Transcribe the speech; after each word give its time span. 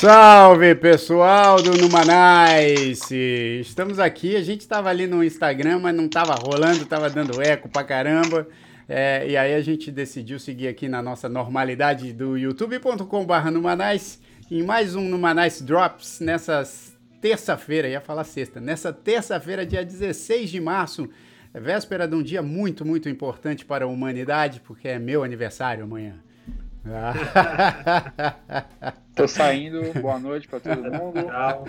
Salve 0.00 0.76
pessoal 0.76 1.60
do 1.60 1.76
Numanice! 1.76 3.16
Estamos 3.60 3.98
aqui, 3.98 4.36
a 4.36 4.42
gente 4.42 4.60
estava 4.60 4.88
ali 4.88 5.08
no 5.08 5.24
Instagram, 5.24 5.80
mas 5.80 5.92
não 5.92 6.06
estava 6.06 6.36
rolando, 6.36 6.84
estava 6.84 7.10
dando 7.10 7.42
eco 7.42 7.68
pra 7.68 7.82
caramba. 7.82 8.46
É, 8.88 9.28
e 9.28 9.36
aí 9.36 9.52
a 9.52 9.60
gente 9.60 9.90
decidiu 9.90 10.38
seguir 10.38 10.68
aqui 10.68 10.88
na 10.88 11.02
nossa 11.02 11.28
normalidade 11.28 12.12
do 12.12 12.38
youtube.com.br 12.38 13.50
Numanice 13.50 14.20
em 14.48 14.62
mais 14.62 14.94
um 14.94 15.02
Numanice 15.02 15.64
Drops 15.64 16.20
nessa 16.20 16.62
terça-feira, 17.20 17.88
ia 17.88 18.00
falar 18.00 18.22
sexta, 18.22 18.60
nessa 18.60 18.92
terça-feira, 18.92 19.66
dia 19.66 19.84
16 19.84 20.48
de 20.48 20.60
março, 20.60 21.10
véspera 21.52 22.06
de 22.06 22.14
um 22.14 22.22
dia 22.22 22.40
muito, 22.40 22.84
muito 22.84 23.08
importante 23.08 23.64
para 23.64 23.84
a 23.84 23.88
humanidade, 23.88 24.60
porque 24.60 24.86
é 24.86 24.96
meu 24.96 25.24
aniversário 25.24 25.82
amanhã. 25.82 26.20
Tô 29.14 29.26
saindo, 29.26 29.92
boa 30.00 30.18
noite 30.18 30.46
para 30.46 30.60
todo 30.60 30.80
mundo. 30.80 31.22
Tchau. 31.22 31.64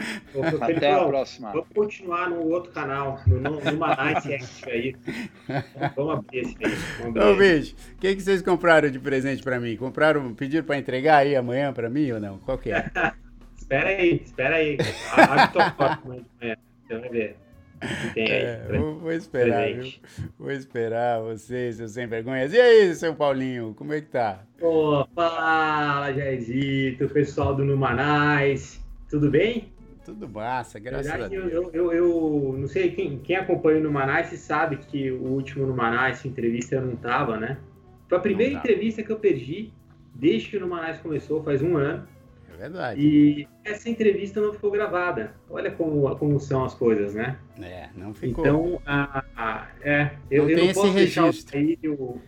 Até 0.61 0.93
a 0.93 1.03
próxima. 1.05 1.51
Vamos 1.51 1.67
continuar 1.73 2.29
no 2.29 2.47
outro 2.47 2.71
canal, 2.71 3.19
no, 3.25 3.39
no 3.39 3.77
Manice 3.77 4.37
aí. 4.69 4.95
Vamos 5.95 6.19
abrir 6.19 6.39
esse 6.41 6.55
aí. 6.63 6.73
Ô, 7.07 7.35
bicho, 7.35 7.75
o 7.93 7.97
que, 7.97 8.15
que 8.15 8.21
vocês 8.21 8.41
compraram 8.41 8.89
de 8.89 8.99
presente 8.99 9.41
para 9.41 9.59
mim? 9.59 9.75
Compraram, 9.75 10.33
pediram 10.35 10.65
para 10.65 10.77
entregar 10.77 11.17
aí 11.17 11.35
amanhã 11.35 11.73
para 11.73 11.89
mim 11.89 12.11
ou 12.11 12.19
não? 12.19 12.37
Qual 12.39 12.57
que 12.57 12.71
é? 12.71 12.89
espera 13.57 13.89
aí, 13.89 14.21
espera 14.23 14.55
aí. 14.57 14.77
Abre 15.11 15.47
tua 15.47 15.71
foto 15.71 15.99
amanhã, 16.05 16.57
você 16.87 16.97
vai 16.99 17.09
ver. 17.09 17.48
É, 18.15 18.77
vou, 18.77 18.99
vou, 18.99 19.11
esperar, 19.11 19.73
viu? 19.73 19.93
Vou 20.37 20.51
esperar 20.51 21.21
vocês, 21.21 21.77
seus 21.77 21.91
sem 21.91 22.07
vergonhas. 22.07 22.53
E 22.53 22.59
aí, 22.59 22.93
seu 22.95 23.15
Paulinho, 23.15 23.73
como 23.75 23.93
é 23.93 24.01
que 24.01 24.07
tá? 24.07 24.43
Ô, 24.61 25.05
fala, 25.15 26.11
Jairzito, 26.13 27.07
pessoal 27.09 27.55
do 27.55 27.63
Numanais. 27.63 28.83
Tudo 29.09 29.29
bem? 29.29 29.71
Tudo 30.03 30.27
massa, 30.27 30.79
graças 30.79 31.11
a 31.11 31.27
Deus. 31.27 31.51
Eu, 31.51 31.69
eu, 31.71 31.93
eu, 31.93 32.55
não 32.57 32.67
sei, 32.67 32.91
quem, 32.91 33.19
quem 33.19 33.35
acompanha 33.35 33.79
o 33.79 33.83
Numanais 33.83 34.27
sabe 34.39 34.77
que 34.77 35.11
o 35.11 35.23
último 35.23 35.65
Numanais, 35.65 36.25
entrevista, 36.25 36.75
eu 36.75 36.81
não 36.81 36.95
tava, 36.95 37.37
né? 37.37 37.57
Foi 38.07 38.17
a 38.17 38.21
primeira 38.21 38.55
entrevista 38.55 39.03
que 39.03 39.11
eu 39.11 39.19
perdi 39.19 39.71
desde 40.13 40.49
que 40.49 40.57
o 40.57 40.59
Numanais 40.59 40.99
começou, 40.99 41.43
faz 41.43 41.61
um 41.61 41.77
ano 41.77 42.07
verdade. 42.59 43.01
E 43.01 43.47
essa 43.63 43.89
entrevista 43.89 44.41
não 44.41 44.53
ficou 44.53 44.69
gravada. 44.69 45.33
Olha 45.49 45.71
como, 45.71 46.13
como 46.17 46.39
são 46.39 46.65
as 46.65 46.73
coisas, 46.73 47.13
né? 47.13 47.37
É, 47.61 47.89
não 47.95 48.13
ficou. 48.13 48.45
Então, 48.45 48.81
a, 48.85 49.23
a, 49.35 49.67
é, 49.81 50.11
eu 50.29 50.43
não, 50.43 50.49
eu 50.49 50.65
não 50.65 50.73
posso 50.73 50.93
deixar 50.93 51.29
o, 51.29 51.31
Jair, 51.31 51.79
o, 51.85 52.21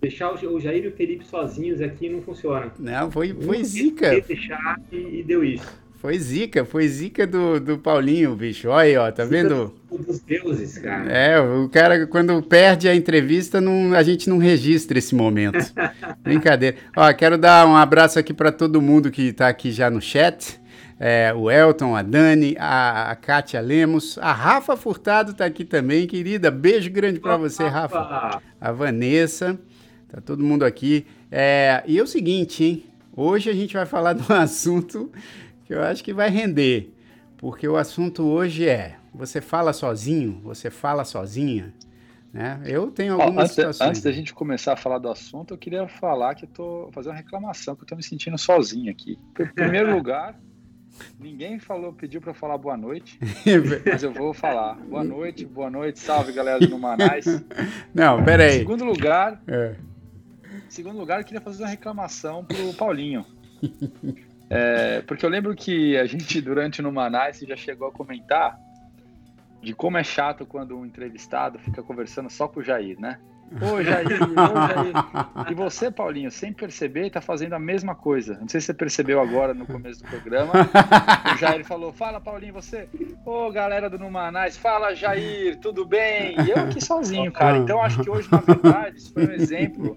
deixar 0.00 0.32
o 0.32 0.60
Jair 0.60 0.84
e 0.84 0.88
o 0.88 0.92
Felipe 0.92 1.24
sozinhos 1.24 1.80
aqui 1.80 2.08
não 2.08 2.22
funciona. 2.22 2.72
Não, 2.78 3.10
foi, 3.10 3.32
foi 3.32 3.64
zica. 3.64 4.20
Deixar 4.20 4.80
e, 4.92 5.20
e 5.20 5.22
deu 5.22 5.42
isso. 5.42 5.87
Foi 5.98 6.16
zica, 6.16 6.64
foi 6.64 6.86
zica 6.86 7.26
do, 7.26 7.58
do 7.58 7.76
Paulinho, 7.76 8.36
bicho. 8.36 8.68
Olha 8.68 8.82
aí, 8.84 8.96
ó, 8.96 9.10
tá 9.10 9.24
vendo? 9.24 9.74
Dos 9.90 10.20
deuses, 10.20 10.78
cara. 10.78 11.10
É, 11.10 11.40
o 11.40 11.68
cara, 11.68 12.06
quando 12.06 12.40
perde 12.40 12.88
a 12.88 12.94
entrevista, 12.94 13.60
não, 13.60 13.92
a 13.92 14.02
gente 14.04 14.30
não 14.30 14.38
registra 14.38 14.96
esse 14.96 15.12
momento. 15.12 15.58
Brincadeira. 16.22 16.76
Ó, 16.96 17.12
quero 17.12 17.36
dar 17.36 17.66
um 17.66 17.74
abraço 17.74 18.16
aqui 18.16 18.32
para 18.32 18.52
todo 18.52 18.80
mundo 18.80 19.10
que 19.10 19.32
tá 19.32 19.48
aqui 19.48 19.72
já 19.72 19.90
no 19.90 20.00
chat. 20.00 20.60
É, 21.00 21.34
o 21.34 21.50
Elton, 21.50 21.96
a 21.96 22.02
Dani, 22.02 22.54
a, 22.60 23.10
a 23.10 23.16
Kátia 23.16 23.60
Lemos, 23.60 24.18
a 24.18 24.32
Rafa 24.32 24.76
Furtado 24.76 25.34
tá 25.34 25.46
aqui 25.46 25.64
também, 25.64 26.06
querida. 26.06 26.48
Beijo 26.48 26.90
grande 26.90 27.18
para 27.18 27.36
você, 27.36 27.66
Rafa. 27.66 28.40
A 28.60 28.70
Vanessa, 28.70 29.58
tá 30.08 30.20
todo 30.20 30.44
mundo 30.44 30.64
aqui. 30.64 31.04
É, 31.30 31.82
e 31.88 31.98
é 31.98 32.02
o 32.02 32.06
seguinte, 32.06 32.62
hein? 32.62 32.84
Hoje 33.16 33.50
a 33.50 33.52
gente 33.52 33.74
vai 33.74 33.84
falar 33.84 34.12
de 34.12 34.22
um 34.22 34.34
assunto 34.36 35.10
que 35.68 35.74
eu 35.74 35.82
acho 35.82 36.02
que 36.02 36.14
vai 36.14 36.30
render, 36.30 36.94
porque 37.36 37.68
o 37.68 37.76
assunto 37.76 38.24
hoje 38.24 38.66
é: 38.66 38.96
você 39.12 39.38
fala 39.38 39.74
sozinho, 39.74 40.40
você 40.42 40.70
fala 40.70 41.04
sozinha. 41.04 41.74
Né? 42.32 42.60
Eu 42.64 42.90
tenho 42.90 43.14
algumas 43.14 43.36
Ó, 43.36 43.40
antes, 43.40 43.54
situações. 43.54 43.88
Antes 43.88 44.02
da 44.02 44.12
gente 44.12 44.32
começar 44.32 44.72
a 44.72 44.76
falar 44.76 44.98
do 44.98 45.10
assunto, 45.10 45.52
eu 45.52 45.58
queria 45.58 45.86
falar 45.86 46.34
que 46.34 46.44
eu 46.44 46.48
tô 46.48 46.90
fazendo 46.92 47.12
uma 47.12 47.18
reclamação, 47.18 47.76
que 47.76 47.82
eu 47.82 47.86
tô 47.86 47.96
me 47.96 48.02
sentindo 48.02 48.36
sozinho 48.38 48.90
aqui. 48.90 49.18
Em 49.38 49.46
primeiro 49.46 49.94
lugar, 49.94 50.38
ninguém 51.20 51.58
falou, 51.58 51.92
pediu 51.92 52.20
para 52.20 52.32
falar 52.32 52.56
boa 52.56 52.76
noite, 52.76 53.18
mas 53.84 54.02
eu 54.02 54.12
vou 54.12 54.32
falar. 54.32 54.74
Boa 54.74 55.04
noite, 55.04 55.44
boa 55.44 55.70
noite, 55.70 55.98
salve 55.98 56.32
galera 56.32 56.60
do 56.60 56.68
Numanais. 56.68 57.26
Não, 57.94 58.24
peraí. 58.24 58.56
Em 58.56 58.58
segundo 58.60 58.84
lugar, 58.84 59.42
é. 59.46 59.76
em 60.66 60.70
segundo 60.70 60.98
lugar, 60.98 61.20
eu 61.20 61.26
queria 61.26 61.42
fazer 61.42 61.62
uma 61.62 61.70
reclamação 61.70 62.42
pro 62.42 62.72
Paulinho. 62.74 63.26
É, 64.50 65.02
porque 65.02 65.24
eu 65.24 65.30
lembro 65.30 65.54
que 65.54 65.96
a 65.96 66.06
gente, 66.06 66.40
durante 66.42 66.80
o 66.80 66.82
Numanice, 66.82 67.46
já 67.46 67.56
chegou 67.56 67.88
a 67.88 67.92
comentar 67.92 68.58
de 69.62 69.74
como 69.74 69.98
é 69.98 70.04
chato 70.04 70.46
quando 70.46 70.76
um 70.76 70.86
entrevistado 70.86 71.58
fica 71.58 71.82
conversando 71.82 72.30
só 72.30 72.46
com 72.46 72.60
o 72.60 72.62
Jair, 72.62 72.98
né? 72.98 73.18
Ô 73.60 73.82
Jair, 73.82 74.06
ô 74.06 74.34
Jair. 74.68 75.50
E 75.50 75.54
você, 75.54 75.90
Paulinho, 75.90 76.30
sem 76.30 76.52
perceber, 76.52 77.06
está 77.06 77.20
fazendo 77.20 77.54
a 77.54 77.58
mesma 77.58 77.94
coisa. 77.94 78.36
Não 78.40 78.48
sei 78.48 78.60
se 78.60 78.66
você 78.66 78.74
percebeu 78.74 79.20
agora 79.20 79.54
no 79.54 79.66
começo 79.66 80.02
do 80.02 80.08
programa. 80.08 80.52
O 81.34 81.38
Jair 81.38 81.64
falou: 81.64 81.92
Fala, 81.92 82.20
Paulinho, 82.20 82.52
você. 82.52 82.88
Ô 83.24 83.50
galera 83.50 83.88
do 83.88 83.98
Numanais, 83.98 84.56
fala, 84.56 84.94
Jair, 84.94 85.58
tudo 85.58 85.84
bem? 85.84 86.36
E 86.44 86.50
eu 86.50 86.58
aqui 86.58 86.84
sozinho, 86.84 87.32
cara. 87.32 87.58
Então 87.58 87.82
acho 87.82 88.02
que 88.02 88.10
hoje, 88.10 88.28
na 88.30 88.38
verdade, 88.38 88.98
isso 88.98 89.12
foi 89.12 89.26
um 89.26 89.32
exemplo 89.32 89.96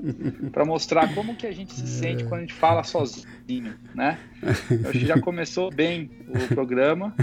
para 0.52 0.66
mostrar 0.66 1.14
como 1.14 1.36
que 1.36 1.48
a 1.48 1.52
gente 1.52 1.74
se 1.74 1.88
sente 1.88 2.24
quando 2.24 2.40
a 2.40 2.42
gente 2.42 2.54
fala 2.54 2.84
sozinho, 2.84 3.74
né? 3.94 4.18
Acho 4.44 4.92
que 4.92 5.06
já 5.06 5.20
começou 5.20 5.72
bem 5.72 6.10
o 6.28 6.54
programa. 6.54 7.14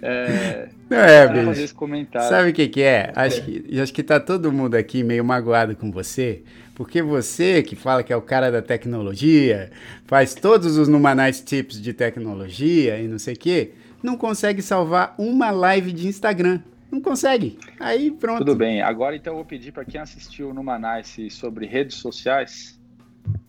É, 0.00 0.68
Não 0.88 0.98
é, 0.98 1.44
fazer 1.44 1.62
esse 1.64 1.74
comentário. 1.74 2.28
Sabe 2.28 2.50
o 2.50 2.52
que, 2.52 2.68
que 2.68 2.82
é? 2.82 3.12
Acho 3.14 3.42
que, 3.42 3.80
acho 3.80 3.92
que 3.92 4.02
tá 4.02 4.20
todo 4.20 4.52
mundo 4.52 4.74
aqui 4.74 5.02
meio 5.02 5.24
magoado 5.24 5.61
com 5.74 5.90
você, 5.90 6.42
porque 6.74 7.00
você 7.00 7.62
que 7.62 7.76
fala 7.76 8.02
que 8.02 8.12
é 8.12 8.16
o 8.16 8.22
cara 8.22 8.50
da 8.50 8.60
tecnologia, 8.60 9.70
faz 10.06 10.34
todos 10.34 10.76
os 10.76 10.88
Numanais 10.88 11.40
tips 11.40 11.80
de 11.80 11.92
tecnologia 11.92 12.98
e 12.98 13.06
não 13.06 13.18
sei 13.18 13.34
o 13.34 13.38
quê, 13.38 13.72
não 14.02 14.16
consegue 14.16 14.60
salvar 14.60 15.14
uma 15.16 15.50
live 15.50 15.92
de 15.92 16.08
Instagram. 16.08 16.60
Não 16.90 17.00
consegue. 17.00 17.58
Aí 17.80 18.10
pronto. 18.10 18.38
Tudo 18.38 18.54
bem. 18.54 18.82
Agora 18.82 19.16
então 19.16 19.32
eu 19.32 19.36
vou 19.36 19.46
pedir 19.46 19.72
para 19.72 19.84
quem 19.84 19.98
assistiu 19.98 20.50
o 20.50 20.54
Numanice 20.54 21.30
sobre 21.30 21.64
redes 21.64 21.96
sociais 21.96 22.78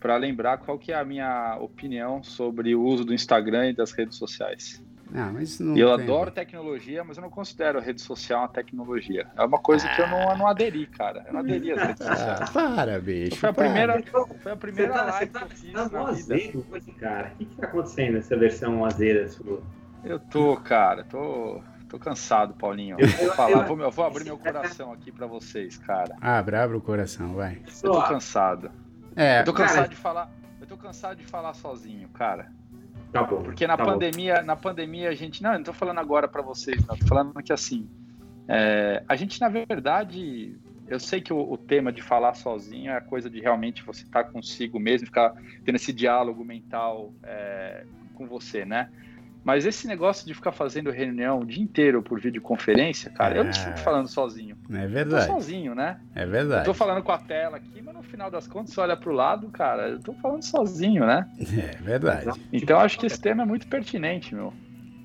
para 0.00 0.16
lembrar 0.16 0.58
qual 0.58 0.78
que 0.78 0.92
é 0.92 0.96
a 0.96 1.04
minha 1.04 1.58
opinião 1.60 2.22
sobre 2.22 2.74
o 2.74 2.82
uso 2.82 3.04
do 3.04 3.12
Instagram 3.12 3.70
e 3.70 3.72
das 3.74 3.92
redes 3.92 4.16
sociais. 4.16 4.82
Não, 5.14 5.32
mas 5.32 5.60
não 5.60 5.76
eu 5.76 5.96
tem. 5.96 6.04
adoro 6.04 6.32
tecnologia, 6.32 7.04
mas 7.04 7.16
eu 7.16 7.22
não 7.22 7.30
considero 7.30 7.78
a 7.78 7.80
rede 7.80 8.02
social 8.02 8.40
uma 8.40 8.48
tecnologia. 8.48 9.28
É 9.36 9.44
uma 9.44 9.60
coisa 9.60 9.86
ah. 9.86 9.94
que 9.94 10.02
eu 10.02 10.08
não, 10.08 10.30
eu 10.32 10.36
não 10.36 10.48
aderi, 10.48 10.88
cara. 10.88 11.22
Eu 11.28 11.34
não 11.34 11.38
aderi 11.38 11.70
às 11.70 11.82
redes 11.86 12.02
ah, 12.04 12.16
sociais. 12.16 12.50
para, 12.50 13.00
bicho. 13.00 13.36
Foi 13.36 13.48
a 13.48 13.52
para. 13.52 13.64
primeira, 13.64 14.02
foi 14.42 14.52
a 14.52 14.56
primeira 14.56 14.92
tá, 14.92 15.04
live 15.04 15.30
tá, 15.30 15.38
que 15.38 15.44
eu 15.44 15.56
fiz 15.56 15.72
tá 15.72 15.88
na 15.88 16.10
vida. 16.10 16.34
Hoje, 16.68 16.92
cara. 16.98 17.28
O 17.32 17.36
que, 17.36 17.44
que 17.44 17.54
tá 17.54 17.66
acontecendo 17.68 18.14
nessa 18.14 18.36
versão 18.36 18.84
azeira 18.84 19.28
sua? 19.28 19.62
Eu 20.02 20.18
tô, 20.18 20.56
cara. 20.56 21.04
Tô, 21.04 21.62
tô 21.88 21.96
cansado, 21.96 22.52
Paulinho. 22.54 22.96
Eu, 22.98 23.06
vou 23.06 23.30
falar. 23.34 23.52
Eu, 23.52 23.66
vou, 23.68 23.80
eu 23.82 23.90
vou 23.92 24.04
abrir 24.04 24.24
meu 24.24 24.36
coração 24.36 24.92
aqui 24.92 25.12
para 25.12 25.28
vocês, 25.28 25.78
cara. 25.78 26.16
Abre, 26.20 26.56
abre 26.56 26.76
o 26.76 26.80
coração, 26.80 27.34
vai. 27.34 27.62
Eu 27.84 27.92
tô 27.92 28.02
cansado. 28.02 28.68
É, 29.14 29.42
eu 29.42 29.44
tô 29.44 29.52
cansado 29.52 29.76
cara... 29.76 29.88
de 29.88 29.96
falar. 29.96 30.30
Eu 30.60 30.66
tô 30.66 30.76
cansado 30.76 31.16
de 31.18 31.24
falar 31.24 31.54
sozinho, 31.54 32.08
cara. 32.08 32.50
Tá 33.14 33.22
bom. 33.22 33.44
Porque 33.44 33.64
na 33.64 33.76
tá 33.76 33.84
pandemia, 33.84 34.40
bom. 34.40 34.46
na 34.46 34.56
pandemia 34.56 35.08
a 35.08 35.14
gente, 35.14 35.40
não, 35.40 35.52
eu 35.52 35.58
não 35.58 35.64
tô 35.64 35.72
falando 35.72 36.00
agora 36.00 36.26
para 36.26 36.42
vocês, 36.42 36.84
não, 36.84 36.96
tô 36.96 37.06
falando 37.06 37.32
que 37.44 37.52
assim, 37.52 37.88
é, 38.48 39.04
a 39.08 39.14
gente 39.14 39.40
na 39.40 39.48
verdade, 39.48 40.58
eu 40.88 40.98
sei 40.98 41.20
que 41.20 41.32
o, 41.32 41.38
o, 41.38 41.56
tema 41.56 41.92
de 41.92 42.02
falar 42.02 42.34
sozinho 42.34 42.90
é 42.90 42.96
a 42.96 43.00
coisa 43.00 43.30
de 43.30 43.38
realmente 43.38 43.84
você 43.84 44.02
estar 44.02 44.24
tá 44.24 44.30
consigo 44.30 44.80
mesmo, 44.80 45.06
ficar 45.06 45.32
tendo 45.64 45.76
esse 45.76 45.92
diálogo 45.92 46.44
mental 46.44 47.14
é, 47.22 47.86
com 48.14 48.26
você, 48.26 48.64
né? 48.64 48.90
Mas 49.44 49.66
esse 49.66 49.86
negócio 49.86 50.26
de 50.26 50.32
ficar 50.32 50.52
fazendo 50.52 50.90
reunião 50.90 51.40
o 51.40 51.44
dia 51.44 51.62
inteiro 51.62 52.02
por 52.02 52.18
videoconferência, 52.18 53.10
cara, 53.10 53.36
é... 53.36 53.38
eu 53.40 53.44
não 53.44 53.52
fico 53.52 53.78
falando 53.80 54.08
sozinho. 54.08 54.56
É 54.72 54.86
verdade. 54.86 55.24
Eu 55.24 55.28
tô 55.28 55.34
sozinho, 55.34 55.74
né? 55.74 56.00
É 56.14 56.24
verdade. 56.24 56.62
Eu 56.62 56.72
tô 56.72 56.74
falando 56.74 57.02
com 57.02 57.12
a 57.12 57.18
tela 57.18 57.58
aqui, 57.58 57.82
mas 57.82 57.94
no 57.94 58.02
final 58.02 58.30
das 58.30 58.48
contas, 58.48 58.72
você 58.72 58.80
olha 58.80 58.96
pro 58.96 59.12
lado, 59.12 59.48
cara, 59.50 59.90
eu 59.90 60.00
tô 60.00 60.14
falando 60.14 60.42
sozinho, 60.42 61.04
né? 61.06 61.28
É 61.54 61.76
verdade. 61.82 62.30
Então 62.52 62.78
acho 62.78 62.98
que 62.98 63.06
esse 63.06 63.20
tema 63.20 63.42
é 63.42 63.46
muito 63.46 63.66
pertinente, 63.68 64.34
meu. 64.34 64.52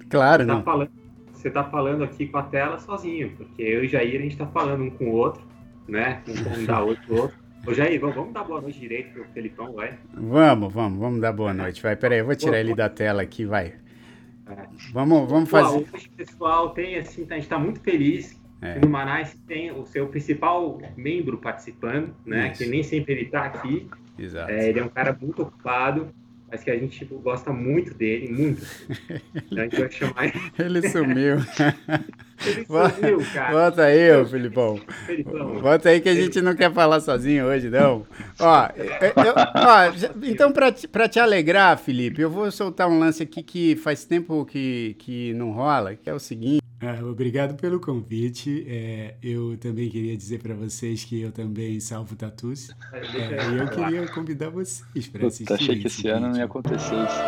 Claro, 0.10 0.44
você 0.44 0.48
tá 0.48 0.54
não. 0.54 0.62
Tá 0.62 0.72
falando, 0.72 0.92
você 1.34 1.50
tá 1.50 1.64
falando 1.66 2.04
aqui 2.04 2.28
com 2.28 2.38
a 2.38 2.44
tela 2.44 2.80
sozinho, 2.80 3.32
porque 3.36 3.62
eu 3.62 3.84
e 3.84 3.88
o 3.88 3.90
Jair, 3.90 4.20
a 4.20 4.24
gente 4.24 4.38
tá 4.38 4.48
falando 4.48 4.84
um 4.84 4.90
com 4.90 5.10
o 5.10 5.16
outro, 5.16 5.42
né? 5.88 6.22
Um, 6.28 6.62
um 6.62 6.66
dá 6.66 6.80
outro 6.82 7.04
pro 7.06 7.16
outro. 7.24 7.38
Ô 7.68 7.74
Jair, 7.74 8.00
vamos, 8.00 8.16
vamos 8.16 8.34
dar 8.34 8.44
boa 8.46 8.62
noite 8.62 8.80
direito 8.80 9.12
pro 9.12 9.26
Felipão, 9.34 9.74
vai? 9.74 9.98
Vamos, 10.14 10.74
vamos, 10.74 10.98
vamos 10.98 11.22
dar 11.22 11.34
boa 11.34 11.54
noite. 11.54 11.84
Vai, 11.84 11.96
peraí, 11.96 12.20
eu 12.20 12.26
vou 12.26 12.36
tirar 12.36 12.60
ele 12.60 12.74
da 12.74 12.88
tela 12.88 13.22
aqui, 13.22 13.46
vai. 13.46 13.74
Vamos, 14.94 15.30
vamos 15.30 15.50
fazer. 15.50 15.88
Hoje, 15.94 16.10
pessoal, 16.10 16.70
tem 16.72 16.98
assim, 16.98 17.26
a 17.30 17.36
gente 17.36 17.44
está 17.44 17.60
muito 17.60 17.80
feliz 17.80 18.40
é. 18.62 18.80
no 18.80 18.90
Manaus 18.90 19.34
tem 19.48 19.72
o 19.72 19.86
seu 19.86 20.08
principal 20.08 20.82
membro 20.98 21.38
participando, 21.38 22.14
né? 22.26 22.52
Isso. 22.52 22.64
Que 22.64 22.70
nem 22.70 22.84
sempre 22.84 23.14
ele 23.14 23.22
está 23.24 23.46
aqui. 23.46 23.88
Exato. 24.18 24.52
É, 24.52 24.70
ele 24.70 24.80
é 24.80 24.84
um 24.84 24.90
cara 24.90 25.18
muito 25.20 25.44
ocupado. 25.44 26.14
mas 26.52 26.64
que 26.64 26.70
a 26.70 26.78
gente 26.78 27.00
tipo, 27.00 27.18
gosta 27.20 27.54
muito 27.54 27.94
dele, 27.94 28.32
muito. 28.32 28.66
Então 29.50 29.60
a 29.60 29.64
gente 29.64 29.80
vai 29.80 29.92
chamar 29.92 30.26
ele. 30.26 30.52
Ele 30.60 30.90
sumiu. 30.90 31.38
ele 32.46 32.66
sumiu, 32.66 33.34
cara. 33.34 33.52
Volta 33.52 33.84
aí, 33.84 34.12
ô 34.16 34.26
Filipão. 34.26 34.80
Felipão. 35.06 35.60
Volta 35.60 35.90
aí 35.90 36.02
que 36.02 36.10
a 36.10 36.16
gente 36.16 36.42
não 36.42 36.56
quer 36.56 36.72
falar 36.74 37.00
sozinho 37.00 37.46
hoje, 37.46 37.70
não. 37.70 38.06
Ó, 38.40 38.70
eu, 38.76 39.34
ó 39.36 39.92
então, 40.24 40.52
para 40.52 41.08
te 41.08 41.20
alegrar, 41.20 41.78
Felipe, 41.78 42.22
eu 42.22 42.30
vou 42.30 42.52
soltar 42.52 42.88
um 42.88 43.00
lance 43.00 43.24
aqui 43.24 43.44
que 43.44 43.76
faz 43.76 44.06
tempo 44.06 44.46
que, 44.46 44.96
que 45.00 45.34
não 45.34 45.52
rola, 45.52 45.96
que 45.96 46.10
é 46.10 46.14
o 46.14 46.20
seguinte. 46.20 46.60
Ah, 46.82 46.98
obrigado 47.04 47.56
pelo 47.56 47.78
convite. 47.80 48.66
É, 48.68 49.16
eu 49.22 49.58
também 49.58 49.90
queria 49.90 50.16
dizer 50.16 50.40
para 50.40 50.54
vocês 50.56 51.04
que 51.04 51.20
eu 51.20 51.32
também 51.32 51.78
salvo 51.82 52.16
tatus. 52.16 52.70
É, 52.94 53.52
e 53.52 53.58
eu 53.58 53.68
queria 53.68 54.08
convidar 54.08 54.50
vocês 54.50 55.08
para 55.12 55.28
assistir. 55.28 55.52
Achei 55.54 55.78
que 55.80 55.88
esse 55.88 56.08
ano 56.08 56.30
não 56.30 56.38
ia 56.38 56.46
acontecer 56.46 56.96
isso. 56.96 57.20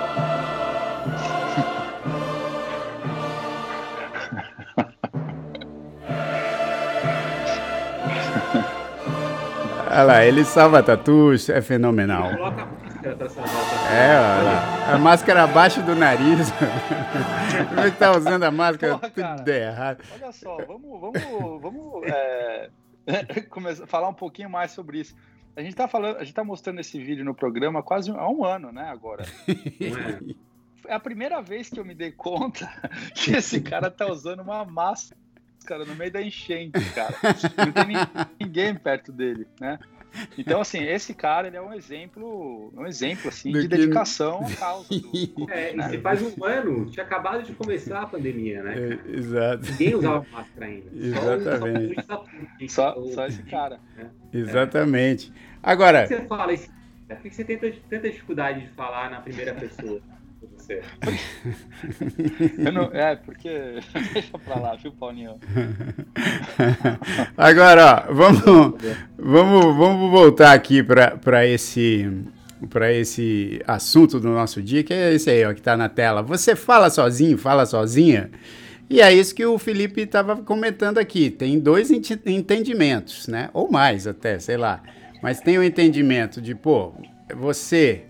Olha 9.91 10.03
lá, 10.03 10.25
ele 10.25 10.45
salva 10.45 10.81
tatus, 10.81 11.49
é 11.49 11.61
fenomenal. 11.61 12.31
Coloca 12.35 12.65
máscara 13.01 13.15
pra 13.15 13.29
salvar 13.29 13.93
É, 13.93 14.19
olha, 14.19 14.95
a 14.95 14.97
máscara 14.97 15.43
abaixo 15.43 15.81
do 15.81 15.95
nariz. 15.95 16.51
Que 17.83 17.91
tá 17.97 18.11
usando 18.15 18.43
a 18.43 18.51
máscara? 18.51 18.97
Porra, 18.97 19.37
Tudo 19.37 19.49
errado. 19.49 20.03
Olha 20.13 20.31
só, 20.31 20.57
vamos, 20.65 21.01
vamos, 21.01 21.61
vamos 21.61 22.03
é, 22.05 22.69
começar, 23.49 23.85
falar 23.87 24.07
um 24.07 24.13
pouquinho 24.13 24.49
mais 24.49 24.71
sobre 24.71 25.01
isso. 25.01 25.15
A 25.55 25.61
gente 25.61 25.75
tá 25.75 25.87
falando, 25.87 26.17
a 26.17 26.23
gente 26.23 26.33
tá 26.33 26.43
mostrando 26.43 26.79
esse 26.79 26.97
vídeo 27.03 27.25
no 27.25 27.35
programa 27.35 27.83
quase 27.83 28.11
há 28.11 28.29
um 28.29 28.45
ano, 28.45 28.71
né, 28.71 28.87
agora. 28.89 29.25
É 30.87 30.95
a 30.95 30.99
primeira 30.99 31.39
vez 31.43 31.69
que 31.69 31.79
eu 31.79 31.85
me 31.85 31.93
dei 31.93 32.11
conta 32.11 32.67
que 33.13 33.35
esse 33.35 33.61
cara 33.61 33.91
tá 33.91 34.11
usando 34.11 34.39
uma 34.39 34.65
máscara 34.65 35.20
no 35.69 35.95
meio 35.95 36.11
da 36.11 36.21
enchente, 36.21 36.79
cara. 36.93 37.15
Não 37.57 37.71
tem 37.71 37.85
ninguém 38.39 38.75
perto 38.75 39.11
dele, 39.11 39.47
né? 39.59 39.79
Então, 40.37 40.59
assim, 40.59 40.83
esse 40.83 41.13
cara 41.13 41.47
ele 41.47 41.57
é 41.57 41.61
um 41.61 41.73
exemplo, 41.73 42.71
um 42.75 42.85
exemplo 42.85 43.29
assim, 43.29 43.51
de 43.51 43.67
dedicação 43.67 44.45
à 44.45 44.55
causa. 44.55 44.87
Do, 44.89 45.47
é, 45.49 45.73
né? 45.73 45.87
e 45.87 45.89
se 45.89 45.97
faz 45.99 46.21
um 46.21 46.43
ano, 46.43 46.85
tinha 46.89 47.05
acabado 47.05 47.43
de 47.43 47.53
começar 47.53 48.01
a 48.01 48.05
pandemia, 48.05 48.61
né? 48.61 48.75
É, 48.77 49.17
exato. 49.17 49.71
Ninguém 49.71 49.95
usava 49.95 50.25
máscara 50.31 50.65
ainda. 50.65 50.89
Exatamente. 50.93 52.05
Só, 52.05 52.25
só, 52.67 53.05
só 53.13 53.27
esse 53.27 53.43
cara. 53.43 53.79
É. 53.97 54.37
Exatamente. 54.37 55.31
Agora. 55.63 56.01
Por 56.01 56.09
que 56.09 56.15
você 56.15 56.27
fala 56.27 56.53
isso? 56.53 56.69
Por 57.07 57.17
que 57.17 57.29
você 57.29 57.43
tem 57.43 57.57
tanta 57.57 58.09
dificuldade 58.09 58.61
de 58.61 58.69
falar 58.69 59.09
na 59.09 59.21
primeira 59.21 59.53
pessoa? 59.53 60.01
Você. 60.71 60.81
não, 62.71 62.89
é, 62.93 63.15
porque. 63.15 63.49
Deixa 64.13 64.37
pra 64.39 64.59
lá, 64.59 64.75
viu, 64.75 64.91
Paulinho? 64.91 65.39
Agora, 67.37 68.07
ó, 68.09 68.13
vamos, 68.13 68.43
vamos, 69.17 69.75
vamos 69.75 70.11
voltar 70.11 70.53
aqui 70.53 70.83
para 70.83 71.45
esse 71.45 72.09
para 72.69 72.93
esse 72.93 73.59
assunto 73.67 74.19
do 74.19 74.29
nosso 74.29 74.61
dia, 74.61 74.83
que 74.83 74.93
é 74.93 75.15
esse 75.15 75.31
aí, 75.31 75.43
ó, 75.43 75.51
que 75.51 75.59
está 75.59 75.75
na 75.75 75.89
tela. 75.89 76.21
Você 76.21 76.55
fala 76.55 76.91
sozinho, 76.91 77.35
fala 77.35 77.65
sozinha? 77.65 78.29
E 78.87 79.01
é 79.01 79.11
isso 79.11 79.33
que 79.33 79.43
o 79.43 79.57
Felipe 79.57 80.01
estava 80.01 80.35
comentando 80.35 80.99
aqui. 80.99 81.31
Tem 81.31 81.59
dois 81.59 81.89
entendimentos, 81.89 83.27
né? 83.27 83.49
Ou 83.51 83.71
mais 83.71 84.05
até, 84.05 84.37
sei 84.37 84.57
lá. 84.57 84.83
Mas 85.23 85.39
tem 85.39 85.57
o 85.57 85.63
entendimento 85.63 86.39
de, 86.39 86.53
pô, 86.53 86.93
você 87.35 88.03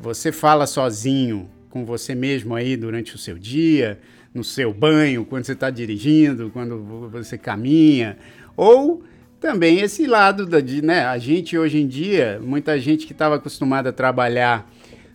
você 0.00 0.32
fala 0.32 0.66
sozinho 0.66 1.48
com 1.68 1.84
você 1.84 2.14
mesmo 2.14 2.54
aí 2.54 2.76
durante 2.76 3.14
o 3.14 3.18
seu 3.18 3.38
dia, 3.38 3.98
no 4.34 4.44
seu 4.44 4.72
banho, 4.72 5.24
quando 5.24 5.44
você 5.44 5.52
está 5.52 5.70
dirigindo, 5.70 6.50
quando 6.50 7.08
você 7.10 7.36
caminha, 7.36 8.18
ou 8.56 9.02
também 9.40 9.80
esse 9.80 10.06
lado 10.06 10.44
da, 10.46 10.60
de, 10.60 10.82
né, 10.82 11.04
a 11.04 11.16
gente 11.18 11.56
hoje 11.56 11.80
em 11.80 11.86
dia, 11.86 12.40
muita 12.42 12.78
gente 12.78 13.06
que 13.06 13.12
estava 13.12 13.36
acostumada 13.36 13.88
a 13.88 13.92
trabalhar 13.92 14.70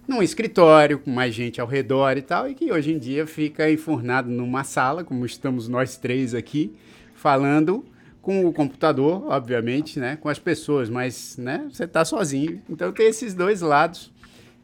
num 0.08 0.22
escritório 0.22 1.00
com 1.00 1.12
mais 1.12 1.34
gente 1.34 1.62
ao 1.62 1.68
redor 1.68 2.18
e 2.18 2.22
tal, 2.22 2.50
e 2.50 2.56
que 2.56 2.72
hoje 2.72 2.92
em 2.92 2.98
dia 2.98 3.26
fica 3.26 3.70
enfurnado 3.70 4.30
numa 4.30 4.64
sala, 4.64 5.04
como 5.04 5.26
estamos 5.26 5.68
nós 5.68 5.98
três 5.98 6.34
aqui, 6.34 6.74
falando 7.14 7.86
com 8.22 8.46
o 8.46 8.52
computador, 8.52 9.28
obviamente, 9.28 10.00
né, 10.00 10.16
com 10.16 10.28
as 10.28 10.40
pessoas, 10.40 10.90
mas, 10.90 11.38
né, 11.38 11.68
você 11.72 11.84
está 11.84 12.04
sozinho. 12.04 12.62
Então 12.68 12.92
tem 12.92 13.08
esses 13.08 13.36
dois 13.36 13.62
lados 13.62 14.12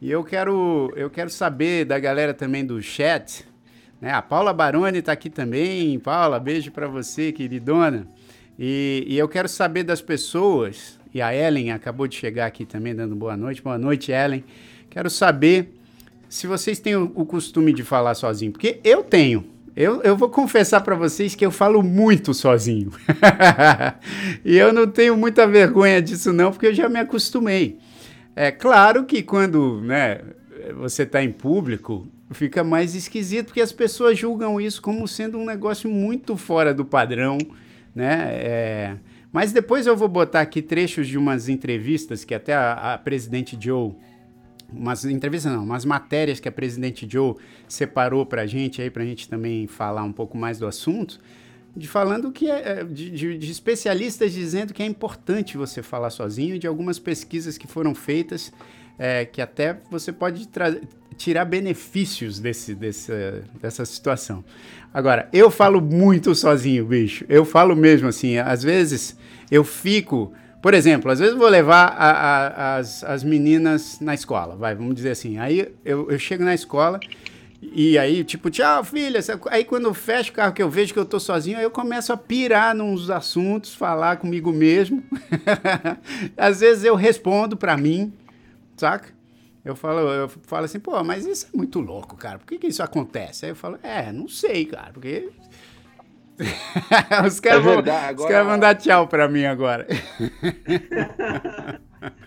e 0.02 0.10
eu 0.10 0.24
quero, 0.24 0.92
eu 0.96 1.08
quero 1.08 1.30
saber 1.30 1.84
da 1.84 1.96
galera 1.96 2.34
também 2.34 2.66
do 2.66 2.82
chat. 2.82 3.46
Né? 4.00 4.10
A 4.10 4.20
Paula 4.20 4.52
Baroni 4.52 4.98
está 4.98 5.12
aqui 5.12 5.30
também. 5.30 5.96
Paula, 6.00 6.40
beijo 6.40 6.72
para 6.72 6.88
você, 6.88 7.30
queridona. 7.30 8.08
E, 8.58 9.04
e 9.06 9.16
eu 9.16 9.28
quero 9.28 9.48
saber 9.48 9.84
das 9.84 10.02
pessoas. 10.02 10.98
E 11.14 11.22
a 11.22 11.32
Ellen 11.32 11.70
acabou 11.70 12.08
de 12.08 12.16
chegar 12.16 12.46
aqui 12.46 12.66
também, 12.66 12.96
dando 12.96 13.14
boa 13.14 13.36
noite. 13.36 13.62
Boa 13.62 13.78
noite, 13.78 14.10
Ellen. 14.10 14.42
Quero 14.90 15.08
saber 15.08 15.72
se 16.28 16.48
vocês 16.48 16.80
têm 16.80 16.96
o, 16.96 17.12
o 17.14 17.24
costume 17.24 17.72
de 17.72 17.84
falar 17.84 18.14
sozinho. 18.14 18.50
Porque 18.50 18.80
eu 18.82 19.04
tenho. 19.04 19.44
Eu, 19.76 20.02
eu 20.02 20.16
vou 20.16 20.28
confessar 20.28 20.80
para 20.80 20.96
vocês 20.96 21.36
que 21.36 21.46
eu 21.46 21.52
falo 21.52 21.80
muito 21.80 22.34
sozinho. 22.34 22.90
e 24.44 24.58
eu 24.58 24.72
não 24.72 24.88
tenho 24.88 25.16
muita 25.16 25.46
vergonha 25.46 26.02
disso, 26.02 26.32
não, 26.32 26.50
porque 26.50 26.66
eu 26.66 26.74
já 26.74 26.88
me 26.88 26.98
acostumei. 26.98 27.78
É 28.34 28.50
claro 28.50 29.04
que 29.04 29.22
quando 29.22 29.80
né, 29.82 30.20
você 30.74 31.02
está 31.02 31.22
em 31.22 31.30
público, 31.30 32.06
fica 32.30 32.64
mais 32.64 32.94
esquisito, 32.94 33.46
porque 33.46 33.60
as 33.60 33.72
pessoas 33.72 34.18
julgam 34.18 34.60
isso 34.60 34.80
como 34.80 35.06
sendo 35.06 35.38
um 35.38 35.44
negócio 35.44 35.90
muito 35.90 36.36
fora 36.36 36.72
do 36.72 36.84
padrão, 36.84 37.38
né? 37.94 38.30
É, 38.32 38.96
mas 39.30 39.52
depois 39.52 39.86
eu 39.86 39.96
vou 39.96 40.08
botar 40.08 40.40
aqui 40.40 40.62
trechos 40.62 41.08
de 41.08 41.18
umas 41.18 41.48
entrevistas 41.48 42.24
que 42.24 42.34
até 42.34 42.54
a, 42.54 42.94
a 42.94 42.98
presidente 42.98 43.56
Joe, 43.60 43.92
umas 44.72 45.04
entrevistas 45.04 45.52
não, 45.52 45.64
umas 45.64 45.84
matérias 45.84 46.40
que 46.40 46.48
a 46.48 46.52
presidente 46.52 47.06
Joe 47.10 47.34
separou 47.68 48.24
para 48.24 48.42
a 48.42 48.46
gente 48.46 48.80
aí, 48.80 48.90
para 48.90 49.02
a 49.02 49.06
gente 49.06 49.28
também 49.28 49.66
falar 49.66 50.02
um 50.02 50.12
pouco 50.12 50.36
mais 50.38 50.58
do 50.58 50.66
assunto 50.66 51.20
de 51.74 51.88
falando 51.88 52.30
que 52.30 52.50
é, 52.50 52.80
é 52.80 52.84
de, 52.84 53.10
de, 53.10 53.38
de, 53.38 53.50
especialistas 53.50 54.32
dizendo 54.32 54.74
que 54.74 54.82
é 54.82 54.86
importante 54.86 55.56
você 55.56 55.82
falar 55.82 56.10
sozinho, 56.10 56.58
de 56.58 56.66
algumas 56.66 56.98
pesquisas 56.98 57.56
que 57.56 57.66
foram 57.66 57.94
feitas, 57.94 58.52
é, 58.98 59.24
que 59.24 59.40
até 59.40 59.78
você 59.90 60.12
pode 60.12 60.48
tirar 61.16 61.44
benefícios 61.44 62.38
desse, 62.38 62.74
desse, 62.74 63.12
dessa 63.60 63.84
situação. 63.84 64.44
Agora, 64.92 65.28
eu 65.32 65.50
falo 65.50 65.80
muito 65.80 66.34
sozinho, 66.34 66.84
bicho. 66.84 67.24
Eu 67.28 67.44
falo 67.44 67.74
mesmo 67.74 68.08
assim, 68.08 68.36
às 68.36 68.62
vezes 68.62 69.16
eu 69.50 69.64
fico. 69.64 70.32
Por 70.60 70.74
exemplo, 70.74 71.10
às 71.10 71.18
vezes 71.18 71.32
eu 71.32 71.40
vou 71.40 71.48
levar 71.48 71.86
a, 71.86 72.10
a, 72.10 72.76
as, 72.76 73.02
as 73.02 73.24
meninas 73.24 73.98
na 74.00 74.14
escola, 74.14 74.54
vai, 74.54 74.74
vamos 74.74 74.94
dizer 74.94 75.10
assim. 75.10 75.38
Aí 75.38 75.72
eu, 75.84 76.10
eu 76.10 76.18
chego 76.18 76.44
na 76.44 76.54
escola 76.54 77.00
e 77.62 77.96
aí, 77.96 78.24
tipo, 78.24 78.50
tchau, 78.50 78.82
filha. 78.82 79.20
Aí 79.48 79.64
quando 79.64 79.84
eu 79.84 79.94
fecho 79.94 80.32
o 80.32 80.34
carro 80.34 80.52
que 80.52 80.62
eu 80.62 80.68
vejo 80.68 80.92
que 80.92 80.98
eu 80.98 81.04
tô 81.04 81.20
sozinho, 81.20 81.56
aí 81.56 81.62
eu 81.62 81.70
começo 81.70 82.12
a 82.12 82.16
pirar 82.16 82.74
nos 82.74 83.08
assuntos, 83.08 83.72
falar 83.72 84.16
comigo 84.16 84.52
mesmo. 84.52 85.00
Às 86.36 86.58
vezes 86.58 86.82
eu 86.82 86.96
respondo 86.96 87.56
para 87.56 87.76
mim, 87.76 88.12
saca? 88.76 89.10
Eu 89.64 89.76
falo, 89.76 90.00
eu 90.00 90.28
falo 90.28 90.64
assim, 90.64 90.80
pô, 90.80 91.04
mas 91.04 91.24
isso 91.24 91.46
é 91.54 91.56
muito 91.56 91.78
louco, 91.78 92.16
cara. 92.16 92.40
Por 92.40 92.46
que, 92.46 92.58
que 92.58 92.66
isso 92.66 92.82
acontece? 92.82 93.44
Aí 93.44 93.52
eu 93.52 93.56
falo, 93.56 93.78
é, 93.80 94.10
não 94.10 94.26
sei, 94.26 94.66
cara, 94.66 94.90
porque. 94.92 95.30
os 97.24 97.38
caras 97.38 97.60
é 97.60 97.62
vão, 97.62 97.78
agora... 97.78 98.28
cara 98.28 98.44
vão 98.44 98.58
dar 98.58 98.74
tchau 98.74 99.06
pra 99.06 99.28
mim 99.28 99.44
agora. 99.44 99.86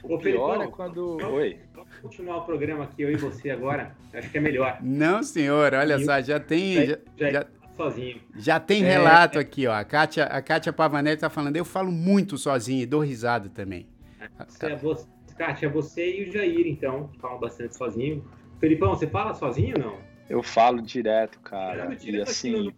o 0.04 0.18
pior 0.18 0.62
é 0.62 0.68
quando. 0.68 1.18
Oi 1.22 1.60
continuar 2.02 2.38
o 2.38 2.46
programa 2.46 2.84
aqui, 2.84 3.02
eu 3.02 3.12
e 3.12 3.16
você 3.16 3.50
agora. 3.50 3.96
Acho 4.14 4.30
que 4.30 4.38
é 4.38 4.42
melhor. 4.42 4.78
Não, 4.82 5.24
senhor, 5.24 5.74
olha 5.74 6.00
só, 6.00 6.22
já 6.22 6.40
tem. 6.40 6.86
Já, 6.86 6.98
já, 7.18 7.32
já, 7.32 7.48
sozinho. 7.76 8.22
Já 8.36 8.60
tem 8.60 8.84
é, 8.84 8.88
relato 8.88 9.38
é... 9.38 9.42
aqui, 9.42 9.68
ó. 9.68 9.74
A 9.74 9.84
Kátia, 9.84 10.26
a 10.26 10.42
Kátia 10.42 10.72
Pavanelli 10.72 11.18
tá 11.18 11.30
falando, 11.30 11.56
eu 11.56 11.66
falo 11.66 11.92
muito 11.92 12.38
sozinho 12.38 12.82
e 12.82 12.86
dou 12.86 13.02
risada 13.02 13.50
também. 13.50 13.88
É, 14.20 14.76
você, 14.76 15.06
Kátia, 15.38 15.70
você 15.70 16.20
e 16.20 16.30
o 16.30 16.32
Jair, 16.32 16.68
então, 16.68 17.10
falam 17.20 17.40
bastante 17.40 17.76
sozinho. 17.76 18.24
Felipão, 18.60 18.96
você 18.96 19.08
fala 19.08 19.34
sozinho 19.34 19.76
ou 19.78 19.84
não? 19.84 19.98
Eu 20.30 20.42
falo 20.42 20.82
direto, 20.82 21.40
cara. 21.40 21.86
Eu 21.86 21.96
direto 21.96 22.28
e 22.28 22.32
assim. 22.32 22.74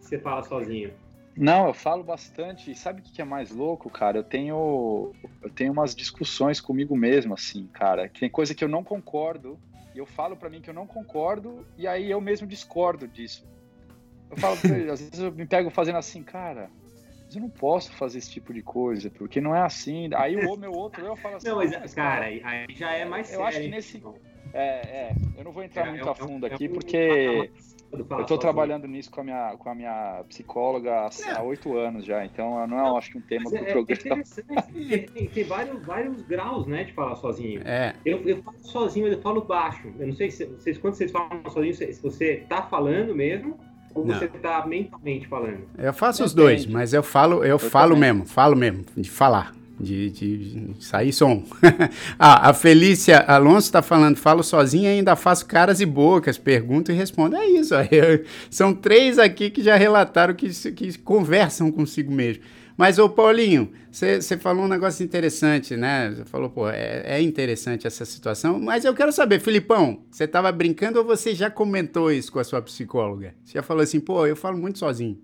Você 0.00 0.18
fala 0.18 0.42
sozinho. 0.42 0.92
Não, 1.36 1.66
eu 1.66 1.74
falo 1.74 2.02
bastante. 2.02 2.70
E 2.70 2.74
sabe 2.74 3.00
o 3.00 3.04
que 3.04 3.20
é 3.20 3.24
mais 3.24 3.50
louco, 3.50 3.90
cara? 3.90 4.18
Eu 4.18 4.24
tenho, 4.24 5.12
eu 5.42 5.50
tenho 5.50 5.72
umas 5.72 5.94
discussões 5.94 6.60
comigo 6.60 6.96
mesmo, 6.96 7.34
assim, 7.34 7.66
cara. 7.72 8.08
Que 8.08 8.20
tem 8.20 8.30
coisa 8.30 8.54
que 8.54 8.62
eu 8.62 8.68
não 8.68 8.84
concordo. 8.84 9.58
E 9.94 9.98
eu 9.98 10.06
falo 10.06 10.36
para 10.36 10.48
mim 10.48 10.60
que 10.60 10.70
eu 10.70 10.74
não 10.74 10.86
concordo. 10.86 11.66
E 11.76 11.86
aí 11.86 12.10
eu 12.10 12.20
mesmo 12.20 12.46
discordo 12.46 13.08
disso. 13.08 13.46
Eu 14.30 14.36
falo, 14.36 14.54
às 14.92 15.00
vezes 15.00 15.18
eu 15.18 15.32
me 15.32 15.46
pego 15.46 15.70
fazendo 15.70 15.98
assim, 15.98 16.22
cara. 16.22 16.70
mas 17.24 17.34
eu 17.34 17.42
não 17.42 17.50
posso 17.50 17.92
fazer 17.92 18.18
esse 18.18 18.30
tipo 18.30 18.54
de 18.54 18.62
coisa, 18.62 19.10
porque 19.10 19.40
não 19.40 19.54
é 19.54 19.60
assim. 19.60 20.10
Aí 20.14 20.36
o 20.36 20.56
meu 20.56 20.72
outro 20.72 21.04
eu 21.04 21.16
falo 21.16 21.36
assim. 21.36 21.48
Não, 21.48 21.56
mas, 21.56 21.72
mas 21.72 21.94
cara, 21.94 22.26
aí 22.26 22.42
já 22.70 22.92
é 22.92 23.04
mais 23.04 23.32
eu 23.32 23.38
sério. 23.38 23.42
Eu 23.42 23.46
acho 23.48 23.60
que 23.60 23.68
nesse. 23.68 24.02
É, 24.52 24.60
é, 24.60 25.14
eu 25.36 25.42
não 25.42 25.50
vou 25.50 25.64
entrar 25.64 25.88
é, 25.88 25.90
muito 25.90 26.06
é, 26.06 26.10
a 26.10 26.14
fundo 26.14 26.46
aqui, 26.46 26.68
porque 26.68 27.50
eu 27.98 28.20
estou 28.20 28.38
trabalhando 28.38 28.86
nisso 28.86 29.10
com 29.10 29.20
a 29.20 29.24
minha, 29.24 29.56
com 29.56 29.68
a 29.68 29.74
minha 29.74 30.24
psicóloga 30.28 31.08
há 31.34 31.42
oito 31.42 31.76
anos 31.76 32.04
já, 32.04 32.24
então 32.24 32.60
eu 32.60 32.66
não, 32.66 32.76
não 32.76 32.96
acho 32.96 33.12
que 33.12 33.18
um 33.18 33.20
tema 33.20 33.50
do 33.50 33.56
é, 33.56 33.72
programa. 33.72 34.22
É 34.90 34.98
tem, 34.98 35.26
tem 35.28 35.44
vários, 35.44 35.84
vários 35.84 36.22
graus, 36.22 36.66
né, 36.66 36.84
de 36.84 36.92
falar 36.92 37.16
sozinho. 37.16 37.62
É. 37.64 37.94
Eu, 38.04 38.20
eu 38.22 38.42
falo 38.42 38.56
sozinho, 38.60 39.06
mas 39.06 39.16
eu 39.16 39.22
falo 39.22 39.40
baixo. 39.42 39.92
Eu 39.98 40.06
não 40.06 40.14
sei 40.14 40.30
se 40.30 40.44
vocês, 40.44 40.78
quando 40.78 40.94
vocês 40.94 41.10
falam 41.10 41.42
sozinho, 41.48 41.74
se 41.74 42.02
você 42.02 42.44
tá 42.48 42.62
falando 42.62 43.14
mesmo 43.14 43.58
ou 43.94 44.04
não. 44.04 44.14
você 44.14 44.28
tá 44.28 44.66
mentalmente 44.66 45.26
falando. 45.28 45.68
Eu 45.78 45.92
faço 45.92 46.18
Depende. 46.18 46.26
os 46.26 46.34
dois, 46.34 46.66
mas 46.66 46.92
eu 46.92 47.02
falo, 47.02 47.44
eu, 47.44 47.50
eu 47.50 47.58
falo 47.58 47.94
também. 47.94 48.12
mesmo, 48.12 48.26
falo 48.26 48.56
mesmo, 48.56 48.84
de 48.96 49.10
falar 49.10 49.54
de, 49.78 50.10
de, 50.10 50.70
sair 50.80 51.12
som. 51.12 51.42
ah, 52.18 52.50
a 52.50 52.54
Felícia 52.54 53.18
Alonso 53.18 53.66
está 53.66 53.82
falando, 53.82 54.16
falo 54.16 54.42
sozinha 54.42 54.90
e 54.90 54.98
ainda 54.98 55.16
faço 55.16 55.46
caras 55.46 55.80
e 55.80 55.86
bocas, 55.86 56.38
pergunto 56.38 56.92
e 56.92 56.94
respondo. 56.94 57.36
É 57.36 57.46
isso, 57.46 57.74
aí, 57.74 57.88
são 58.50 58.74
três 58.74 59.18
aqui 59.18 59.50
que 59.50 59.62
já 59.62 59.76
relataram 59.76 60.34
que, 60.34 60.48
que 60.72 60.98
conversam 60.98 61.70
consigo 61.70 62.12
mesmo. 62.12 62.42
Mas, 62.76 62.98
ô 62.98 63.08
Paulinho, 63.08 63.70
você 63.90 64.36
falou 64.36 64.64
um 64.64 64.68
negócio 64.68 65.04
interessante, 65.04 65.76
né? 65.76 66.10
Você 66.10 66.24
falou, 66.24 66.50
pô, 66.50 66.68
é, 66.68 67.02
é, 67.04 67.22
interessante 67.22 67.86
essa 67.86 68.04
situação, 68.04 68.58
mas 68.58 68.84
eu 68.84 68.92
quero 68.92 69.12
saber, 69.12 69.38
Filipão, 69.38 70.02
você 70.10 70.24
estava 70.24 70.50
brincando 70.50 70.98
ou 70.98 71.04
você 71.04 71.34
já 71.36 71.48
comentou 71.48 72.10
isso 72.10 72.32
com 72.32 72.40
a 72.40 72.44
sua 72.44 72.60
psicóloga? 72.60 73.32
Você 73.44 73.54
já 73.54 73.62
falou 73.62 73.82
assim, 73.82 74.00
pô, 74.00 74.26
eu 74.26 74.34
falo 74.34 74.58
muito 74.58 74.80
sozinho. 74.80 75.20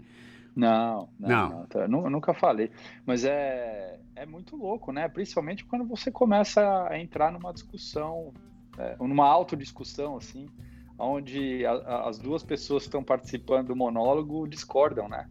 Não, 0.54 1.08
não, 1.18 1.28
não. 1.28 1.48
não 1.50 1.66
tá, 1.66 1.80
eu 1.80 2.10
nunca 2.10 2.32
falei. 2.34 2.70
Mas 3.04 3.24
é, 3.24 3.98
é 4.20 4.26
muito 4.26 4.54
louco, 4.54 4.92
né? 4.92 5.08
Principalmente 5.08 5.64
quando 5.64 5.86
você 5.86 6.10
começa 6.10 6.86
a 6.90 6.98
entrar 6.98 7.32
numa 7.32 7.54
discussão, 7.54 8.34
é, 8.76 8.94
numa 8.98 9.26
autodiscussão, 9.26 10.18
assim, 10.18 10.46
onde 10.98 11.64
a, 11.64 11.72
a, 11.72 12.08
as 12.10 12.18
duas 12.18 12.42
pessoas 12.42 12.82
que 12.82 12.88
estão 12.88 13.02
participando 13.02 13.68
do 13.68 13.76
monólogo 13.76 14.46
discordam, 14.46 15.08
né? 15.08 15.26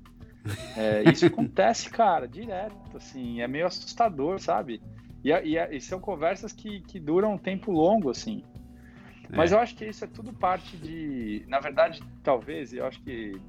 É, 0.76 1.04
isso 1.08 1.24
acontece, 1.28 1.88
cara, 1.92 2.28
direto, 2.28 2.98
assim, 2.98 3.42
é 3.42 3.48
meio 3.48 3.68
assustador, 3.68 4.40
sabe? 4.40 4.82
E, 5.24 5.32
e, 5.32 5.58
e 5.58 5.80
são 5.80 6.00
conversas 6.00 6.52
que, 6.52 6.82
que 6.82 7.00
duram 7.00 7.34
um 7.34 7.38
tempo 7.38 7.72
longo, 7.72 8.10
assim. 8.10 8.44
Mas 9.30 9.52
é. 9.52 9.56
eu 9.56 9.60
acho 9.60 9.76
que 9.76 9.86
isso 9.86 10.04
é 10.04 10.08
tudo 10.08 10.34
parte 10.34 10.76
de. 10.76 11.46
Na 11.48 11.60
verdade, 11.60 12.02
talvez, 12.24 12.74
eu 12.74 12.88
acho 12.88 13.00
que 13.04 13.40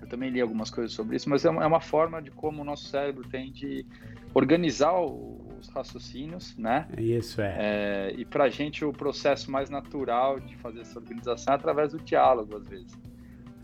eu 0.00 0.08
também 0.08 0.30
li 0.30 0.40
algumas 0.40 0.70
coisas 0.70 0.94
sobre 0.94 1.16
isso, 1.16 1.28
mas 1.28 1.44
é 1.44 1.50
uma, 1.50 1.62
é 1.62 1.66
uma 1.66 1.80
forma 1.80 2.22
de 2.22 2.30
como 2.30 2.62
o 2.62 2.64
nosso 2.64 2.88
cérebro 2.88 3.28
tem 3.28 3.52
de 3.52 3.84
organizar 4.32 4.98
os 5.00 5.68
raciocínios, 5.74 6.56
né? 6.56 6.86
Isso 6.96 7.40
é. 7.40 7.56
é 7.58 8.14
e 8.16 8.24
para 8.24 8.44
a 8.44 8.48
gente 8.48 8.84
o 8.84 8.92
processo 8.92 9.50
mais 9.50 9.68
natural 9.68 10.40
de 10.40 10.56
fazer 10.56 10.80
essa 10.80 10.98
organização 10.98 11.52
é 11.52 11.56
através 11.56 11.92
do 11.92 11.98
diálogo, 11.98 12.56
às 12.56 12.66
vezes. 12.66 12.92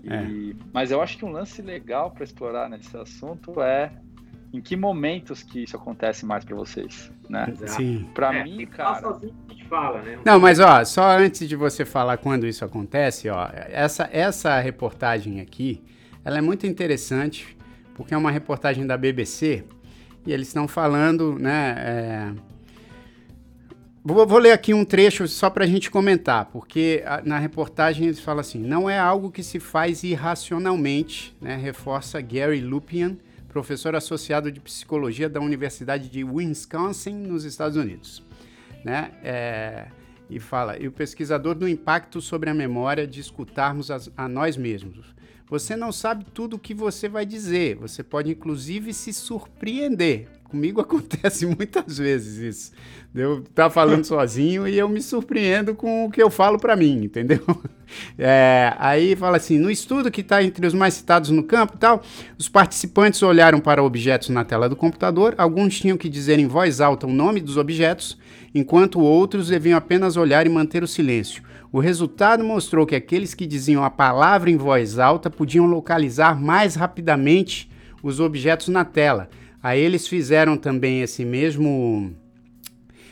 E, 0.02 0.12
é. 0.12 0.54
Mas 0.72 0.90
eu 0.90 1.00
acho 1.00 1.18
que 1.18 1.24
um 1.24 1.30
lance 1.30 1.62
legal 1.62 2.10
para 2.10 2.24
explorar 2.24 2.68
nesse 2.68 2.96
assunto 2.96 3.60
é 3.60 3.92
em 4.52 4.60
que 4.60 4.76
momentos 4.76 5.42
que 5.42 5.64
isso 5.64 5.76
acontece 5.76 6.24
mais 6.24 6.44
para 6.44 6.54
vocês, 6.54 7.10
né? 7.28 7.52
Sim. 7.66 8.08
Para 8.14 8.34
é, 8.34 8.44
mim, 8.44 8.66
cara. 8.66 9.00
Sozinho 9.00 9.34
a 9.48 9.52
gente 9.52 9.64
fala, 9.64 10.02
né? 10.02 10.18
Não, 10.24 10.38
mas 10.38 10.60
ó, 10.60 10.84
só 10.84 11.10
antes 11.18 11.48
de 11.48 11.56
você 11.56 11.84
falar 11.84 12.16
quando 12.18 12.46
isso 12.46 12.64
acontece, 12.64 13.28
ó, 13.28 13.48
essa 13.52 14.08
essa 14.12 14.58
reportagem 14.60 15.40
aqui 15.40 15.82
ela 16.24 16.38
é 16.38 16.40
muito 16.40 16.66
interessante 16.66 17.56
porque 17.94 18.12
é 18.12 18.16
uma 18.16 18.30
reportagem 18.30 18.86
da 18.86 18.96
BBC 18.96 19.64
e 20.26 20.32
eles 20.32 20.48
estão 20.48 20.66
falando, 20.66 21.38
né? 21.38 21.74
É... 21.78 22.32
Vou, 24.04 24.26
vou, 24.26 24.38
ler 24.38 24.52
aqui 24.52 24.72
um 24.72 24.84
trecho 24.84 25.26
só 25.26 25.50
para 25.50 25.64
a 25.64 25.66
gente 25.66 25.90
comentar, 25.90 26.46
porque 26.46 27.02
a, 27.06 27.22
na 27.24 27.38
reportagem 27.38 28.06
eles 28.06 28.20
falam 28.20 28.40
assim: 28.40 28.58
não 28.58 28.88
é 28.88 28.98
algo 28.98 29.30
que 29.30 29.42
se 29.42 29.58
faz 29.58 30.02
irracionalmente, 30.04 31.36
né? 31.40 31.56
Reforça 31.56 32.20
Gary 32.20 32.60
Lupian, 32.60 33.16
professor 33.48 33.96
associado 33.96 34.50
de 34.52 34.60
psicologia 34.60 35.28
da 35.28 35.40
Universidade 35.40 36.08
de 36.08 36.22
Wisconsin, 36.22 37.14
nos 37.14 37.44
Estados 37.44 37.76
Unidos, 37.76 38.22
né? 38.84 39.10
É, 39.24 39.86
e 40.30 40.38
fala: 40.38 40.78
e 40.78 40.86
o 40.86 40.92
pesquisador 40.92 41.54
do 41.54 41.68
impacto 41.68 42.20
sobre 42.20 42.50
a 42.50 42.54
memória 42.54 43.06
de 43.06 43.20
escutarmos 43.20 43.90
as, 43.90 44.10
a 44.16 44.28
nós 44.28 44.56
mesmos. 44.56 45.15
Você 45.48 45.76
não 45.76 45.92
sabe 45.92 46.24
tudo 46.24 46.56
o 46.56 46.58
que 46.58 46.74
você 46.74 47.08
vai 47.08 47.24
dizer. 47.24 47.76
Você 47.76 48.02
pode, 48.02 48.30
inclusive, 48.30 48.92
se 48.92 49.12
surpreender. 49.12 50.28
Comigo 50.48 50.80
acontece 50.82 51.46
muitas 51.46 51.98
vezes 51.98 52.38
isso. 52.38 52.72
Eu 53.14 53.42
tá 53.54 53.70
falando 53.70 54.04
sozinho 54.06 54.66
e 54.66 54.78
eu 54.78 54.88
me 54.88 55.00
surpreendo 55.00 55.74
com 55.74 56.04
o 56.04 56.10
que 56.10 56.22
eu 56.22 56.30
falo 56.30 56.58
para 56.58 56.76
mim, 56.76 57.04
entendeu? 57.04 57.40
É, 58.18 58.74
aí 58.78 59.14
fala 59.14 59.36
assim: 59.36 59.60
no 59.60 59.70
estudo 59.70 60.10
que 60.10 60.20
está 60.20 60.42
entre 60.42 60.66
os 60.66 60.74
mais 60.74 60.94
citados 60.94 61.30
no 61.30 61.44
campo 61.44 61.74
e 61.76 61.78
tal, 61.78 62.02
os 62.36 62.48
participantes 62.48 63.22
olharam 63.22 63.60
para 63.60 63.80
objetos 63.80 64.28
na 64.28 64.44
tela 64.44 64.68
do 64.68 64.74
computador. 64.74 65.36
Alguns 65.38 65.78
tinham 65.78 65.96
que 65.96 66.08
dizer 66.08 66.40
em 66.40 66.48
voz 66.48 66.80
alta 66.80 67.06
o 67.06 67.12
nome 67.12 67.40
dos 67.40 67.56
objetos, 67.56 68.18
enquanto 68.52 68.98
outros 68.98 69.50
deviam 69.50 69.78
apenas 69.78 70.16
olhar 70.16 70.46
e 70.46 70.50
manter 70.50 70.82
o 70.82 70.88
silêncio. 70.88 71.44
O 71.70 71.78
resultado 71.78 72.42
mostrou 72.42 72.84
que 72.84 72.96
aqueles 72.96 73.34
que 73.34 73.46
diziam 73.46 73.84
a 73.84 73.90
palavra 73.90 74.50
em 74.50 74.56
voz 74.56 74.98
alta 74.98 75.30
podiam 75.30 75.66
localizar 75.66 76.40
mais 76.40 76.74
rapidamente 76.74 77.70
os 78.02 78.18
objetos 78.18 78.66
na 78.68 78.84
tela. 78.84 79.28
Aí 79.66 79.80
eles 79.80 80.06
fizeram 80.06 80.56
também 80.56 81.02
esse 81.02 81.24
mesmo 81.24 82.14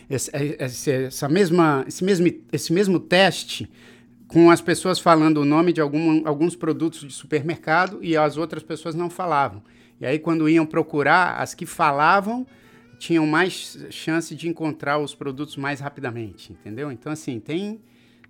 esse, 0.08 0.30
esse, 0.61 0.90
essa 0.92 1.28
mesma, 1.28 1.84
esse, 1.88 2.04
mesmo, 2.04 2.28
esse 2.52 2.73
mesmo 2.73 3.00
teste 3.00 3.68
com 4.28 4.49
as 4.49 4.61
pessoas 4.61 5.00
falando 5.00 5.38
o 5.38 5.44
nome 5.44 5.73
de 5.73 5.80
algum, 5.80 6.25
alguns 6.25 6.54
produtos 6.54 7.00
de 7.00 7.12
supermercado 7.12 7.99
e 8.00 8.16
as 8.16 8.37
outras 8.37 8.62
pessoas 8.62 8.94
não 8.94 9.11
falavam. 9.11 9.64
E 10.00 10.06
aí, 10.06 10.16
quando 10.16 10.49
iam 10.49 10.64
procurar, 10.64 11.40
as 11.40 11.54
que 11.54 11.66
falavam 11.66 12.46
tinham 13.00 13.26
mais 13.26 13.76
chance 13.90 14.32
de 14.32 14.49
encontrar 14.49 14.99
os 14.99 15.12
produtos 15.12 15.56
mais 15.56 15.80
rapidamente, 15.80 16.52
entendeu? 16.52 16.92
Então, 16.92 17.11
assim, 17.11 17.40
tem 17.40 17.80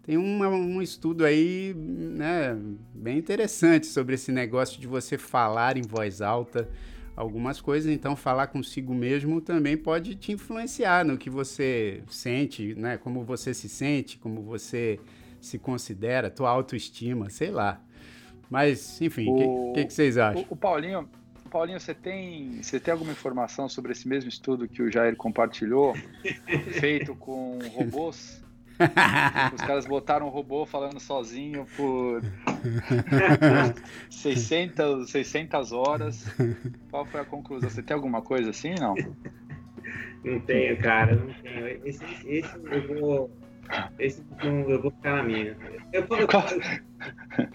tem 0.03 0.17
uma, 0.17 0.49
um 0.49 0.81
estudo 0.81 1.27
aí, 1.27 1.75
né, 1.77 2.57
bem 2.95 3.19
interessante 3.19 3.87
sobre 3.87 4.15
esse 4.15 4.33
negócio 4.33 4.81
de 4.81 4.87
você 4.87 5.19
falar 5.19 5.77
em 5.77 5.83
voz 5.83 6.23
alta 6.23 6.71
algumas 7.17 7.61
coisas, 7.61 7.93
então 7.93 8.17
falar 8.17 8.49
consigo 8.49 8.95
mesmo 8.95 9.41
também 9.41 9.77
pode 9.77 10.15
te 10.17 10.33
influenciar 10.33 11.05
no 11.05 11.17
que 11.17 11.31
você 11.31 12.03
sente, 12.09 12.75
né, 12.75 12.97
como 12.99 13.23
você 13.23 13.55
se 13.55 13.69
sente, 13.69 14.19
como 14.19 14.43
você 14.43 14.99
se 15.41 15.59
considera, 15.59 16.31
tua 16.31 16.51
autoestima, 16.51 17.31
sei 17.31 17.51
lá. 17.51 17.81
Mas, 18.51 19.01
enfim, 19.01 19.29
o 19.31 19.35
que, 19.37 19.81
que, 19.81 19.87
que, 19.87 19.93
vocês 19.93 20.19
acham? 20.19 20.43
O, 20.49 20.55
o 20.55 20.57
Paulinho, 20.57 21.09
Paulinho, 21.51 21.79
você 21.79 21.95
tem, 21.95 22.61
você 22.61 22.81
tem 22.81 22.93
alguma 22.93 23.13
informação 23.13 23.69
sobre 23.69 23.93
esse 23.93 24.09
mesmo 24.09 24.29
estudo 24.29 24.67
que 24.67 24.83
o 24.83 24.91
Jair 24.91 25.17
compartilhou, 25.17 25.95
feito 26.81 27.15
com 27.15 27.59
robôs? 27.73 28.44
Os 29.55 29.61
caras 29.63 29.87
botaram 29.87 30.27
um 30.27 30.31
robô 30.31 30.67
falando 30.67 30.99
sozinho 31.01 31.67
por 31.77 32.23
600, 34.11 35.11
600 35.11 35.73
horas. 35.73 36.25
Qual 36.91 37.05
foi 37.07 37.21
a 37.21 37.25
conclusão? 37.25 37.71
Você 37.71 37.83
tem 37.83 37.95
alguma 37.95 38.23
coisa 38.23 38.51
assim, 38.51 38.75
não? 38.75 38.95
Não 40.25 40.41
tenho, 40.41 40.77
cara, 40.79 41.15
não 41.15 41.33
tenho. 41.35 41.67
Esse, 41.85 42.05
esse 42.27 42.57
eu 42.65 43.01
vou 43.01 43.31
esse 43.99 44.25
eu 44.43 44.83
vou 44.83 44.91
ficar 44.91 45.17
na 45.17 45.23
minha. 45.23 45.57
Eu, 45.93 46.07
eu, 46.19 46.29
qual, 46.29 46.45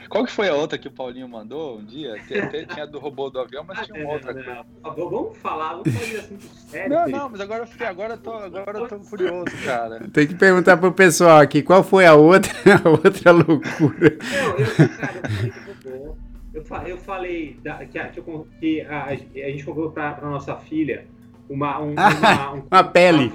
qual, 0.10 0.26
que 0.26 0.32
foi 0.32 0.50
a 0.50 0.54
outra 0.54 0.78
que 0.78 0.88
o 0.88 0.92
Paulinho 0.92 1.28
mandou 1.28 1.80
um 1.80 1.86
dia? 1.86 2.16
Tinha, 2.28 2.66
tinha 2.66 2.88
do 2.88 3.00
robô 3.00 3.30
do 3.30 3.40
avião, 3.40 3.64
mas 3.64 3.86
tinha 3.86 4.04
uma 4.04 4.14
outra 4.14 4.34
coisa. 4.34 4.66
Vamos 4.84 5.38
falar, 5.38 5.74
vamos 5.74 5.94
fazer 5.94 6.18
assunto 6.20 6.44
sério. 6.44 6.90
Não, 6.90 7.08
não, 7.08 7.30
mas 7.30 7.42
agora 7.42 7.64
eu 7.64 7.68
fiquei, 7.68 7.88
agora 7.88 8.14
eu 8.14 8.18
tô, 8.18 8.34
agora 8.34 8.80
eu 8.80 8.88
tô 8.88 9.00
curioso, 9.00 9.52
cara. 9.66 10.08
Tem 10.12 10.28
que 10.28 10.36
perguntar 10.36 10.78
pro 10.78 10.92
pessoal 10.92 11.40
aqui, 11.40 11.62
qual 11.62 11.84
foi 11.84 12.06
a 12.06 12.16
outra, 12.16 12.52
a 12.84 12.90
outra 12.90 13.32
loucura? 13.32 14.18
Não, 14.32 14.58
eu, 14.58 14.90
cara, 14.98 15.18
eu 15.18 15.24
falei 15.24 15.52
do 15.52 15.90
robô. 15.90 16.18
Eu, 16.54 16.64
eu 16.88 16.98
falei 16.98 17.60
da, 17.64 17.86
que, 17.86 18.00
a, 18.00 18.10
que 18.10 18.82
a, 18.82 19.06
a, 19.06 19.16
gente 19.16 19.64
comprou 19.64 19.92
pra, 19.92 20.14
pra 20.14 20.30
nossa 20.30 20.56
filha 20.56 21.06
uma, 21.50 21.80
um, 21.80 21.92
uma, 21.98 22.54
um, 22.54 22.68
uma 22.72 22.84
pele. 22.84 23.32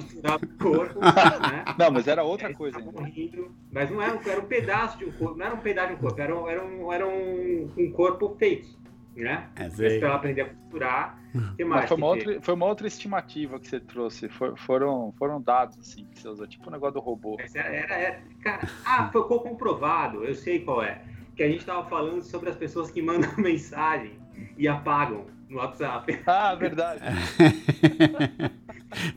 Corpo, 0.59 0.99
né? 1.01 1.65
Não, 1.77 1.91
mas 1.91 2.07
era 2.07 2.23
outra 2.23 2.53
coisa. 2.53 2.79
Rindo, 2.79 3.53
mas 3.71 3.91
não 3.91 4.01
era, 4.01 4.19
era 4.25 4.39
um 4.39 4.45
pedaço 4.45 4.97
de 4.97 5.05
um 5.05 5.11
corpo, 5.11 5.37
não 5.37 5.45
era 5.45 5.55
um 5.55 5.59
pedaço 5.59 5.89
de 5.89 5.93
um 5.95 5.97
corpo, 5.97 6.21
era, 6.21 6.33
era, 6.33 6.65
um, 6.65 6.93
era 6.93 7.07
um, 7.07 7.69
um 7.77 7.91
corpo 7.91 8.35
fake. 8.39 8.73
Né? 9.15 9.47
É, 9.55 9.69
para 9.69 10.07
ela 10.07 10.15
aprender 10.15 10.41
a 10.41 10.49
costurar. 10.49 11.23
Que 11.57 11.65
mais 11.65 11.89
foi, 11.89 11.97
uma 11.97 12.07
outra, 12.07 12.41
foi 12.41 12.53
uma 12.53 12.65
outra 12.65 12.87
estimativa 12.87 13.59
que 13.59 13.67
você 13.67 13.77
trouxe. 13.77 14.29
For, 14.29 14.57
foram, 14.57 15.13
foram 15.17 15.41
dados 15.41 15.77
assim 15.79 16.05
que 16.05 16.21
você 16.21 16.29
usou, 16.29 16.47
tipo 16.47 16.65
o 16.65 16.69
um 16.69 16.71
negócio 16.71 16.93
do 16.93 17.01
robô. 17.01 17.37
Era, 17.53 17.67
era, 17.67 17.93
era, 17.93 18.21
cara, 18.41 18.69
ah, 18.85 19.07
ficou 19.07 19.41
comprovado, 19.41 20.23
eu 20.23 20.33
sei 20.33 20.59
qual 20.59 20.81
é. 20.81 21.01
Que 21.35 21.43
a 21.43 21.47
gente 21.47 21.59
estava 21.59 21.85
falando 21.89 22.21
sobre 22.21 22.49
as 22.49 22.55
pessoas 22.55 22.89
que 22.89 23.01
mandam 23.01 23.29
mensagem 23.37 24.17
e 24.57 24.65
apagam. 24.65 25.25
No 25.49 25.57
WhatsApp. 25.57 26.19
Ah, 26.25 26.55
verdade. 26.55 27.01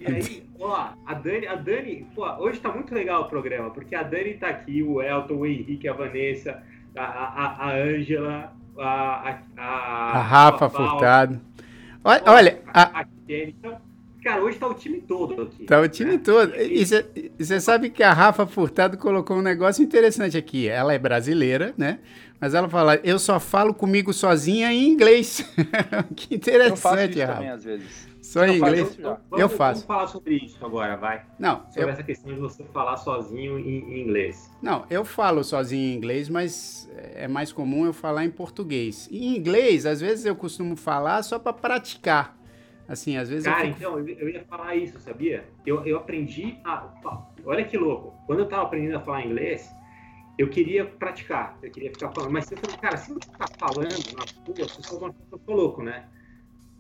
e 0.01 0.07
aí, 0.07 0.47
ó, 0.61 0.91
a 1.07 1.15
Dani, 1.15 1.47
a 1.47 1.55
Dani, 1.55 2.07
pô, 2.15 2.27
hoje 2.39 2.61
tá 2.61 2.71
muito 2.73 2.95
legal 2.95 3.23
o 3.23 3.29
programa, 3.29 3.71
porque 3.71 3.95
a 3.95 4.03
Dani 4.03 4.35
tá 4.35 4.49
aqui, 4.49 4.83
o 4.83 5.01
Elton, 5.03 5.35
o 5.35 5.47
Henrique, 5.47 5.89
a 5.89 5.93
Vanessa, 5.93 6.63
a 6.97 7.71
Ângela, 7.71 8.53
a, 8.77 8.85
a, 8.85 9.39
a, 9.57 10.19
a, 10.19 10.23
Rafa 10.23 10.67
a 10.67 10.71
Furtado. 10.71 11.41
Olha, 12.05 12.23
olha 12.27 12.63
a, 12.73 13.01
a, 13.01 13.07
então, 13.29 13.79
Cara, 14.23 14.43
hoje 14.43 14.59
tá 14.59 14.67
o 14.67 14.75
time 14.75 15.01
todo 15.01 15.43
aqui. 15.43 15.65
Tá 15.65 15.81
o 15.81 15.89
time 15.89 16.13
né? 16.13 16.21
todo. 16.23 16.53
E 16.57 16.85
você 17.39 17.61
sabe 17.61 17.89
que 17.89 18.03
a 18.03 18.13
Rafa 18.13 18.47
Furtado 18.47 18.99
colocou 18.99 19.37
um 19.37 19.43
negócio 19.43 19.83
interessante 19.83 20.37
aqui. 20.37 20.69
Ela 20.69 20.93
é 20.93 20.99
brasileira, 20.99 21.73
né? 21.79 22.01
Mas 22.41 22.55
ela 22.55 22.69
fala, 22.69 22.97
eu 23.03 23.19
só 23.19 23.41
falo 23.41 23.75
comigo 23.75 24.13
sozinha 24.13 24.73
em 24.73 24.89
inglês. 24.89 25.45
que 26.15 26.37
interessante, 26.37 26.71
eu 26.71 26.77
faço 26.77 27.03
isso 27.03 27.21
Rafa. 27.21 27.35
também, 27.35 27.51
às 27.51 27.65
vezes. 27.65 28.09
Só 28.23 28.45
em 28.45 28.59
inglês? 28.59 28.97
Vamos, 28.97 29.21
eu 29.39 29.49
faço. 29.49 29.81
Vamos 29.81 29.85
falar 29.85 30.07
sobre 30.07 30.35
isso 30.37 30.65
agora, 30.65 30.97
vai. 30.97 31.25
Não. 31.39 31.65
Sobre 31.71 31.85
eu... 31.85 31.89
essa 31.89 32.03
questão 32.03 32.33
de 32.33 32.39
você 32.39 32.63
falar 32.65 32.99
sozinho 32.99 33.59
em, 33.59 33.79
em, 33.79 34.03
inglês. 34.03 34.51
Não, 34.61 34.85
eu 34.91 35.05
falo 35.05 35.43
sozinho 35.43 35.95
em 35.95 35.97
inglês, 35.97 36.29
mas 36.29 36.89
é 37.15 37.27
mais 37.27 37.53
comum 37.53 37.87
eu 37.87 37.93
falar 37.93 38.25
em 38.25 38.31
português. 38.31 39.09
Em 39.11 39.35
inglês, 39.35 39.87
às 39.87 40.01
vezes 40.01 40.27
eu 40.27 40.37
costumo 40.37 40.77
falar 40.77 41.23
só 41.23 41.39
para 41.39 41.55
praticar. 41.55 42.37
Assim, 42.87 43.17
às 43.17 43.29
vezes. 43.29 43.45
Cara, 43.45 43.67
eu 43.67 43.75
fico... 43.75 43.79
então, 43.79 43.99
eu 43.99 44.29
ia 44.29 44.45
falar 44.45 44.77
isso, 44.77 44.99
sabia? 45.01 45.45
Eu, 45.67 45.85
eu 45.87 45.97
aprendi 45.97 46.59
a. 46.65 46.87
Olha 47.45 47.65
que 47.65 47.77
louco. 47.77 48.15
Quando 48.27 48.41
eu 48.41 48.47
tava 48.47 48.63
aprendendo 48.63 48.97
a 48.97 49.01
falar 49.01 49.25
inglês, 49.25 49.71
eu 50.39 50.49
queria 50.49 50.85
praticar, 50.85 51.59
eu 51.63 51.71
queria 51.71 51.91
ficar 51.91 52.13
falando. 52.13 52.31
Mas 52.31 52.45
você 52.45 52.57
falou, 52.57 52.79
cara, 52.79 52.97
se 52.97 53.13
você 53.13 53.29
tá 53.37 53.47
falando 53.59 53.89
na 54.17 54.25
rua, 54.47 54.65
as 54.65 54.77
pessoas 54.77 55.01
vão 55.01 55.09
achar 55.09 55.45
que 55.45 55.53
louco, 55.53 55.83
né? 55.83 56.05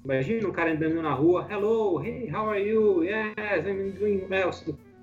Imagina 0.05 0.49
um 0.49 0.53
cara 0.53 0.73
andando 0.73 1.03
na 1.03 1.13
rua, 1.13 1.47
hello, 1.51 2.03
hey, 2.05 2.31
how 2.33 2.49
are 2.49 2.63
you? 2.63 3.03
Yes, 3.03 3.67
I'm 3.67 3.91
doing 3.99 4.27
well. 4.31 4.51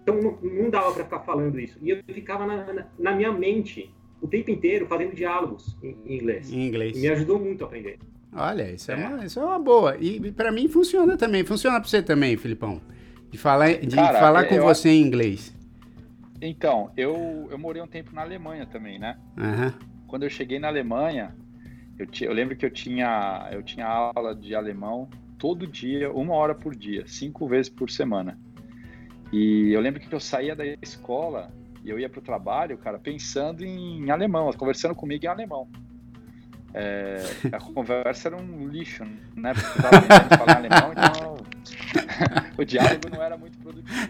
Então 0.02 0.22
não, 0.22 0.38
não 0.42 0.70
dava 0.70 0.94
para 0.94 1.04
ficar 1.04 1.20
falando 1.20 1.60
isso. 1.60 1.78
E 1.82 1.90
eu 1.90 2.02
ficava 2.08 2.48
na, 2.48 2.72
na, 2.72 2.86
na, 2.98 3.12
minha 3.16 3.32
mente 3.32 3.94
o 4.22 4.28
tempo 4.28 4.50
inteiro 4.50 4.88
fazendo 4.88 5.14
diálogos 5.14 5.76
em, 5.84 5.98
em 6.06 6.16
inglês. 6.16 6.52
Em 6.52 6.68
inglês. 6.68 6.98
E 6.98 7.02
me 7.02 7.10
ajudou 7.10 7.38
muito 7.38 7.64
a 7.64 7.68
aprender. 7.68 8.00
Olha, 8.32 8.72
isso 8.72 8.92
é, 8.92 9.02
é 9.02 9.08
uma, 9.08 9.26
isso 9.26 9.40
é 9.40 9.44
uma 9.44 9.60
boa. 9.60 9.98
E, 10.00 10.18
e 10.18 10.32
para 10.32 10.52
mim 10.52 10.68
funciona 10.70 11.18
também. 11.18 11.44
Funciona 11.44 11.80
para 11.80 11.90
você 11.90 12.02
também, 12.02 12.38
Filipão. 12.38 12.82
De 13.30 13.38
falar, 13.38 13.74
de 13.80 13.96
Cara, 13.96 14.20
falar 14.20 14.46
com 14.46 14.56
eu, 14.56 14.64
você 14.64 14.90
em 14.90 15.02
inglês. 15.02 15.54
Então, 16.48 16.92
eu, 16.96 17.48
eu 17.50 17.58
morei 17.58 17.82
um 17.82 17.88
tempo 17.88 18.14
na 18.14 18.22
Alemanha 18.22 18.66
também, 18.66 19.00
né? 19.00 19.18
Uhum. 19.38 19.74
Quando 20.08 20.24
eu 20.24 20.30
cheguei 20.30 20.60
na 20.60 20.68
Alemanha, 20.68 21.36
eu, 21.98 22.08
eu 22.22 22.34
lembro 22.34 22.56
que 22.56 22.66
eu 22.66 22.70
tinha, 22.70 23.50
eu 23.52 23.64
tinha 23.64 23.86
aula 23.86 24.36
de 24.36 24.54
alemão 24.54 25.10
todo 25.38 25.66
dia, 25.66 26.12
uma 26.12 26.34
hora 26.36 26.54
por 26.54 26.76
dia, 26.76 27.06
cinco 27.08 27.48
vezes 27.48 27.70
por 27.70 27.90
semana. 27.90 28.38
E 29.32 29.72
eu 29.72 29.82
lembro 29.82 30.00
que 30.00 30.14
eu 30.14 30.20
saía 30.20 30.56
da 30.56 30.66
escola 30.82 31.52
e 31.84 31.90
eu 31.90 32.00
ia 32.00 32.10
para 32.10 32.20
o 32.20 32.24
trabalho, 32.24 32.78
cara, 32.78 33.00
pensando 33.00 33.64
em 33.64 34.10
alemão, 34.10 34.52
conversando 34.54 34.96
comigo 34.96 35.26
em 35.26 35.28
alemão. 35.28 35.68
É, 36.74 37.18
a 37.52 37.60
conversa 37.74 38.30
era 38.30 38.38
um 38.38 38.68
lixo, 38.68 39.04
né? 39.36 39.54
Porque 39.54 39.80
eu 39.80 39.84
tava 39.84 40.38
falar 40.38 40.58
alemão, 40.58 40.92
então 40.92 41.35
o 42.58 42.64
diálogo 42.64 43.10
não 43.14 43.22
era 43.22 43.38
muito 43.38 43.58
produtivo. 43.58 44.10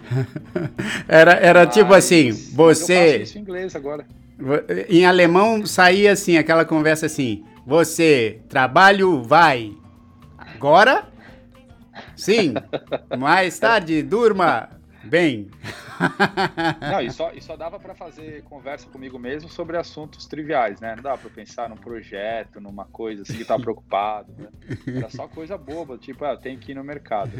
Era, 1.08 1.34
era 1.34 1.66
tipo 1.66 1.90
Mas, 1.90 2.08
tipo 2.08 2.26
assim, 2.26 2.32
você. 2.54 2.94
Eu 2.94 3.12
faço 3.12 3.22
isso 3.24 3.38
em 3.38 3.42
inglês 3.42 3.76
agora. 3.76 4.06
Em 4.90 5.06
alemão 5.06 5.66
saía 5.66 6.12
assim, 6.12 6.38
aquela 6.38 6.66
conversa 6.66 7.06
assim: 7.06 7.44
você, 7.66 8.40
trabalho, 8.50 9.24
vai. 9.24 9.74
Agora? 10.38 11.06
Sim. 12.16 12.54
Mais 13.18 13.58
tarde, 13.58 14.04
durma 14.04 14.70
bem. 15.04 15.48
Não, 16.82 17.02
e 17.02 17.12
só, 17.12 17.32
e 17.34 17.42
só 17.42 17.56
dava 17.56 17.80
para 17.80 17.96
fazer 17.96 18.44
conversa 18.44 18.90
comigo 18.90 19.18
mesmo 19.18 19.50
sobre 19.50 19.78
assuntos 19.78 20.26
triviais, 20.26 20.80
né? 20.80 20.96
Não 20.96 21.04
dava 21.04 21.18
para 21.18 21.30
pensar 21.30 21.70
num 21.70 21.78
projeto, 21.78 22.60
numa 22.60 22.86
coisa 22.86 23.24
assim 23.24 23.38
que 23.38 23.46
tava 23.46 23.62
preocupado, 23.64 24.34
né? 24.38 24.50
Era 24.88 25.10
só 25.10 25.28
coisa 25.28 25.58
boba, 25.58 25.98
tipo, 25.98 26.26
ah, 26.26 26.32
eu 26.32 26.38
tenho 26.38 26.60
que 26.60 26.72
ir 26.72 26.76
no 26.76 26.84
mercado. 26.84 27.32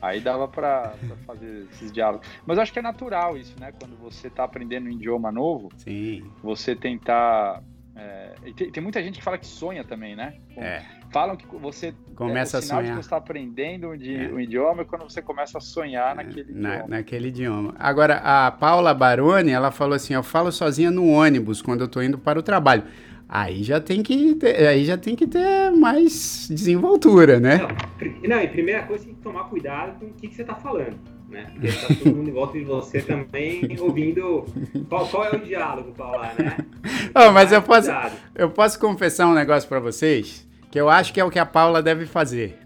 Aí 0.00 0.20
dava 0.20 0.48
para 0.48 0.94
fazer 1.26 1.66
esses 1.70 1.92
diálogos. 1.92 2.28
Mas 2.46 2.56
eu 2.56 2.62
acho 2.62 2.72
que 2.72 2.78
é 2.78 2.82
natural 2.82 3.36
isso, 3.36 3.58
né? 3.58 3.72
Quando 3.72 3.96
você 3.96 4.30
tá 4.30 4.44
aprendendo 4.44 4.86
um 4.86 4.90
idioma 4.90 5.30
novo, 5.30 5.70
Sim. 5.76 6.30
você 6.42 6.74
tentar 6.74 7.62
é, 7.98 8.52
tem, 8.56 8.70
tem, 8.70 8.82
muita 8.82 9.02
gente 9.02 9.18
que 9.18 9.24
fala 9.24 9.36
que 9.36 9.46
sonha 9.46 9.82
também, 9.82 10.14
né? 10.14 10.34
É. 10.56 10.84
Falam 11.10 11.36
que 11.36 11.46
você 11.56 11.94
começa 12.14 12.56
é, 12.56 12.58
a 12.58 12.62
sonhar. 12.62 12.94
você 12.94 13.00
está 13.00 13.16
aprendendo 13.16 13.88
um, 13.88 13.94
é. 13.94 14.28
um, 14.32 14.40
idioma 14.40 14.82
é 14.82 14.84
quando 14.84 15.02
você 15.02 15.22
começa 15.22 15.58
a 15.58 15.60
sonhar 15.60 16.14
naquele 16.14 16.52
Na, 16.52 16.74
idioma. 16.74 16.88
Naquele 16.88 17.28
idioma. 17.28 17.74
Agora, 17.78 18.16
a 18.16 18.50
Paula 18.50 18.92
Baroni, 18.92 19.50
ela 19.50 19.70
falou 19.70 19.94
assim: 19.94 20.14
eu 20.14 20.22
falo 20.22 20.52
sozinha 20.52 20.90
no 20.90 21.06
ônibus 21.08 21.62
quando 21.62 21.80
eu 21.80 21.86
estou 21.86 22.02
indo 22.02 22.18
para 22.18 22.38
o 22.38 22.42
trabalho. 22.42 22.84
Aí 23.28 23.62
já 23.62 23.80
tem 23.80 24.02
que 24.02 24.34
ter, 24.36 24.66
aí 24.66 24.84
já 24.84 24.96
tem 24.96 25.14
que 25.14 25.26
ter 25.26 25.70
mais 25.70 26.48
desenvoltura, 26.50 27.38
né? 27.38 27.58
Não, 27.58 28.28
não 28.28 28.42
e 28.42 28.48
primeira 28.48 28.82
coisa 28.84 29.04
tem 29.04 29.14
que 29.14 29.20
tomar 29.20 29.44
cuidado 29.44 29.98
com 29.98 30.06
o 30.06 30.12
que, 30.14 30.28
que 30.28 30.34
você 30.34 30.42
está 30.42 30.54
falando 30.54 30.96
né? 31.28 31.46
Porque 31.52 31.68
tá 31.68 31.86
todo 31.88 32.16
mundo 32.16 32.30
em 32.30 32.32
volta 32.32 32.58
de 32.58 32.64
você 32.64 33.02
também 33.02 33.68
ouvindo 33.78 34.46
qual, 34.88 35.06
qual 35.08 35.24
é 35.26 35.36
o 35.36 35.40
diálogo, 35.40 35.92
Paula, 35.92 36.32
né? 36.38 36.56
Oh, 37.14 37.32
mas 37.32 37.52
eu 37.52 37.60
posso, 37.62 37.90
eu 38.34 38.50
posso 38.50 38.78
confessar 38.78 39.26
um 39.26 39.34
negócio 39.34 39.68
para 39.68 39.80
vocês 39.80 40.47
que 40.70 40.80
eu 40.80 40.88
acho 40.88 41.12
que 41.12 41.20
é 41.20 41.24
o 41.24 41.30
que 41.30 41.38
a 41.38 41.46
Paula 41.46 41.82
deve 41.82 42.06
fazer. 42.06 42.58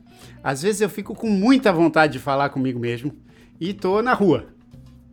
Às 0.43 0.63
vezes 0.63 0.81
eu 0.81 0.89
fico 0.89 1.15
com 1.15 1.29
muita 1.29 1.73
vontade 1.73 2.15
de 2.15 2.19
falar 2.19 2.49
comigo 2.49 2.79
mesmo 2.79 3.15
e 3.61 3.73
tô 3.73 4.03
na 4.03 4.13
rua. 4.13 4.47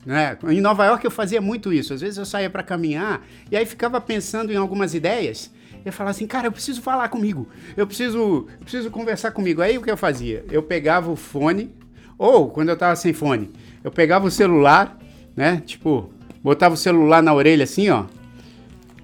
Né? 0.05 0.37
Em 0.47 0.61
Nova 0.61 0.85
York 0.85 1.05
eu 1.05 1.11
fazia 1.11 1.39
muito 1.39 1.71
isso. 1.71 1.93
Às 1.93 2.01
vezes 2.01 2.17
eu 2.17 2.25
saía 2.25 2.49
para 2.49 2.63
caminhar 2.63 3.21
e 3.51 3.55
aí 3.55 3.65
ficava 3.65 4.01
pensando 4.01 4.51
em 4.51 4.55
algumas 4.55 4.93
ideias. 4.93 5.51
Eu 5.85 5.93
falava 5.93 6.11
assim, 6.11 6.27
cara, 6.27 6.47
eu 6.47 6.51
preciso 6.51 6.81
falar 6.81 7.07
comigo, 7.07 7.47
eu 7.77 7.87
preciso, 7.87 8.17
eu 8.17 8.59
preciso 8.59 8.91
conversar 8.91 9.31
comigo. 9.31 9.61
Aí 9.61 9.77
o 9.77 9.81
que 9.81 9.89
eu 9.89 9.95
fazia? 9.95 10.43
Eu 10.51 10.61
pegava 10.61 11.09
o 11.09 11.15
fone, 11.15 11.73
ou, 12.17 12.49
quando 12.49 12.69
eu 12.69 12.77
tava 12.77 12.95
sem 12.95 13.13
fone, 13.13 13.49
eu 13.81 13.89
pegava 13.89 14.27
o 14.27 14.31
celular, 14.31 14.97
né? 15.35 15.63
Tipo, 15.65 16.11
botava 16.43 16.73
o 16.73 16.77
celular 16.77 17.23
na 17.23 17.33
orelha 17.33 17.63
assim, 17.63 17.89
ó. 17.89 18.05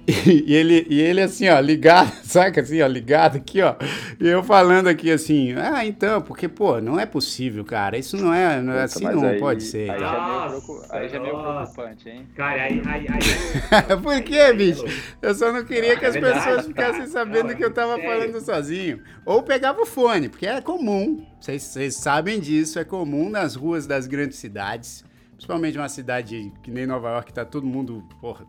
E, 0.08 0.54
ele, 0.54 0.86
e 0.88 1.00
ele 1.00 1.20
assim, 1.20 1.48
ó, 1.48 1.58
ligado, 1.58 2.12
saca 2.22 2.60
assim, 2.60 2.80
ó, 2.80 2.86
ligado 2.86 3.36
aqui, 3.36 3.60
ó. 3.60 3.74
E 4.20 4.28
eu 4.28 4.42
falando 4.42 4.86
aqui 4.86 5.10
assim, 5.10 5.54
ah, 5.54 5.84
então, 5.84 6.22
porque, 6.22 6.46
pô, 6.48 6.80
não 6.80 6.98
é 6.98 7.04
possível, 7.04 7.64
cara. 7.64 7.98
Isso 7.98 8.16
não 8.16 8.32
é, 8.32 8.62
não 8.62 8.72
é 8.72 8.84
assim, 8.84 9.04
não 9.04 9.26
aí, 9.26 9.40
pode 9.40 9.64
ser. 9.64 9.90
Aí, 9.90 9.98
já, 9.98 10.06
é 10.06 10.48
meio, 10.48 10.84
aí 10.90 11.08
já 11.08 11.16
é 11.16 11.20
meio 11.20 11.38
preocupante, 11.40 12.08
hein? 12.08 12.26
Cara, 12.36 12.62
aí. 12.62 12.80
aí, 12.86 13.06
aí 13.08 13.96
Por 14.00 14.22
que, 14.22 14.52
bicho? 14.52 14.84
Eu 15.20 15.34
só 15.34 15.52
não 15.52 15.64
queria 15.64 15.94
ah, 15.94 15.98
que 15.98 16.04
as 16.04 16.14
é 16.14 16.20
verdade, 16.20 16.44
pessoas 16.44 16.66
ficassem 16.66 17.06
sabendo 17.08 17.48
não, 17.48 17.56
que 17.56 17.64
eu 17.64 17.72
tava 17.72 17.96
sério. 17.96 18.10
falando 18.10 18.40
sozinho. 18.40 19.02
Ou 19.24 19.42
pegava 19.42 19.82
o 19.82 19.86
fone, 19.86 20.28
porque 20.28 20.46
é 20.46 20.60
comum, 20.60 21.26
vocês 21.40 21.96
sabem 21.96 22.38
disso, 22.38 22.78
é 22.78 22.84
comum 22.84 23.28
nas 23.28 23.56
ruas 23.56 23.88
das 23.88 24.06
grandes 24.06 24.38
cidades, 24.38 25.04
principalmente 25.32 25.76
uma 25.76 25.88
cidade 25.88 26.52
que 26.62 26.70
nem 26.70 26.86
Nova 26.86 27.10
York, 27.10 27.32
tá 27.32 27.44
todo 27.44 27.66
mundo, 27.66 28.04
porra 28.20 28.46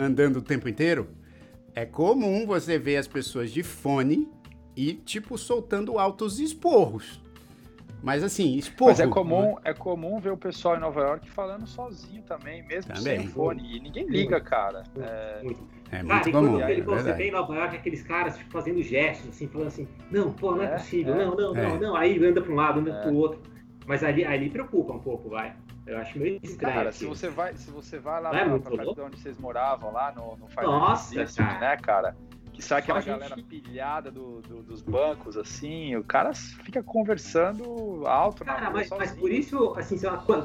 andando 0.00 0.36
o 0.36 0.42
tempo 0.42 0.68
inteiro, 0.68 1.08
é 1.74 1.84
comum 1.84 2.46
você 2.46 2.78
ver 2.78 2.96
as 2.96 3.06
pessoas 3.06 3.50
de 3.50 3.62
fone 3.62 4.28
e, 4.76 4.94
tipo, 4.94 5.36
soltando 5.36 5.98
altos 5.98 6.40
esporros. 6.40 7.20
Mas 8.02 8.24
assim, 8.24 8.56
esporro. 8.56 8.90
Mas 8.90 9.00
é 9.00 9.06
comum, 9.06 9.56
é 9.62 9.74
comum 9.74 10.18
ver 10.18 10.32
o 10.32 10.36
pessoal 10.36 10.76
em 10.76 10.80
Nova 10.80 11.00
York 11.02 11.30
falando 11.30 11.66
sozinho 11.66 12.22
também, 12.22 12.62
mesmo 12.66 12.92
também. 12.94 13.20
sem 13.20 13.28
fone. 13.28 13.76
E 13.76 13.80
ninguém 13.80 14.06
liga, 14.06 14.40
cara. 14.40 14.84
É, 14.98 15.40
é 15.40 15.42
muito 15.42 15.60
cara, 15.90 16.32
comum. 16.32 16.52
Quando, 16.52 16.62
é 16.62 16.80
você 16.80 17.12
vê 17.12 17.28
em 17.28 17.30
Nova 17.30 17.54
York 17.54 17.76
aqueles 17.76 18.02
caras 18.02 18.38
tipo, 18.38 18.50
fazendo 18.50 18.82
gestos, 18.82 19.28
assim, 19.28 19.48
falando 19.48 19.68
assim, 19.68 19.88
não, 20.10 20.32
pô, 20.32 20.52
não 20.52 20.62
é, 20.62 20.66
é 20.66 20.68
possível, 20.70 21.14
é, 21.14 21.24
não, 21.24 21.36
não, 21.36 21.52
não, 21.54 21.62
é. 21.62 21.78
não. 21.78 21.96
Aí 21.96 22.24
anda 22.24 22.40
para 22.40 22.52
um 22.52 22.56
lado, 22.56 22.80
anda 22.80 22.94
para 22.94 23.10
o 23.10 23.16
outro. 23.16 23.40
Mas 23.86 24.02
ali, 24.02 24.24
ali 24.24 24.48
preocupa 24.48 24.94
um 24.94 25.00
pouco, 25.00 25.28
vai. 25.28 25.54
Eu 25.86 25.98
acho 25.98 26.18
meio 26.18 26.38
estranho. 26.42 26.74
Cara, 26.74 26.92
se 26.92 27.06
você 27.06 27.28
vai, 27.28 27.54
se 27.54 27.70
você 27.70 27.98
vai 27.98 28.20
lá 28.20 28.30
é 28.36 28.58
pra, 28.58 28.84
de 28.84 29.00
onde 29.00 29.20
vocês 29.20 29.38
moravam, 29.38 29.92
lá 29.92 30.12
no, 30.12 30.36
no 30.36 30.46
Fire 30.48 30.66
Nossa, 30.66 31.24
District, 31.24 31.36
cara. 31.36 31.58
né, 31.58 31.76
cara? 31.76 32.16
Que 32.52 32.62
sai 32.62 32.80
aquela 32.80 33.00
galera 33.00 33.36
pilhada 33.36 34.10
do, 34.10 34.40
do, 34.42 34.62
dos 34.62 34.82
bancos, 34.82 35.36
assim, 35.36 35.96
o 35.96 36.04
cara 36.04 36.34
fica 36.34 36.82
conversando 36.82 38.06
alto 38.06 38.44
cara, 38.44 38.62
na 38.62 38.70
mas, 38.70 38.90
mas 38.90 39.12
por 39.12 39.30
isso, 39.30 39.74
assim, 39.76 39.96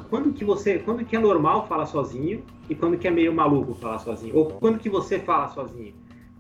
quando 0.10 0.32
que 0.32 0.46
você. 0.46 0.80
Quando 0.80 1.04
que 1.04 1.16
é 1.16 1.20
normal 1.20 1.68
falar 1.68 1.86
sozinho 1.88 2.44
e 2.70 2.76
quando 2.76 2.98
que 2.98 3.08
é 3.08 3.12
meio 3.12 3.34
maluco 3.34 3.74
falar 3.74 4.00
sozinho? 4.00 4.36
Ou 4.38 4.46
quando 4.52 4.80
que 4.80 4.90
você 4.90 5.20
fala 5.20 5.48
sozinho? 5.50 5.94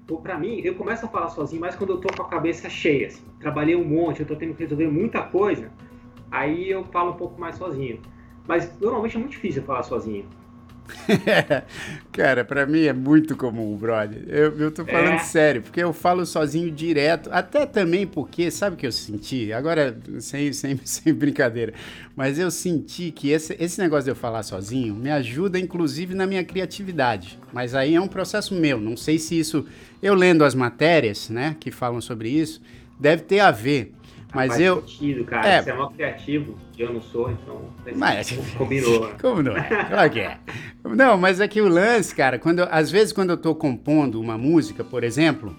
Ou 0.10 0.22
pra 0.22 0.38
mim, 0.38 0.62
eu 0.64 0.76
começo 0.76 1.06
a 1.06 1.10
falar 1.10 1.30
sozinho 1.30 1.60
mais 1.60 1.76
quando 1.76 1.94
eu 1.94 1.98
tô 1.98 2.16
com 2.16 2.22
a 2.22 2.30
cabeça 2.30 2.70
cheia, 2.70 3.08
assim. 3.08 3.24
Trabalhei 3.40 3.76
um 3.76 3.84
monte, 3.84 4.20
eu 4.20 4.26
tô 4.26 4.36
tendo 4.36 4.54
que 4.54 4.62
resolver 4.62 4.88
muita 4.88 5.24
coisa, 5.24 5.72
aí 6.32 6.70
eu 6.70 6.84
falo 6.86 7.12
um 7.12 7.18
pouco 7.18 7.40
mais 7.42 7.56
sozinho. 7.56 8.00
Mas 8.48 8.70
normalmente 8.80 9.16
é 9.16 9.20
muito 9.20 9.32
difícil 9.32 9.64
falar 9.64 9.84
sozinho. 9.84 10.26
Cara, 12.12 12.46
para 12.46 12.66
mim 12.66 12.84
é 12.84 12.94
muito 12.94 13.36
comum, 13.36 13.76
brother. 13.76 14.24
Eu, 14.28 14.58
eu 14.60 14.72
tô 14.72 14.86
falando 14.86 15.16
é. 15.16 15.20
sério, 15.20 15.62
porque 15.62 15.82
eu 15.82 15.92
falo 15.92 16.26
sozinho 16.26 16.72
direto, 16.72 17.30
até 17.32 17.66
também 17.66 18.06
porque, 18.06 18.52
sabe 18.52 18.76
o 18.76 18.78
que 18.78 18.86
eu 18.86 18.92
senti? 18.92 19.52
Agora, 19.52 19.98
sem, 20.20 20.54
sem, 20.54 20.80
sem 20.84 21.14
brincadeira, 21.14 21.74
mas 22.16 22.38
eu 22.38 22.52
senti 22.52 23.12
que 23.12 23.32
esse, 23.32 23.56
esse 23.60 23.80
negócio 23.80 24.06
de 24.06 24.12
eu 24.12 24.16
falar 24.16 24.44
sozinho 24.44 24.94
me 24.96 25.10
ajuda, 25.10 25.60
inclusive, 25.60 26.14
na 26.14 26.28
minha 26.28 26.44
criatividade. 26.44 27.40
Mas 27.52 27.74
aí 27.74 27.96
é 27.96 28.02
um 28.02 28.08
processo 28.08 28.54
meu, 28.54 28.80
não 28.80 28.96
sei 28.96 29.18
se 29.18 29.38
isso. 29.38 29.66
Eu 30.02 30.14
lendo 30.14 30.44
as 30.44 30.54
matérias, 30.54 31.30
né, 31.30 31.56
que 31.60 31.72
falam 31.72 32.00
sobre 32.00 32.30
isso, 32.30 32.62
deve 33.00 33.24
ter 33.24 33.40
a 33.40 33.50
ver. 33.50 33.95
Mas 34.36 34.50
Faz 34.50 34.62
eu. 34.62 34.82
Sentido, 34.82 35.24
cara. 35.24 35.48
É... 35.48 35.62
Você 35.62 35.72
é 35.72 35.74
mal 35.74 35.90
criativo, 35.92 36.58
eu 36.78 36.94
não 36.94 37.02
sou, 37.02 37.32
então. 37.32 37.70
Mas... 37.96 38.32
Combinou. 38.58 39.10
Como 39.22 39.42
não 39.42 39.56
é? 39.56 39.86
Claro 39.86 40.10
que 40.12 40.20
é. 40.20 40.38
Não, 40.84 41.18
mas 41.18 41.40
é 41.40 41.48
que 41.48 41.62
o 41.62 41.70
lance, 41.70 42.14
cara, 42.14 42.38
quando 42.38 42.60
eu, 42.60 42.68
às 42.70 42.92
vezes 42.92 43.14
quando 43.14 43.30
eu 43.30 43.38
tô 43.38 43.56
compondo 43.56 44.20
uma 44.20 44.38
música, 44.38 44.84
por 44.84 45.06
exemplo, 45.06 45.56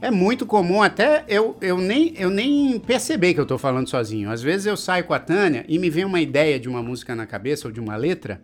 é 0.00 0.10
muito 0.10 0.44
comum 0.44 0.82
até 0.82 1.24
eu, 1.28 1.56
eu, 1.60 1.78
nem, 1.78 2.12
eu 2.16 2.28
nem 2.28 2.78
perceber 2.80 3.32
que 3.32 3.40
eu 3.40 3.46
tô 3.46 3.56
falando 3.56 3.88
sozinho. 3.88 4.28
Às 4.28 4.42
vezes 4.42 4.66
eu 4.66 4.76
saio 4.76 5.04
com 5.04 5.14
a 5.14 5.20
Tânia 5.20 5.64
e 5.68 5.78
me 5.78 5.88
vem 5.88 6.04
uma 6.04 6.20
ideia 6.20 6.58
de 6.58 6.68
uma 6.68 6.82
música 6.82 7.14
na 7.14 7.26
cabeça 7.26 7.68
ou 7.68 7.72
de 7.72 7.78
uma 7.78 7.94
letra, 7.94 8.42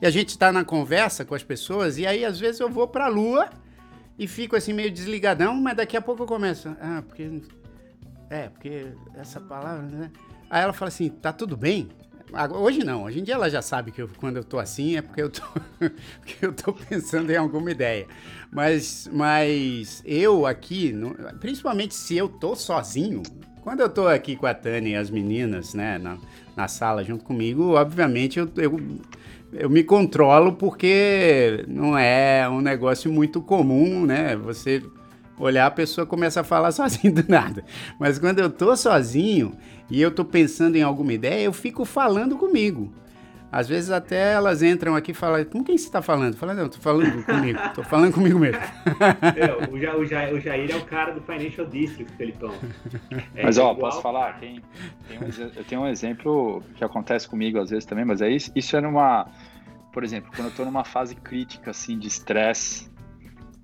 e 0.00 0.06
a 0.06 0.10
gente 0.10 0.28
está 0.28 0.52
na 0.52 0.64
conversa 0.64 1.24
com 1.24 1.34
as 1.34 1.42
pessoas, 1.42 1.98
e 1.98 2.06
aí 2.06 2.24
às 2.24 2.38
vezes 2.38 2.60
eu 2.60 2.68
vou 2.68 2.86
pra 2.86 3.08
lua 3.08 3.48
e 4.18 4.26
fico 4.28 4.54
assim 4.54 4.72
meio 4.72 4.90
desligadão, 4.90 5.54
mas 5.54 5.76
daqui 5.76 5.96
a 5.96 6.02
pouco 6.02 6.22
eu 6.22 6.26
começo. 6.26 6.68
Ah, 6.80 7.02
porque 7.06 7.40
é, 8.30 8.48
porque 8.48 8.88
essa 9.14 9.40
palavra, 9.40 9.82
né? 9.82 10.10
Aí 10.50 10.62
ela 10.62 10.72
fala 10.72 10.88
assim, 10.88 11.08
tá 11.08 11.32
tudo 11.32 11.56
bem? 11.56 11.88
Hoje 12.54 12.82
não, 12.82 13.04
hoje 13.04 13.20
em 13.20 13.22
dia 13.22 13.34
ela 13.34 13.48
já 13.48 13.62
sabe 13.62 13.92
que 13.92 14.02
eu, 14.02 14.08
quando 14.18 14.36
eu 14.36 14.44
tô 14.44 14.58
assim 14.58 14.96
é 14.96 15.02
porque 15.02 15.22
eu 15.22 15.30
tô, 15.30 15.42
porque 16.18 16.44
eu 16.44 16.52
tô 16.52 16.72
pensando 16.72 17.30
em 17.30 17.36
alguma 17.36 17.70
ideia. 17.70 18.06
Mas, 18.50 19.08
mas 19.12 20.02
eu 20.04 20.44
aqui, 20.44 20.94
principalmente 21.40 21.94
se 21.94 22.16
eu 22.16 22.28
tô 22.28 22.56
sozinho, 22.56 23.22
quando 23.62 23.80
eu 23.80 23.88
tô 23.88 24.08
aqui 24.08 24.36
com 24.36 24.46
a 24.46 24.54
Tânia 24.54 24.90
e 24.90 24.96
as 24.96 25.10
meninas, 25.10 25.72
né, 25.72 25.98
na, 25.98 26.18
na 26.56 26.68
sala 26.68 27.04
junto 27.04 27.24
comigo, 27.24 27.74
obviamente 27.74 28.38
eu, 28.38 28.48
eu, 28.56 28.80
eu 29.52 29.70
me 29.70 29.84
controlo 29.84 30.52
porque 30.52 31.64
não 31.68 31.96
é 31.96 32.48
um 32.48 32.60
negócio 32.60 33.10
muito 33.10 33.40
comum, 33.40 34.04
né? 34.04 34.36
Você 34.36 34.82
olhar, 35.38 35.66
a 35.66 35.70
pessoa 35.70 36.06
começa 36.06 36.40
a 36.40 36.44
falar 36.44 36.70
sozinho 36.72 37.14
do 37.14 37.24
nada. 37.28 37.64
Mas 37.98 38.18
quando 38.18 38.38
eu 38.38 38.50
tô 38.50 38.76
sozinho 38.76 39.52
e 39.90 40.00
eu 40.00 40.10
tô 40.10 40.24
pensando 40.24 40.76
em 40.76 40.82
alguma 40.82 41.12
ideia, 41.12 41.44
eu 41.44 41.52
fico 41.52 41.84
falando 41.84 42.36
comigo. 42.36 42.92
Às 43.50 43.68
vezes 43.68 43.90
até 43.90 44.34
elas 44.34 44.62
entram 44.62 44.94
aqui 44.96 45.12
e 45.12 45.14
falam, 45.14 45.44
com 45.44 45.62
quem 45.62 45.78
você 45.78 45.86
está 45.86 46.02
falando? 46.02 46.36
Fala, 46.36 46.52
não, 46.52 46.68
tô 46.68 46.78
falando 46.78 47.24
comigo, 47.24 47.58
tô 47.74 47.82
falando 47.82 48.12
comigo 48.12 48.38
mesmo. 48.38 48.60
É, 49.36 49.70
o, 49.70 49.78
ja, 49.78 49.96
o, 49.96 50.04
ja, 50.04 50.32
o, 50.32 50.40
Jair 50.40 50.70
é 50.70 50.76
o 50.76 50.84
cara 50.84 51.12
do 51.12 51.20
Financial 51.20 51.66
District, 51.66 52.12
Felipão. 52.16 52.52
É 53.34 53.42
mas 53.42 53.56
ó, 53.58 53.74
posso 53.74 54.00
falar? 54.02 54.38
Tem, 54.38 54.60
tem 55.08 55.18
um, 55.18 55.52
eu 55.56 55.64
tenho 55.64 55.80
um 55.82 55.86
exemplo 55.86 56.62
que 56.74 56.84
acontece 56.84 57.28
comigo 57.28 57.58
às 57.58 57.70
vezes 57.70 57.84
também, 57.84 58.04
mas 58.04 58.20
é 58.20 58.28
isso, 58.28 58.50
isso 58.54 58.76
é 58.76 58.80
numa, 58.80 59.26
por 59.92 60.02
exemplo, 60.04 60.30
quando 60.34 60.46
eu 60.46 60.50
estou 60.50 60.66
numa 60.66 60.84
fase 60.84 61.14
crítica 61.14 61.70
assim 61.70 61.98
de 61.98 62.08
estresse, 62.08 62.90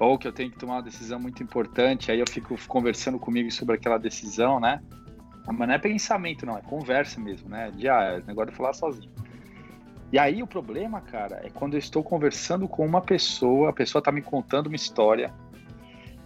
ou 0.02 0.18
que 0.18 0.26
eu 0.26 0.32
tenho 0.32 0.50
que 0.50 0.58
tomar 0.58 0.74
uma 0.74 0.82
decisão 0.82 1.18
muito 1.20 1.42
importante, 1.42 2.10
aí 2.10 2.18
eu 2.18 2.28
fico 2.28 2.56
conversando 2.66 3.18
comigo 3.18 3.50
sobre 3.50 3.76
aquela 3.76 3.98
decisão, 3.98 4.58
né? 4.58 4.80
Mas 5.46 5.68
não 5.68 5.74
é 5.74 5.78
pensamento, 5.78 6.44
não, 6.44 6.58
é 6.58 6.62
conversa 6.62 7.20
mesmo, 7.20 7.48
né? 7.48 7.70
De, 7.70 7.88
ah, 7.88 8.18
é 8.18 8.26
negócio 8.26 8.50
de 8.50 8.56
falar 8.56 8.72
sozinho. 8.72 9.10
E 10.12 10.18
aí 10.18 10.42
o 10.42 10.46
problema, 10.46 11.00
cara, 11.00 11.40
é 11.44 11.50
quando 11.50 11.74
eu 11.74 11.78
estou 11.78 12.02
conversando 12.02 12.68
com 12.68 12.84
uma 12.84 13.00
pessoa, 13.00 13.70
a 13.70 13.72
pessoa 13.72 14.00
está 14.00 14.10
me 14.10 14.22
contando 14.22 14.66
uma 14.66 14.76
história, 14.76 15.32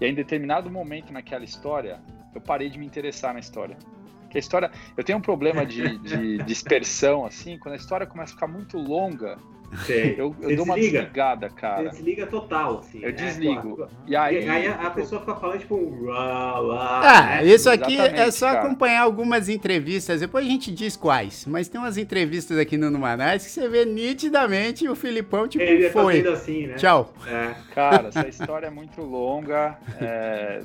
e 0.01 0.05
aí, 0.05 0.11
em 0.11 0.15
determinado 0.15 0.71
momento 0.71 1.13
naquela 1.13 1.45
história, 1.45 2.01
eu 2.35 2.41
parei 2.41 2.69
de 2.69 2.79
me 2.79 2.87
interessar 2.87 3.33
na 3.33 3.41
história. 3.41 3.77
Porque 4.21 4.39
a 4.39 4.41
história. 4.41 4.71
Eu 4.97 5.05
tenho 5.05 5.19
um 5.19 5.23
problema 5.23 5.65
de, 5.65 5.99
de 5.99 6.39
dispersão, 6.45 7.25
assim, 7.25 7.59
quando 7.59 7.75
a 7.75 7.77
história 7.77 8.07
começa 8.07 8.33
a 8.33 8.35
ficar 8.35 8.47
muito 8.47 8.77
longa, 8.79 9.39
Eu, 10.17 10.35
eu 10.41 10.57
dou 10.57 10.65
uma 10.65 10.75
desligada, 10.75 11.49
cara. 11.51 11.91
Você 11.91 11.97
desliga 11.97 12.27
total, 12.27 12.79
assim. 12.79 12.99
Eu 13.03 13.11
né? 13.11 13.13
desligo. 13.13 13.89
E 14.07 14.17
aí, 14.17 14.45
e 14.45 14.49
aí 14.49 14.67
a, 14.67 14.75
a, 14.87 14.91
pessoa 14.91 15.21
fica 15.21 15.35
falando, 15.37 15.61
tipo, 15.61 16.05
lá, 16.05 16.59
lá, 16.59 17.01
Ah, 17.01 17.27
né? 17.37 17.45
isso 17.45 17.69
aqui 17.69 17.95
Exatamente, 17.95 18.21
é 18.21 18.31
só 18.31 18.47
cara. 18.47 18.61
acompanhar 18.61 19.03
algumas 19.03 19.49
entrevistas, 19.49 20.21
depois 20.21 20.47
a 20.47 20.49
gente 20.49 20.73
diz 20.73 20.97
quais. 20.97 21.47
Mas 21.47 21.69
tem 21.69 21.81
umas 21.81 21.97
entrevistas 21.97 22.59
aqui 22.59 22.77
no 22.77 22.91
Numanais 22.91 23.45
que 23.45 23.51
você 23.51 23.69
vê 23.69 23.85
nitidamente 23.85 24.89
o 24.89 24.95
Filipão, 24.95 25.47
tipo, 25.47 25.65
Ele 25.65 25.87
tá 25.87 25.93
foi. 25.93 26.27
Assim, 26.27 26.67
né? 26.67 26.75
Tchau. 26.75 27.13
É. 27.27 27.55
Cara, 27.75 28.09
essa 28.09 28.27
história 28.29 28.67
é 28.67 28.71
muito 28.71 29.03
longa. 29.03 29.79
É... 30.01 30.63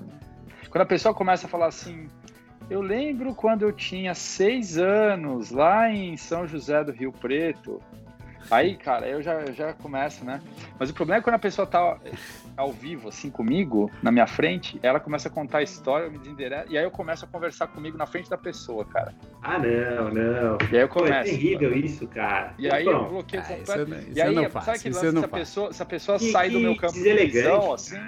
Quando 0.69 0.83
a 0.83 0.87
pessoa 0.87 1.13
começa 1.13 1.47
a 1.47 1.49
falar 1.49 1.67
assim, 1.67 2.07
eu 2.69 2.81
lembro 2.81 3.35
quando 3.35 3.63
eu 3.63 3.71
tinha 3.73 4.15
seis 4.15 4.77
anos, 4.77 5.51
lá 5.51 5.91
em 5.91 6.15
São 6.15 6.47
José 6.47 6.81
do 6.83 6.93
Rio 6.93 7.11
Preto, 7.11 7.81
Aí, 8.49 8.75
cara, 8.75 9.07
eu 9.07 9.21
já, 9.21 9.33
eu 9.33 9.53
já 9.53 9.73
começo, 9.73 10.25
né? 10.25 10.41
Mas 10.79 10.89
o 10.89 10.93
problema 10.93 11.19
é 11.19 11.21
quando 11.21 11.35
a 11.35 11.39
pessoa 11.39 11.65
tá 11.65 11.97
ao 12.57 12.71
vivo, 12.71 13.09
assim, 13.09 13.29
comigo, 13.29 13.89
na 14.01 14.11
minha 14.11 14.27
frente, 14.27 14.79
ela 14.83 14.99
começa 14.99 15.27
a 15.27 15.31
contar 15.31 15.59
a 15.59 15.63
história, 15.63 16.05
eu 16.05 16.11
me 16.11 16.17
desendereço, 16.17 16.71
e 16.71 16.77
aí 16.77 16.83
eu 16.83 16.91
começo 16.91 17.25
a 17.25 17.27
conversar 17.27 17.67
comigo 17.67 17.97
na 17.97 18.05
frente 18.05 18.29
da 18.29 18.37
pessoa, 18.37 18.85
cara. 18.85 19.13
Ah, 19.41 19.57
não, 19.57 20.13
não. 20.13 20.57
E 20.71 20.75
aí 20.75 20.81
eu 20.81 20.89
começo. 20.89 21.13
Pô, 21.13 21.19
é 21.19 21.23
terrível 21.23 21.75
isso, 21.75 22.07
cara. 22.07 22.53
E 22.57 22.69
aí 22.69 22.85
eu 22.85 23.09
bloqueio 23.09 23.41
ah, 23.41 23.45
completamente. 23.45 24.11
e 24.15 24.21
aí, 24.21 24.35
sabe 24.61 24.79
que 24.79 24.89
lance, 24.89 25.11
se 25.11 25.25
a 25.25 25.27
pessoa, 25.27 25.73
se 25.73 25.83
a 25.83 25.85
pessoa 25.85 26.17
que, 26.17 26.31
sai 26.31 26.49
do 26.49 26.59
meu 26.59 26.75
campo 26.75 26.93
de 26.93 27.13
visão, 27.13 27.73
assim 27.73 27.99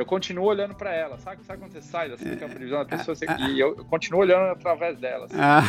eu 0.00 0.06
continuo 0.06 0.46
olhando 0.46 0.74
para 0.74 0.92
ela. 0.94 1.18
Sabe, 1.18 1.44
sabe 1.44 1.60
quando 1.60 1.72
você 1.72 1.82
sai 1.82 2.10
assim, 2.10 2.30
do 2.30 2.36
campo 2.38 2.58
de 2.58 2.64
visão 2.64 2.78
da 2.78 2.84
pessoa 2.84 3.14
você, 3.14 3.26
e 3.50 3.60
eu, 3.60 3.76
eu, 3.76 3.84
continuo 3.84 4.20
olhando 4.20 4.50
através 4.52 4.98
dela? 4.98 5.26
Assim. 5.26 5.36
Ah. 5.38 5.62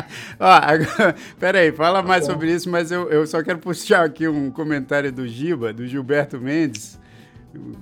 Ó, 0.40 0.50
agora, 0.50 1.14
peraí, 1.38 1.72
fala 1.72 2.02
mais 2.02 2.26
tá 2.26 2.32
sobre 2.32 2.50
isso, 2.50 2.70
mas 2.70 2.90
eu, 2.90 3.10
eu 3.10 3.26
só 3.26 3.42
quero 3.42 3.58
puxar 3.58 4.04
aqui 4.04 4.26
um 4.26 4.50
comentário 4.50 5.12
do 5.12 5.28
Giba, 5.28 5.72
do 5.72 5.86
Gilberto 5.86 6.40
Mendes, 6.40 6.98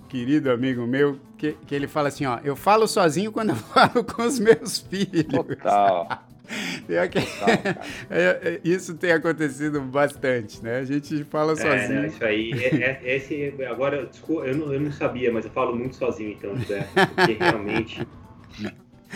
querido 0.09 0.51
amigo 0.51 0.87
meu, 0.87 1.19
que, 1.39 1.53
que 1.67 1.75
ele 1.75 1.87
fala 1.87 2.09
assim: 2.09 2.27
ó, 2.27 2.41
eu 2.43 2.57
falo 2.57 2.89
sozinho 2.89 3.31
quando 3.31 3.51
eu 3.51 3.57
falo 3.73 4.03
com 4.03 4.23
os 4.23 4.39
meus 4.39 4.79
filhos. 4.79 5.27
Total. 5.27 6.27
Que... 7.11 7.19
É, 8.11 8.23
é, 8.43 8.61
isso 8.63 8.95
tem 8.95 9.13
acontecido 9.13 9.81
bastante, 9.81 10.63
né? 10.63 10.79
A 10.79 10.85
gente 10.85 11.25
fala 11.25 11.53
é, 11.53 11.57
sozinho. 11.57 12.03
Não, 12.03 12.07
isso 12.07 12.25
aí, 12.25 12.53
é, 12.53 13.01
é, 13.03 13.17
esse, 13.17 13.55
agora, 13.69 14.07
desculpa, 14.07 14.47
eu 14.47 14.57
não, 14.57 14.73
eu 14.73 14.81
não 14.81 14.93
sabia, 14.93 15.33
mas 15.33 15.45
eu 15.45 15.51
falo 15.51 15.75
muito 15.75 15.97
sozinho 15.97 16.33
então, 16.33 16.55
José, 16.57 16.87
porque 17.15 17.33
realmente, 17.33 18.07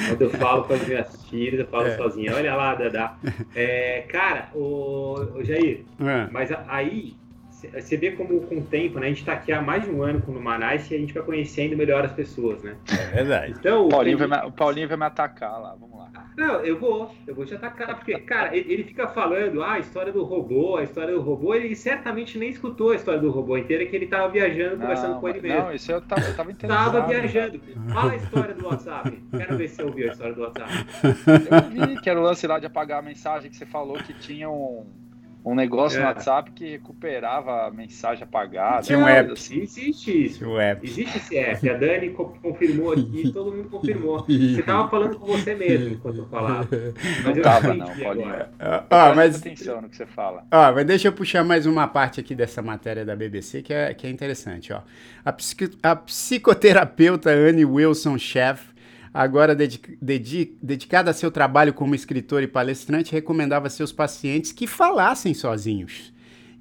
quando 0.09 0.23
eu 0.23 0.31
falo 0.31 0.65
com 0.65 0.75
as 0.75 0.87
minhas 0.87 1.25
filhas, 1.27 1.61
eu 1.61 1.67
falo 1.67 1.87
é. 1.87 1.97
sozinho. 1.97 2.35
Olha 2.35 2.55
lá, 2.55 2.75
Dada. 2.75 3.13
É, 3.55 4.05
cara, 4.09 4.49
o, 4.55 5.21
o 5.35 5.45
Jair, 5.45 5.85
mas 6.31 6.51
aí 6.69 7.15
você 7.67 7.97
vê 7.97 8.13
como 8.13 8.41
com 8.43 8.59
o 8.59 8.63
tempo, 8.63 9.01
né? 9.01 9.07
A 9.07 9.09
gente 9.09 9.21
está 9.21 9.33
aqui 9.33 9.53
há 9.53 9.61
mais 9.61 9.85
de 9.85 9.91
um 9.91 10.03
ano 10.03 10.23
com 10.23 10.31
o 10.31 10.35
Numanais 10.35 10.89
e 10.91 10.95
a 10.95 10.99
gente 10.99 11.13
vai 11.13 11.23
conhecendo 11.23 11.77
melhor 11.77 12.05
as 12.05 12.13
pessoas, 12.13 12.63
né? 12.63 12.77
É 12.89 13.17
verdade. 13.17 13.55
Então, 13.59 13.87
o, 13.87 13.89
Paulinho 13.89 14.19
vai 14.19 14.29
me, 14.29 14.47
o 14.47 14.53
Paulinho 14.53 14.89
vai 14.89 14.97
me 14.97 15.05
atacar 15.05 15.61
lá, 15.61 15.75
vamos 15.75 15.99
lá. 15.99 16.09
Não, 16.37 16.61
eu 16.61 16.79
vou, 16.79 17.13
eu 17.27 17.35
vou 17.35 17.45
te 17.45 17.55
atacar, 17.55 17.97
porque, 17.97 18.17
cara, 18.21 18.57
ele, 18.57 18.73
ele, 18.73 18.85
fica 18.85 19.09
falando, 19.09 19.61
ah, 19.63 19.73
a 19.73 19.79
história 19.81 20.13
do 20.13 20.23
robô, 20.23 20.77
a 20.77 20.85
história 20.85 21.13
do 21.13 21.21
robô, 21.21 21.53
ele 21.53 21.75
certamente 21.75 22.39
nem 22.39 22.51
escutou 22.51 22.93
a 22.93 22.95
história 22.95 23.21
do 23.21 23.31
robô 23.31 23.59
inteira, 23.59 23.85
que 23.87 23.97
ele 23.97 24.07
tava 24.07 24.29
viajando, 24.29 24.77
não, 24.77 24.83
conversando 24.83 25.21
com 25.21 25.29
ele 25.29 25.41
mesmo. 25.41 25.63
Não, 25.63 25.73
isso 25.73 25.91
eu 25.91 26.01
tava, 26.01 26.23
eu 26.23 26.37
tava 26.37 26.53
interessado. 26.53 26.93
Tava 26.93 27.07
viajando. 27.09 27.61
Fala 27.93 28.13
a 28.13 28.17
história 28.17 28.55
do 28.55 28.67
WhatsApp. 28.67 29.25
Quero 29.37 29.57
ver 29.57 29.69
se 29.69 29.77
você 29.77 29.83
ouviu 29.83 30.09
a 30.09 30.13
história 30.13 30.35
do 30.35 30.43
WhatsApp. 30.43 30.73
Eu 31.75 31.87
vi 31.87 32.01
que 32.01 32.09
era 32.09 32.21
o 32.21 32.23
lance 32.23 32.47
lá 32.47 32.61
de 32.61 32.67
apagar 32.67 33.01
a 33.01 33.03
mensagem 33.03 33.51
que 33.51 33.57
você 33.57 33.67
falou 33.67 33.97
que 33.97 34.15
tinha 34.15 34.49
um 34.49 34.87
um 35.51 35.55
negócio 35.55 35.99
é. 35.99 36.03
no 36.03 36.09
WhatsApp 36.09 36.51
que 36.51 36.73
recuperava 36.73 37.67
a 37.67 37.71
mensagem 37.71 38.23
apagada. 38.23 38.83
Tinha 38.83 38.99
um 38.99 39.09
app. 39.09 39.33
Assim. 39.33 39.63
Existe 39.63 40.27
isso. 40.27 40.47
Um 40.47 40.61
app. 40.61 40.87
Existe 40.87 41.17
esse 41.17 41.39
app. 41.39 41.71
A 41.71 41.75
Dani 41.75 42.11
confirmou 42.11 42.93
aqui, 42.93 43.33
todo 43.33 43.51
mundo 43.53 43.71
confirmou. 43.71 44.25
Você 44.29 44.63
tava 44.63 44.89
falando 44.89 45.19
com 45.19 45.27
você 45.27 45.55
mesmo 45.55 45.95
enquanto 45.95 46.19
eu 46.19 46.27
falava. 46.27 46.69
Mas 47.25 47.37
não 47.37 47.43
tava, 47.43 47.75
não, 47.75 47.97
Paulinho. 47.97 48.47
Ah, 48.59 48.85
ah 48.91 49.15
mas... 49.15 49.37
atenção 49.37 49.81
no 49.81 49.89
que 49.89 49.97
você 49.97 50.07
fala. 50.07 50.45
Ah, 50.51 50.71
mas 50.73 50.85
deixa 50.85 51.09
eu 51.09 51.13
puxar 51.13 51.43
mais 51.45 51.65
uma 51.65 51.89
parte 51.89 52.21
aqui 52.21 52.35
dessa 52.35 52.61
matéria 52.61 53.05
da 53.05 53.17
BBC 53.17 53.63
que 53.63 53.73
é, 53.73 53.95
que 53.95 54.07
é 54.07 54.11
interessante. 54.11 54.73
Ó. 54.73 54.83
A, 55.25 55.33
psico... 55.33 55.65
a 55.83 55.97
psicoterapeuta 55.97 57.31
Anne 57.31 57.65
Wilson 57.65 58.19
Chef 58.19 58.78
agora 59.13 59.55
dedicada 59.55 61.11
a 61.11 61.15
seu 61.15 61.31
trabalho 61.31 61.75
como 61.75 61.95
escritor 61.95 62.43
e 62.43 62.47
palestrante, 62.47 63.13
recomendava 63.13 63.67
a 63.67 63.71
seus 63.71 63.93
pacientes 63.93 64.53
que 64.53 64.67
falassem 64.67 65.35
sozinhos. 65.35 66.13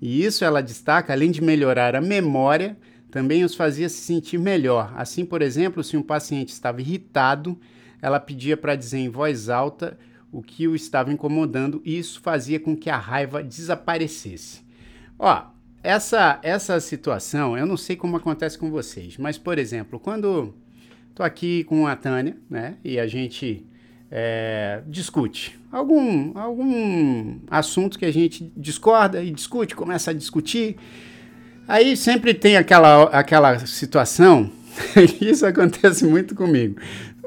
E 0.02 0.24
isso 0.24 0.46
ela 0.46 0.62
destaca, 0.62 1.14
além 1.14 1.32
de 1.32 1.42
melhorar 1.42 1.96
a 1.96 2.02
memória, 2.02 2.78
também 3.10 3.44
os 3.44 3.56
fazia 3.56 3.90
se 3.90 4.02
sentir 4.02 4.38
melhor. 4.38 4.94
Assim, 4.96 5.26
por 5.26 5.42
exemplo, 5.42 5.84
se 5.84 5.98
um 5.98 6.04
paciente 6.04 6.50
estava 6.50 6.82
irritado, 6.82 7.60
ela 8.02 8.20
pedia 8.20 8.56
para 8.56 8.76
dizer 8.76 9.00
em 9.00 9.10
voz 9.10 9.50
alta 9.50 9.98
o 10.32 10.42
que 10.42 10.68
o 10.68 10.76
estava 10.76 11.12
incomodando 11.12 11.82
e 11.84 11.98
isso 11.98 12.20
fazia 12.22 12.60
com 12.60 12.76
que 12.76 12.90
a 12.90 12.98
raiva 12.98 13.44
desaparecesse. 13.44 14.62
Ó, 15.18 15.46
essa, 15.82 16.40
essa 16.44 16.80
situação, 16.80 17.58
eu 17.58 17.66
não 17.66 17.78
sei 17.78 17.96
como 17.96 18.18
acontece 18.18 18.58
com 18.58 18.70
vocês, 18.70 19.18
mas, 19.18 19.38
por 19.38 19.58
exemplo, 19.58 20.00
quando 20.00 20.54
tô 21.18 21.24
aqui 21.24 21.64
com 21.64 21.88
a 21.88 21.96
Tânia, 21.96 22.38
né, 22.48 22.76
e 22.84 23.00
a 23.00 23.08
gente 23.08 23.66
é, 24.12 24.84
discute 24.86 25.60
algum, 25.72 26.38
algum 26.38 27.40
assunto 27.50 27.98
que 27.98 28.06
a 28.06 28.14
gente 28.14 28.54
discorda 28.56 29.24
e 29.24 29.32
discute, 29.32 29.76
começa 29.76 30.12
a 30.12 30.14
discutir, 30.14 30.78
aí 31.68 31.98
sempre 31.98 32.36
tem 32.36 32.56
aquela, 32.56 33.06
aquela 33.06 33.58
situação, 33.66 34.52
isso 35.20 35.44
acontece 35.44 36.06
muito 36.06 36.36
comigo, 36.36 36.80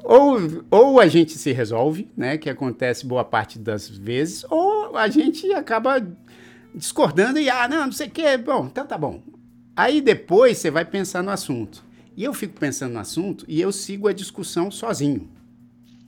ou, 0.05 0.38
ou 0.70 1.00
a 1.00 1.09
gente 1.09 1.37
se 1.37 1.50
resolve, 1.50 2.09
né, 2.16 2.38
que 2.38 2.48
acontece 2.48 3.05
boa 3.05 3.24
parte 3.24 3.59
das 3.59 3.88
vezes, 3.88 4.44
ou 4.48 4.96
a 4.96 5.09
gente 5.09 5.53
acaba 5.53 6.00
discordando 6.72 7.40
e, 7.40 7.50
ah, 7.50 7.66
não, 7.66 7.87
não 7.87 7.92
sei 7.92 8.07
o 8.07 8.11
que, 8.11 8.37
bom, 8.37 8.66
então 8.66 8.87
tá 8.87 8.96
bom. 8.96 9.20
Aí 9.76 10.00
depois 10.00 10.59
você 10.59 10.70
vai 10.70 10.85
pensar 10.85 11.24
no 11.24 11.31
assunto. 11.31 11.89
E 12.20 12.24
eu 12.24 12.35
fico 12.35 12.61
pensando 12.61 12.92
no 12.92 13.00
assunto 13.00 13.46
e 13.48 13.62
eu 13.62 13.72
sigo 13.72 14.06
a 14.06 14.12
discussão 14.12 14.70
sozinho. 14.70 15.26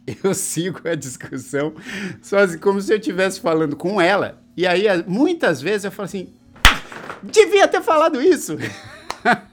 Eu 0.22 0.34
sigo 0.34 0.86
a 0.86 0.94
discussão 0.94 1.72
sozinho, 2.20 2.60
como 2.60 2.80
se 2.82 2.92
eu 2.92 2.98
estivesse 2.98 3.40
falando 3.40 3.76
com 3.76 3.98
ela. 3.98 4.42
E 4.54 4.66
aí, 4.66 4.84
muitas 5.06 5.62
vezes, 5.62 5.84
eu 5.84 5.92
falo 5.92 6.06
assim: 6.06 6.28
devia 7.22 7.68
ter 7.68 7.80
falado 7.80 8.20
isso. 8.20 8.58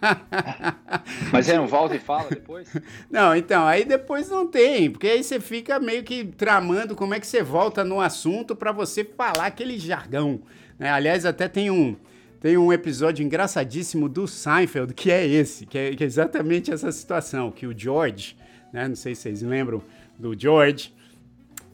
Mas 1.31 1.47
é 1.47 1.59
um 1.61 1.67
volta 1.67 1.95
e 1.95 1.99
fala 1.99 2.27
depois? 2.29 2.67
Não, 3.09 3.35
então, 3.35 3.65
aí 3.65 3.85
depois 3.85 4.27
não 4.27 4.47
tem, 4.47 4.89
porque 4.89 5.07
aí 5.07 5.23
você 5.23 5.39
fica 5.39 5.79
meio 5.79 6.03
que 6.03 6.25
tramando 6.25 6.95
como 6.95 7.13
é 7.13 7.19
que 7.19 7.27
você 7.27 7.43
volta 7.43 7.85
no 7.85 8.01
assunto 8.01 8.55
para 8.55 8.71
você 8.71 9.05
falar 9.05 9.45
aquele 9.45 9.77
jargão. 9.77 10.41
Né? 10.79 10.89
Aliás, 10.89 11.25
até 11.27 11.47
tem 11.47 11.69
um, 11.69 11.95
tem 12.39 12.58
um 12.58 12.71
episódio 12.71 13.23
engraçadíssimo 13.23 14.08
do 14.08 14.28
Seinfeld, 14.28 14.93
que 14.93 15.12
é 15.12 15.28
esse, 15.28 15.65
que 15.65 15.78
é, 15.78 15.95
que 15.95 16.04
é 16.04 16.08
exatamente 16.08 16.71
essa 16.71 16.91
situação, 16.91 17.52
que 17.52 17.67
o 17.67 17.78
George, 17.78 18.38
né, 18.71 18.88
não 18.88 18.95
sei 18.95 19.13
se 19.13 19.23
vocês 19.23 19.41
lembram 19.41 19.82
do 20.17 20.39
George, 20.39 20.93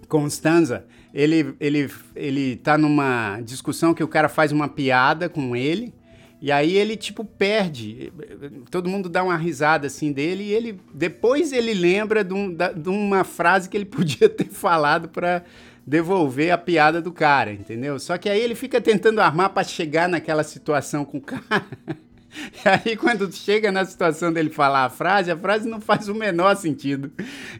Constanza, 0.07 0.85
ele, 1.13 1.55
ele, 1.59 1.89
ele 2.15 2.55
tá 2.57 2.77
numa 2.77 3.39
discussão 3.41 3.93
que 3.93 4.03
o 4.03 4.07
cara 4.07 4.27
faz 4.27 4.51
uma 4.51 4.67
piada 4.67 5.29
com 5.29 5.55
ele, 5.55 5.93
e 6.41 6.51
aí 6.51 6.75
ele, 6.75 6.95
tipo, 6.95 7.23
perde. 7.23 8.11
Todo 8.69 8.89
mundo 8.89 9.09
dá 9.09 9.23
uma 9.23 9.37
risada, 9.37 9.87
assim, 9.87 10.11
dele, 10.11 10.43
e 10.43 10.51
ele... 10.51 10.79
Depois 10.93 11.51
ele 11.51 11.73
lembra 11.73 12.23
de, 12.23 12.33
um, 12.33 12.53
de 12.53 12.89
uma 12.89 13.23
frase 13.23 13.69
que 13.69 13.75
ele 13.75 13.85
podia 13.85 14.29
ter 14.29 14.49
falado 14.49 15.09
para 15.09 15.43
devolver 15.85 16.51
a 16.51 16.57
piada 16.57 17.01
do 17.01 17.11
cara, 17.11 17.51
entendeu? 17.53 17.99
Só 17.99 18.17
que 18.17 18.27
aí 18.27 18.41
ele 18.41 18.55
fica 18.55 18.81
tentando 18.81 19.21
armar 19.21 19.51
para 19.51 19.63
chegar 19.63 20.09
naquela 20.09 20.43
situação 20.43 21.05
com 21.05 21.17
o 21.17 21.21
cara. 21.21 21.43
E 22.37 22.67
aí, 22.67 22.97
quando 22.97 23.31
chega 23.31 23.71
na 23.71 23.85
situação 23.85 24.33
dele 24.33 24.49
falar 24.49 24.83
a 24.83 24.89
frase, 24.89 25.31
a 25.31 25.37
frase 25.37 25.69
não 25.69 25.79
faz 25.79 26.09
o 26.09 26.13
menor 26.13 26.53
sentido. 26.57 27.09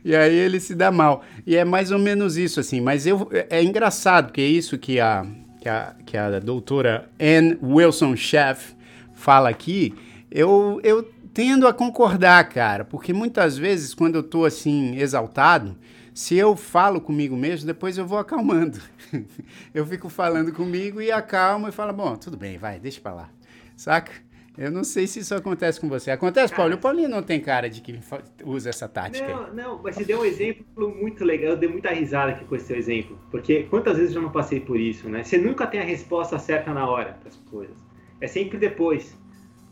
E 0.03 0.13
aí 0.13 0.35
ele 0.35 0.59
se 0.59 0.75
dá 0.75 0.91
mal. 0.91 1.23
E 1.47 1.55
é 1.55 1.63
mais 1.63 1.91
ou 1.91 1.99
menos 1.99 2.35
isso, 2.35 2.59
assim. 2.59 2.81
Mas 2.81 3.07
eu, 3.07 3.29
é 3.49 3.63
engraçado, 3.63 4.25
porque 4.25 4.41
é 4.41 4.45
isso 4.47 4.77
que 4.77 4.99
a, 4.99 5.25
que 5.61 5.69
a, 5.69 5.95
que 6.05 6.17
a 6.17 6.39
doutora 6.41 7.09
Ann 7.17 7.55
Wilson 7.63 8.17
Chef 8.17 8.73
fala 9.13 9.47
aqui. 9.47 9.95
Eu, 10.29 10.81
eu 10.83 11.09
tendo 11.33 11.67
a 11.67 11.73
concordar, 11.73 12.43
cara. 12.49 12.83
Porque 12.83 13.13
muitas 13.13 13.57
vezes, 13.57 13.93
quando 13.93 14.15
eu 14.15 14.23
tô 14.23 14.43
assim, 14.43 14.97
exaltado, 14.97 15.77
se 16.15 16.37
eu 16.37 16.55
falo 16.55 17.01
comigo 17.01 17.35
mesmo, 17.35 17.67
depois 17.67 17.97
eu 17.97 18.07
vou 18.07 18.17
acalmando. 18.17 18.79
eu 19.75 19.85
fico 19.85 20.07
falando 20.07 20.53
comigo 20.53 21.01
e 21.01 21.11
acalmo 21.11 21.67
e 21.67 21.73
falo, 21.73 21.91
bom, 21.91 22.15
tudo 22.15 22.37
bem, 22.37 22.57
vai, 22.57 22.79
deixa 22.79 23.01
pra 23.01 23.13
lá. 23.13 23.29
Saca? 23.75 24.13
Eu 24.57 24.71
não 24.71 24.85
sei 24.85 25.07
se 25.07 25.19
isso 25.19 25.35
acontece 25.35 25.77
com 25.77 25.89
você. 25.89 26.11
Acontece, 26.11 26.53
cara, 26.53 26.63
Paulo? 26.63 26.75
O 26.75 26.77
Paulinho 26.77 27.09
não 27.09 27.21
tem 27.21 27.41
cara 27.41 27.69
de 27.69 27.81
que 27.81 27.99
usa 28.45 28.69
essa 28.69 28.87
tática. 28.87 29.27
Não, 29.27 29.53
não, 29.53 29.83
mas 29.83 29.97
você 29.97 30.05
deu 30.05 30.21
um 30.21 30.23
exemplo 30.23 30.95
muito 30.95 31.25
legal. 31.25 31.51
Eu 31.51 31.57
dei 31.57 31.67
muita 31.67 31.89
risada 31.89 32.31
aqui 32.31 32.45
com 32.45 32.55
esse 32.55 32.67
seu 32.67 32.77
exemplo. 32.77 33.19
Porque 33.29 33.63
quantas 33.63 33.97
vezes 33.97 34.15
eu 34.15 34.21
não 34.21 34.31
passei 34.31 34.61
por 34.61 34.79
isso, 34.79 35.09
né? 35.09 35.21
Você 35.21 35.37
nunca 35.37 35.67
tem 35.67 35.81
a 35.81 35.83
resposta 35.83 36.39
certa 36.39 36.73
na 36.73 36.89
hora 36.89 37.17
para 37.19 37.27
as 37.27 37.35
coisas. 37.35 37.75
É 38.21 38.27
sempre 38.27 38.57
depois. 38.57 39.17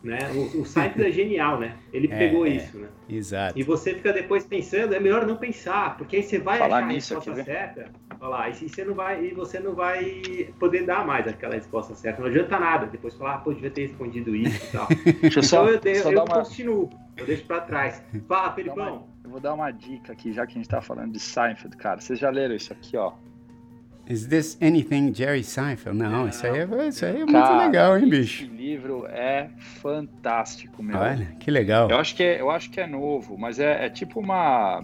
Né? 0.04 0.20
O, 0.34 0.62
o 0.62 0.66
é 1.02 1.12
genial, 1.12 1.60
né? 1.60 1.78
Ele 1.94 2.12
é, 2.12 2.18
pegou 2.18 2.46
é, 2.46 2.50
isso, 2.50 2.78
né? 2.78 2.90
Exato. 3.08 3.58
E 3.58 3.64
você 3.64 3.94
fica 3.94 4.12
depois 4.12 4.46
pensando, 4.46 4.94
é 4.94 5.00
melhor 5.00 5.26
não 5.26 5.38
pensar, 5.38 5.98
porque 5.98 6.18
aí 6.18 6.24
você 6.24 6.40
vai 6.40 6.60
Falar 6.60 6.80
achar 6.80 6.88
nisso 6.88 7.14
a 7.14 7.18
resposta 7.18 7.42
aqui, 7.42 7.50
certa, 7.50 7.92
falar, 8.20 8.50
e 8.50 8.70
você 8.70 8.84
não 8.84 8.94
vai, 8.94 9.24
e 9.24 9.34
você 9.34 9.60
não 9.60 9.74
vai 9.74 10.22
poder 10.60 10.86
dar 10.86 11.08
mais 11.08 11.26
aquela 11.26 11.56
resposta 11.56 11.96
certa. 11.96 12.22
Não 12.22 12.28
adianta 12.28 12.60
nada. 12.60 12.86
Depois 12.86 13.14
falar, 13.14 13.36
ah, 13.36 13.38
pô, 13.38 13.54
devia 13.54 13.72
ter 13.72 13.88
respondido 13.88 14.36
isso 14.36 14.66
e 14.66 14.72
tal. 14.72 14.88
Deixa 15.22 15.40
eu 15.40 15.44
só, 15.44 15.74
então 15.74 15.92
eu, 15.92 16.02
só 16.02 16.12
eu, 16.12 16.18
eu 16.18 16.24
uma... 16.26 16.44
continuo, 16.44 16.90
eu 17.16 17.26
deixo 17.26 17.46
para 17.46 17.62
trás. 17.62 18.04
Fala, 18.28 18.54
Felipão. 18.54 19.08
Eu 19.24 19.30
vou 19.30 19.40
dar 19.40 19.54
uma 19.54 19.72
dica 19.72 20.12
aqui, 20.12 20.34
já 20.34 20.46
que 20.46 20.52
a 20.52 20.56
gente 20.56 20.68
tá 20.68 20.82
falando 20.82 21.14
de 21.14 21.20
Seinfeld, 21.20 21.78
cara. 21.78 22.02
Vocês 22.02 22.20
já 22.20 22.30
leram 22.30 22.56
isso 22.56 22.74
aqui, 22.74 22.98
ó? 22.98 23.14
Is 24.08 24.28
this 24.28 24.58
anything 24.62 25.14
Jerry 25.14 25.44
Seinfeld? 25.44 25.98
Não, 25.98 26.28
isso 26.28 26.46
aí 26.46 26.60
é, 26.60 26.88
isso 26.88 27.06
aí 27.06 27.22
é 27.22 27.26
cara, 27.26 27.54
muito 27.54 27.66
legal, 27.66 27.98
hein, 27.98 28.10
bicho? 28.10 28.44
Esse 28.44 28.52
livro 28.52 29.06
é 29.08 29.50
fantástico, 29.58 30.84
meu. 30.84 30.98
Olha, 30.98 31.26
que 31.40 31.50
legal. 31.50 31.90
Eu 31.90 31.98
acho 31.98 32.14
que 32.14 32.22
é, 32.22 32.42
eu 32.42 32.52
acho 32.52 32.70
que 32.70 32.82
é 32.82 32.88
novo, 32.88 33.38
mas 33.38 33.60
é, 33.60 33.86
é 33.86 33.90
tipo 33.90 34.20
uma. 34.20 34.82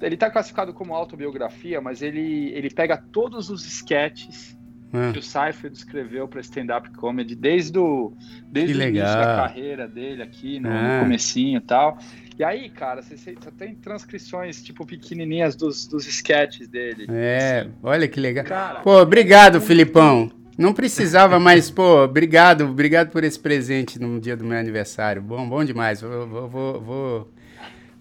Ele 0.00 0.14
está 0.14 0.30
classificado 0.30 0.72
como 0.72 0.94
autobiografia, 0.94 1.82
mas 1.82 2.00
ele, 2.00 2.50
ele 2.54 2.70
pega 2.70 2.96
todos 2.96 3.50
os 3.50 3.66
sketches 3.66 4.56
ah. 4.90 5.12
que 5.12 5.18
o 5.18 5.22
Seinfeld 5.22 5.76
escreveu 5.76 6.26
para 6.26 6.40
stand-up 6.40 6.90
comedy 6.92 7.34
desde, 7.34 7.78
o, 7.78 8.14
desde 8.46 8.72
o 8.72 8.82
início 8.82 9.04
da 9.04 9.36
carreira 9.36 9.86
dele 9.86 10.22
aqui, 10.22 10.58
no, 10.58 10.70
ah. 10.70 10.96
no 10.96 11.02
comecinho 11.02 11.58
e 11.58 11.60
tal. 11.60 11.98
E 12.40 12.42
aí, 12.42 12.70
cara, 12.70 13.02
você, 13.02 13.18
você 13.18 13.50
tem 13.50 13.74
transcrições, 13.74 14.62
tipo, 14.62 14.86
pequenininhas 14.86 15.54
dos, 15.54 15.86
dos 15.86 16.06
sketches 16.06 16.68
dele. 16.68 17.04
É, 17.10 17.66
assim. 17.66 17.72
olha 17.82 18.08
que 18.08 18.18
legal. 18.18 18.46
Cara, 18.46 18.80
pô, 18.80 18.98
obrigado, 18.98 19.58
é 19.58 19.60
Filipão. 19.60 20.32
Não 20.56 20.72
precisava, 20.72 21.38
mas, 21.38 21.70
pô, 21.70 22.02
obrigado, 22.02 22.64
obrigado 22.64 23.10
por 23.10 23.24
esse 23.24 23.38
presente 23.38 24.00
no 24.00 24.18
dia 24.18 24.38
do 24.38 24.44
meu 24.46 24.58
aniversário. 24.58 25.20
Bom, 25.20 25.46
bom 25.46 25.62
demais. 25.62 26.00
Vou, 26.00 26.26
vou, 26.26 26.48
vou, 26.48 26.80
vou, 26.80 27.30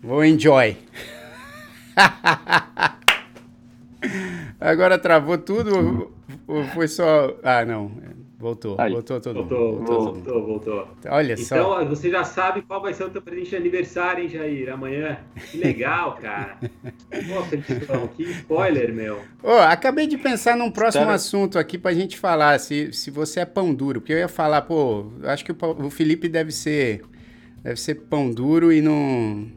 vou 0.02 0.24
enjoy. 0.24 0.78
Agora 4.58 4.98
travou 4.98 5.38
tudo 5.38 6.14
ou 6.48 6.64
foi 6.68 6.88
só. 6.88 7.38
Ah, 7.44 7.66
não. 7.66 7.92
Voltou, 8.40 8.78
Aí. 8.80 8.94
voltou 8.94 9.20
todo 9.20 9.36
voltou, 9.36 9.74
mundo. 9.74 9.86
Voltou, 9.86 10.14
voltou, 10.14 10.46
voltou. 10.46 10.88
Olha 11.10 11.34
então, 11.34 11.44
só. 11.44 11.82
Então, 11.82 11.90
você 11.90 12.10
já 12.10 12.24
sabe 12.24 12.62
qual 12.62 12.82
vai 12.82 12.94
ser 12.94 13.04
o 13.04 13.10
teu 13.10 13.22
presente 13.22 13.50
de 13.50 13.58
aniversário, 13.58 14.24
hein, 14.24 14.30
Jair? 14.30 14.72
Amanhã. 14.72 15.20
Que 15.52 15.58
legal, 15.58 16.16
cara. 16.22 16.58
Pô, 17.86 18.08
que 18.16 18.24
spoiler, 18.24 18.94
meu. 18.94 19.20
Oh, 19.44 19.52
acabei 19.52 20.08
de 20.08 20.18
pensar 20.18 20.56
num 20.56 20.72
próximo 20.72 21.02
Espero... 21.02 21.16
assunto 21.16 21.60
aqui 21.60 21.78
pra 21.78 21.94
gente 21.94 22.18
falar, 22.18 22.58
se, 22.62 22.94
se 22.94 23.12
você 23.12 23.42
é 23.42 23.46
pão 23.46 23.74
duro. 23.74 24.00
Porque 24.00 24.14
eu 24.14 24.18
ia 24.18 24.30
falar, 24.30 24.62
pô, 24.62 25.08
acho 25.24 25.44
que 25.44 25.52
o, 25.52 25.58
o 25.86 25.90
Felipe 25.90 26.30
deve 26.30 26.54
ser, 26.54 27.02
deve 27.62 27.78
ser 27.78 27.96
pão 27.96 28.32
duro 28.32 28.72
e 28.72 28.82
não 28.82 29.52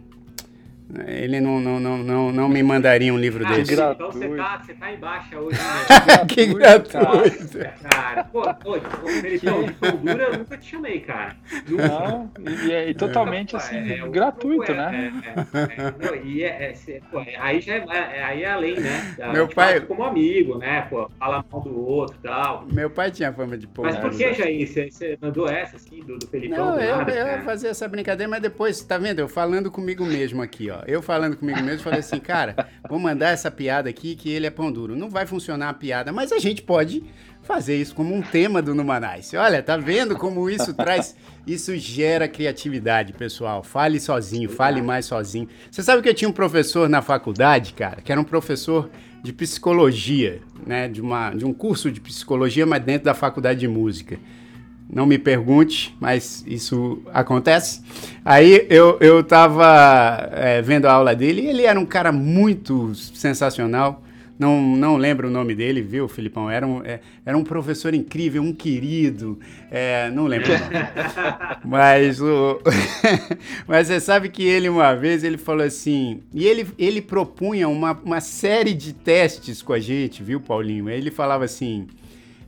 ele 1.07 1.41
não, 1.41 1.59
não, 1.59 1.81
não, 1.81 1.99
não, 1.99 2.33
não 2.33 2.49
me 2.49 2.63
mandaria 2.63 3.13
um 3.13 3.17
livro 3.17 3.47
ah, 3.47 3.53
desse. 3.53 3.73
Então 3.73 3.95
você 4.13 4.29
tá, 4.29 4.63
você 4.63 4.75
tá 4.75 4.93
em 4.93 4.99
baixa 4.99 5.39
hoje. 5.39 5.59
Né? 5.59 6.27
que 6.29 6.47
gratuito. 6.47 7.59
Cara, 7.89 8.25
pô, 8.25 8.43
pô, 8.43 8.79
Felipão, 9.21 9.63
de 9.63 10.23
eu 10.23 10.39
nunca 10.39 10.59
te 10.59 10.71
chamei, 10.71 11.01
cara. 11.01 11.35
Não, 11.67 12.31
e 12.39 12.73
é 12.73 12.95
totalmente 12.95 13.57
assim, 13.57 13.77
é, 13.77 13.99
é, 14.01 14.09
gratuito, 14.09 14.73
é, 14.73 14.75
né? 14.75 15.23
É, 15.25 15.59
é, 15.59 15.95
não, 15.99 16.15
e 16.17 16.43
é, 16.43 16.75
pô, 17.11 17.23
aí 17.39 17.61
já 17.61 17.75
é, 17.77 18.23
aí 18.23 18.43
é 18.43 18.51
além, 18.51 18.79
né? 18.79 19.17
Meu 19.33 19.49
pai... 19.49 19.81
Como 19.81 20.05
amigo, 20.05 20.59
né? 20.59 20.83
Pô, 20.91 21.11
fala 21.19 21.45
mal 21.51 21.61
do 21.63 21.87
outro 21.87 22.17
e 22.19 22.29
tal. 22.29 22.67
Meu 22.71 22.91
pai 22.91 23.11
tinha 23.11 23.33
fama 23.33 23.57
de 23.57 23.67
pão 23.67 23.85
Mas 23.85 23.99
por 23.99 24.11
que, 24.11 24.35
Jair? 24.35 24.69
Você, 24.69 24.91
você 24.91 25.19
mandou 25.21 25.49
essa, 25.49 25.77
assim, 25.77 26.01
do, 26.01 26.19
do 26.19 26.27
Felipão? 26.27 26.73
Não, 26.73 26.81
eu, 26.81 26.99
nada, 26.99 27.13
eu 27.13 27.27
ia 27.27 27.43
fazer 27.43 27.69
essa 27.69 27.89
brincadeira, 27.89 28.29
mas 28.29 28.43
depois, 28.43 28.83
tá 28.83 28.99
vendo? 28.99 29.21
Eu 29.21 29.29
falando 29.29 29.71
comigo 29.71 30.05
mesmo 30.05 30.43
aqui, 30.43 30.71
ó. 30.71 30.82
Eu 30.87 31.03
falando 31.03 31.37
comigo 31.37 31.63
mesmo, 31.63 31.83
falei 31.83 32.01
assim, 32.01 32.19
cara, 32.19 32.69
vou 32.89 32.99
mandar 32.99 33.31
essa 33.31 33.51
piada 33.51 33.89
aqui 33.89 34.15
que 34.15 34.31
ele 34.31 34.47
é 34.47 34.51
pão 34.51 34.71
duro. 34.71 34.97
Não 34.97 35.09
vai 35.09 35.27
funcionar 35.27 35.69
a 35.69 35.75
piada, 35.75 36.13
mas 36.13 36.33
a 36.33 36.39
gente 36.39 36.63
pode 36.63 37.03
fazer 37.43 37.77
isso 37.77 37.95
como 37.95 38.15
um 38.15 38.23
tema 38.23 38.63
do 38.63 38.75
Numanice. 38.75 39.37
Olha, 39.37 39.63
tá 39.63 39.77
vendo 39.77 40.17
como 40.17 40.49
isso 40.49 40.73
traz, 40.75 41.17
isso 41.47 41.77
gera 41.77 42.29
criatividade, 42.29 43.13
pessoal. 43.13 43.63
Fale 43.63 43.99
sozinho, 44.01 44.49
fale 44.49 44.81
mais 44.81 45.07
sozinho. 45.07 45.49
Você 45.71 45.83
sabe 45.83 46.03
que 46.03 46.09
eu 46.09 46.15
tinha 46.15 46.29
um 46.29 46.33
professor 46.33 46.89
na 46.89 47.03
faculdade, 47.03 47.73
cara, 47.73 48.01
que 48.01 48.13
era 48.13 48.21
um 48.21 48.25
professor 48.25 48.91
de 49.23 49.33
psicologia, 49.33 50.41
né, 50.67 50.89
de 50.89 51.01
uma 51.01 51.31
de 51.31 51.45
um 51.45 51.53
curso 51.53 51.91
de 51.91 52.01
psicologia, 52.01 52.67
mas 52.67 52.83
dentro 52.83 53.05
da 53.05 53.15
faculdade 53.15 53.61
de 53.61 53.69
música. 53.69 54.19
Não 54.93 55.07
me 55.07 55.17
pergunte, 55.17 55.97
mas 55.99 56.45
isso 56.47 57.03
acontece. 57.15 57.81
Aí 58.23 58.67
eu, 58.69 58.99
eu 59.01 59.25
tava 59.25 60.29
é, 60.33 60.61
vendo 60.61 60.85
a 60.85 60.93
aula 60.93 61.17
dele 61.17 61.41
e 61.41 61.47
ele 61.47 61.63
era 61.63 61.81
um 61.81 61.87
cara 61.87 62.13
muito 62.13 62.95
sensacional. 62.95 64.03
não, 64.39 64.61
não 64.61 64.99
lembro 64.99 65.29
o 65.29 65.31
nome 65.31 65.55
dele, 65.55 65.81
viu, 65.81 66.07
Filipão? 66.09 66.51
Era 66.51 66.67
um, 66.67 66.85
é, 66.85 67.01
era 67.25 67.39
um 67.39 67.43
professor 67.43 67.95
incrível, 67.95 68.43
um 68.43 68.53
querido, 68.53 69.41
é, 69.71 70.11
não 70.11 70.27
lembro 70.27 70.51
o 70.51 70.59
nome. 70.59 70.75
mas, 71.65 72.21
o, 72.21 72.61
mas 73.67 73.87
você 73.87 73.99
sabe 73.99 74.29
que 74.29 74.43
ele 74.43 74.69
uma 74.69 74.95
vez, 74.95 75.25
ele 75.25 75.39
falou 75.39 75.65
assim, 75.65 76.21
e 76.35 76.47
ele, 76.47 76.67
ele 76.79 77.01
propunha 77.01 77.67
uma, 77.67 77.93
uma 78.05 78.21
série 78.21 78.75
de 78.75 78.93
testes 78.93 79.63
com 79.63 79.73
a 79.73 79.81
gente, 79.81 80.23
viu, 80.23 80.39
Paulinho? 80.39 80.91
Ele 80.91 81.11
falava 81.11 81.47
assim, 81.47 81.87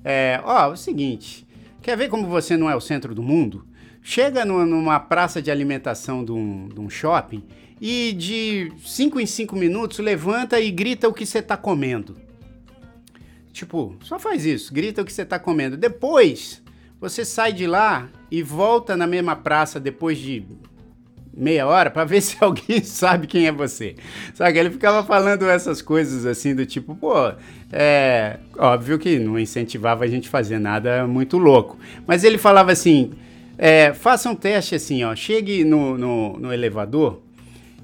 é, 0.05 0.39
ó, 0.45 0.71
o 0.71 0.77
seguinte, 0.77 1.44
quer 1.85 1.99
ver 1.99 2.09
como 2.09 2.27
você 2.27 2.57
não 2.57 2.69
é 2.69 2.75
o 2.75 2.81
centro 2.81 3.15
do 3.15 3.23
mundo? 3.23 3.67
Chega 4.03 4.43
no, 4.43 4.65
numa 4.65 4.99
praça 4.99 5.41
de 5.43 5.51
alimentação 5.51 6.25
de 6.25 6.33
um, 6.33 6.67
de 6.67 6.81
um 6.81 6.89
shopping 6.89 7.45
e 7.79 8.15
de 8.15 8.73
5 8.83 9.21
em 9.21 9.27
5 9.27 9.55
minutos 9.55 9.99
levanta 9.99 10.59
e 10.59 10.71
grita 10.71 11.07
o 11.07 11.13
que 11.13 11.27
você 11.27 11.41
está 11.41 11.59
comendo. 11.59 12.17
Tipo, 13.53 13.95
só 14.03 14.19
faz 14.19 14.47
isso, 14.47 14.73
grita 14.73 15.03
o 15.03 15.05
que 15.05 15.13
você 15.13 15.23
está 15.23 15.39
comendo. 15.39 15.77
Depois, 15.77 16.63
você 16.99 17.23
sai 17.23 17.53
de 17.53 17.67
lá 17.67 18.09
e 18.31 18.43
volta 18.43 18.97
na 18.97 19.07
mesma 19.07 19.37
praça 19.37 19.79
depois 19.79 20.17
de 20.17 20.43
meia 21.37 21.67
hora 21.67 21.91
para 21.91 22.05
ver 22.05 22.21
se 22.23 22.37
alguém 22.41 22.83
sabe 22.83 23.27
quem 23.27 23.47
é 23.47 23.53
você. 23.53 23.95
Sabe? 24.35 24.59
Ele 24.59 24.71
ficava 24.71 25.03
falando 25.03 25.49
essas 25.49 25.83
coisas 25.83 26.27
assim 26.27 26.55
do 26.55 26.65
tipo, 26.65 26.95
pô, 26.95 27.33
é 27.73 28.39
óbvio 28.57 28.99
que 28.99 29.19
não 29.19 29.39
incentivava 29.39 30.05
a 30.05 30.09
gente 30.09 30.29
fazer 30.29 30.59
nada 30.59 31.07
muito 31.07 31.39
louco, 31.39 31.79
mas 32.07 32.25
ele 32.25 32.39
falava 32.39 32.73
assim, 32.73 33.13
é, 33.57 33.93
faça 33.93 34.31
um 34.31 34.35
teste 34.35 34.75
assim, 34.75 35.05
ó. 35.05 35.15
Chegue 35.15 35.65
no, 35.65 35.97
no, 35.97 36.39
no 36.39 36.53
elevador. 36.53 37.21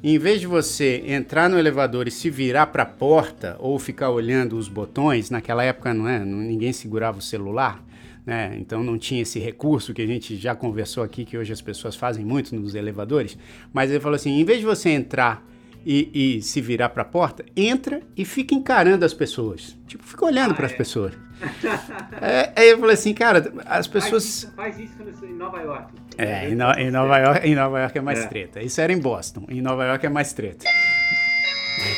em 0.02 0.18
vez 0.18 0.40
de 0.40 0.46
você 0.46 1.02
entrar 1.06 1.48
no 1.48 1.58
elevador 1.58 2.08
e 2.08 2.10
se 2.10 2.30
virar 2.30 2.68
para 2.68 2.84
a 2.84 2.86
porta 2.86 3.56
ou 3.58 3.78
ficar 3.78 4.10
olhando 4.10 4.56
os 4.56 4.68
botões, 4.68 5.30
naquela 5.30 5.62
época 5.62 5.92
não 5.92 6.08
é, 6.08 6.18
ninguém 6.18 6.72
segurava 6.72 7.18
o 7.18 7.22
celular, 7.22 7.82
né? 8.30 8.56
Então 8.60 8.80
não 8.84 8.96
tinha 8.96 9.22
esse 9.22 9.40
recurso 9.40 9.92
que 9.92 10.00
a 10.00 10.06
gente 10.06 10.36
já 10.36 10.54
conversou 10.54 11.02
aqui 11.02 11.24
que 11.24 11.36
hoje 11.36 11.52
as 11.52 11.60
pessoas 11.60 11.96
fazem 11.96 12.24
muito 12.24 12.54
nos 12.54 12.76
elevadores. 12.76 13.36
Mas 13.72 13.90
ele 13.90 13.98
falou 13.98 14.14
assim, 14.14 14.38
em 14.38 14.44
vez 14.44 14.60
de 14.60 14.64
você 14.64 14.90
entrar 14.90 15.44
e, 15.84 16.36
e 16.36 16.40
se 16.40 16.60
virar 16.60 16.90
para 16.90 17.02
a 17.02 17.04
porta, 17.04 17.44
entra 17.56 18.00
e 18.16 18.24
fica 18.24 18.54
encarando 18.54 19.04
as 19.04 19.12
pessoas. 19.12 19.76
Tipo, 19.84 20.04
fica 20.04 20.24
olhando 20.24 20.52
ah, 20.52 20.54
para 20.54 20.66
as 20.66 20.72
é. 20.72 20.76
pessoas. 20.76 21.12
é, 22.22 22.52
aí 22.54 22.70
eu 22.70 22.78
falei 22.78 22.94
assim, 22.94 23.12
cara, 23.12 23.52
as 23.66 23.88
pessoas. 23.88 24.48
Faz 24.54 24.78
isso, 24.78 24.92
faz 24.96 25.16
isso 25.16 25.26
em 25.26 25.34
Nova 25.34 25.60
York. 25.60 25.92
É, 26.16 26.50
em, 26.50 26.54
no, 26.54 26.70
em, 26.74 26.88
Nova 26.92 27.18
York, 27.18 27.48
em 27.48 27.56
Nova 27.56 27.80
York 27.80 27.98
é 27.98 28.00
mais 28.00 28.20
é. 28.20 28.26
treta. 28.28 28.62
Isso 28.62 28.80
era 28.80 28.92
em 28.92 29.00
Boston. 29.00 29.44
Em 29.48 29.60
Nova 29.60 29.84
York 29.86 30.06
é 30.06 30.08
mais 30.08 30.32
treta. 30.32 30.66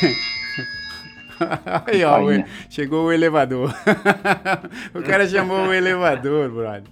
Aí, 1.87 2.05
ó, 2.05 2.19
chegou 2.69 3.07
o 3.07 3.13
elevador. 3.13 3.75
o 4.95 5.03
cara 5.03 5.27
chamou 5.27 5.67
o 5.67 5.73
elevador, 5.73 6.51
brother. 6.51 6.91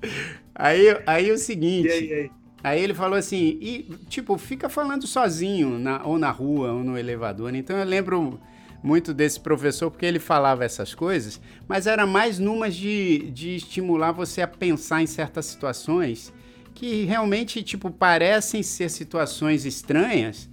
Aí, 0.54 0.96
aí 1.06 1.30
o 1.32 1.38
seguinte. 1.38 1.88
E 1.88 1.92
aí, 1.92 2.12
aí? 2.12 2.30
Aí 2.62 2.82
ele 2.82 2.92
falou 2.92 3.18
assim, 3.18 3.58
e 3.60 3.88
tipo, 4.08 4.36
fica 4.36 4.68
falando 4.68 5.06
sozinho, 5.06 5.78
na, 5.78 6.04
ou 6.04 6.18
na 6.18 6.30
rua, 6.30 6.72
ou 6.72 6.84
no 6.84 6.98
elevador. 6.98 7.54
Então 7.54 7.76
eu 7.78 7.86
lembro 7.86 8.38
muito 8.82 9.14
desse 9.14 9.40
professor 9.40 9.90
porque 9.90 10.04
ele 10.04 10.18
falava 10.18 10.64
essas 10.64 10.94
coisas, 10.94 11.40
mas 11.66 11.86
era 11.86 12.06
mais 12.06 12.38
numas 12.38 12.74
de, 12.74 13.30
de 13.30 13.56
estimular 13.56 14.12
você 14.12 14.42
a 14.42 14.48
pensar 14.48 15.02
em 15.02 15.06
certas 15.06 15.46
situações 15.46 16.32
que 16.74 17.04
realmente, 17.04 17.62
tipo, 17.62 17.90
parecem 17.90 18.62
ser 18.62 18.90
situações 18.90 19.64
estranhas, 19.64 20.48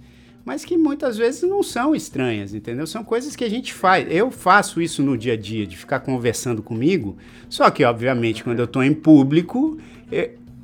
mas 0.48 0.64
que 0.64 0.78
muitas 0.78 1.18
vezes 1.18 1.42
não 1.42 1.62
são 1.62 1.94
estranhas, 1.94 2.54
entendeu? 2.54 2.86
São 2.86 3.04
coisas 3.04 3.36
que 3.36 3.44
a 3.44 3.50
gente 3.50 3.74
faz. 3.74 4.06
Eu 4.10 4.30
faço 4.30 4.80
isso 4.80 5.02
no 5.02 5.14
dia 5.14 5.34
a 5.34 5.36
dia, 5.36 5.66
de 5.66 5.76
ficar 5.76 6.00
conversando 6.00 6.62
comigo, 6.62 7.18
só 7.50 7.68
que, 7.70 7.84
obviamente, 7.84 8.42
quando 8.42 8.58
eu 8.58 8.64
estou 8.64 8.82
em 8.82 8.94
público, 8.94 9.76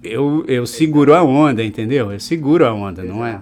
eu, 0.03 0.43
eu 0.49 0.67
seguro 0.67 1.13
a 1.13 1.23
onda, 1.23 1.63
entendeu? 1.63 2.11
Eu 2.11 2.19
seguro 2.19 2.65
a 2.65 2.73
onda, 2.73 3.05
não 3.05 3.27
é? 3.27 3.39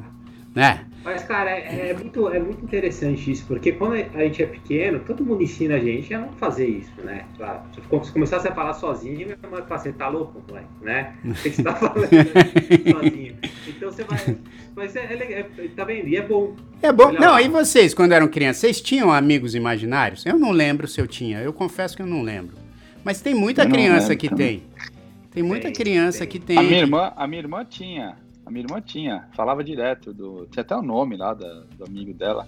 Né? 0.53 0.81
Mas, 1.05 1.25
cara, 1.25 1.51
é, 1.51 1.91
é, 1.91 1.95
muito, 1.95 2.29
é 2.29 2.39
muito 2.39 2.65
interessante 2.65 3.31
isso, 3.31 3.45
porque 3.47 3.73
quando 3.73 3.95
a 3.95 4.23
gente 4.23 4.43
é 4.43 4.47
pequeno, 4.47 5.01
todo 5.01 5.25
mundo 5.25 5.43
ensina 5.43 5.75
a 5.75 5.79
gente 5.79 6.15
a 6.15 6.21
não 6.21 6.33
fazer 6.35 6.67
isso, 6.67 6.93
né? 7.03 7.25
Claro, 7.37 7.61
se 8.05 8.13
começasse 8.13 8.47
a 8.47 8.55
falar 8.55 8.75
sozinho, 8.75 9.27
minha 9.27 9.39
mãe 9.51 9.63
fala, 9.69 9.81
você 9.81 9.93
tá 9.93 10.09
louco, 10.09 10.43
moleque, 10.47 10.69
né? 10.81 11.15
O 11.25 11.35
que 11.35 11.51
você 11.51 11.63
tá 11.63 11.75
falando 11.75 12.09
sozinho? 12.09 13.37
Então 13.67 13.91
você 13.91 14.05
vai... 14.05 14.37
Mas 14.77 14.97
é, 14.97 15.01
é, 15.01 15.41
é, 15.41 15.69
tá 15.75 15.85
vendo? 15.85 16.09
E 16.09 16.17
é 16.17 16.23
bom. 16.23 16.55
É 16.81 16.93
bom. 16.93 17.13
Não, 17.13 17.39
e 17.39 17.49
vocês, 17.49 17.93
quando 17.93 18.13
eram 18.13 18.29
crianças, 18.29 18.61
vocês 18.61 18.81
tinham 18.81 19.13
amigos 19.13 19.55
imaginários? 19.55 20.25
Eu 20.25 20.39
não 20.39 20.51
lembro 20.51 20.87
se 20.87 21.01
eu 21.01 21.07
tinha, 21.07 21.41
eu 21.41 21.53
confesso 21.53 21.97
que 21.97 22.03
eu 22.03 22.07
não 22.07 22.23
lembro. 22.23 22.57
Mas 23.05 23.21
tem 23.21 23.35
muita 23.35 23.67
criança 23.67 24.15
que 24.15 24.29
também. 24.29 24.61
tem. 24.61 24.89
Tem 25.33 25.43
muita 25.43 25.65
tem, 25.65 25.73
criança 25.73 26.21
tem. 26.21 26.29
que 26.29 26.39
tem. 26.39 26.59
A 26.59 26.63
minha 26.63 26.79
irmã, 26.79 27.13
a 27.17 27.27
minha 27.27 27.43
irmã 27.43 27.65
tinha. 27.65 28.17
A 28.45 28.51
minha 28.51 28.65
irmã 28.65 28.81
tinha. 28.81 29.29
Falava 29.35 29.63
direto 29.63 30.13
do. 30.13 30.47
Tinha 30.47 30.63
até 30.63 30.77
o 30.77 30.83
nome 30.83 31.17
lá 31.17 31.35
da, 31.35 31.65
do 31.77 31.85
amigo 31.85 32.13
dela. 32.13 32.47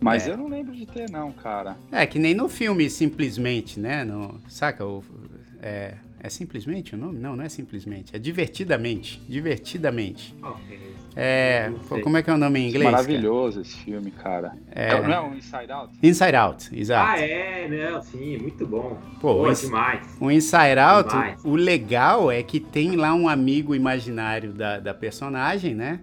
Mas 0.00 0.26
é. 0.26 0.32
eu 0.32 0.36
não 0.36 0.48
lembro 0.48 0.74
de 0.74 0.86
ter, 0.86 1.08
não, 1.10 1.32
cara. 1.32 1.76
É, 1.90 2.06
que 2.06 2.18
nem 2.18 2.34
no 2.34 2.48
filme, 2.48 2.90
simplesmente, 2.90 3.80
né? 3.80 4.04
No, 4.04 4.40
saca? 4.48 4.84
O, 4.84 5.02
é, 5.62 5.94
é 6.20 6.28
simplesmente 6.28 6.94
o 6.94 6.98
nome? 6.98 7.18
Não, 7.18 7.34
não 7.36 7.44
é 7.44 7.48
simplesmente. 7.48 8.14
É 8.14 8.18
divertidamente. 8.18 9.20
Divertidamente. 9.28 10.34
Okay. 10.42 10.93
É, 11.16 11.70
pô, 11.88 12.00
como 12.00 12.16
é 12.16 12.22
que 12.22 12.30
é 12.30 12.34
o 12.34 12.36
nome 12.36 12.58
em 12.58 12.68
inglês? 12.68 12.90
Maravilhoso 12.90 13.58
cara? 13.58 13.66
esse 13.66 13.76
filme, 13.76 14.10
cara. 14.10 14.52
É, 14.70 14.90
é, 14.90 15.02
não 15.02 15.12
é 15.12 15.20
um 15.20 15.34
Inside 15.34 15.70
Out? 15.70 15.94
Inside 16.02 16.36
Out, 16.36 16.80
exato. 16.80 17.10
Ah, 17.12 17.20
é, 17.20 17.68
né? 17.68 18.00
Sim, 18.02 18.38
muito 18.38 18.66
bom. 18.66 18.98
Pô, 19.20 19.44
Pô 19.44 19.52
demais. 19.52 20.16
O 20.20 20.30
Inside 20.30 20.78
Out, 20.78 21.10
demais. 21.10 21.44
o 21.44 21.54
legal 21.54 22.32
é 22.32 22.42
que 22.42 22.58
tem 22.58 22.96
lá 22.96 23.14
um 23.14 23.28
amigo 23.28 23.74
imaginário 23.74 24.52
da, 24.52 24.80
da 24.80 24.92
personagem, 24.92 25.74
né? 25.74 26.00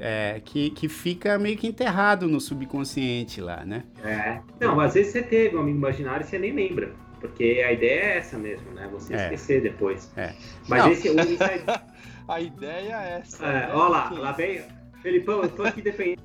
É, 0.00 0.40
que, 0.44 0.70
que 0.70 0.88
fica 0.88 1.38
meio 1.38 1.56
que 1.56 1.66
enterrado 1.66 2.28
no 2.28 2.40
subconsciente 2.40 3.40
lá, 3.40 3.64
né? 3.64 3.82
É. 4.02 4.38
Não, 4.60 4.80
às 4.80 4.94
vezes 4.94 5.12
você 5.12 5.22
teve 5.22 5.56
um 5.56 5.60
amigo 5.60 5.76
imaginário 5.76 6.24
e 6.24 6.26
você 6.26 6.38
nem 6.38 6.52
lembra. 6.52 6.92
Porque 7.20 7.64
a 7.66 7.72
ideia 7.72 8.00
é 8.00 8.18
essa 8.18 8.38
mesmo, 8.38 8.70
né? 8.72 8.88
Você 8.92 9.12
é. 9.12 9.24
esquecer 9.24 9.60
depois. 9.60 10.10
É. 10.16 10.32
Mas 10.68 10.84
Não. 10.84 10.92
esse. 10.92 11.08
O 11.10 11.20
inside... 11.20 11.64
a 12.28 12.40
ideia 12.40 13.02
é 13.02 13.20
essa. 13.20 13.46
É, 13.46 13.52
né? 13.52 13.70
olha 13.72 13.88
lá, 13.88 14.10
lá 14.10 14.32
vem. 14.32 14.62
Felipão, 15.02 15.42
eu 15.42 15.48
tô 15.48 15.62
aqui 15.62 15.80
dependendo. 15.80 16.22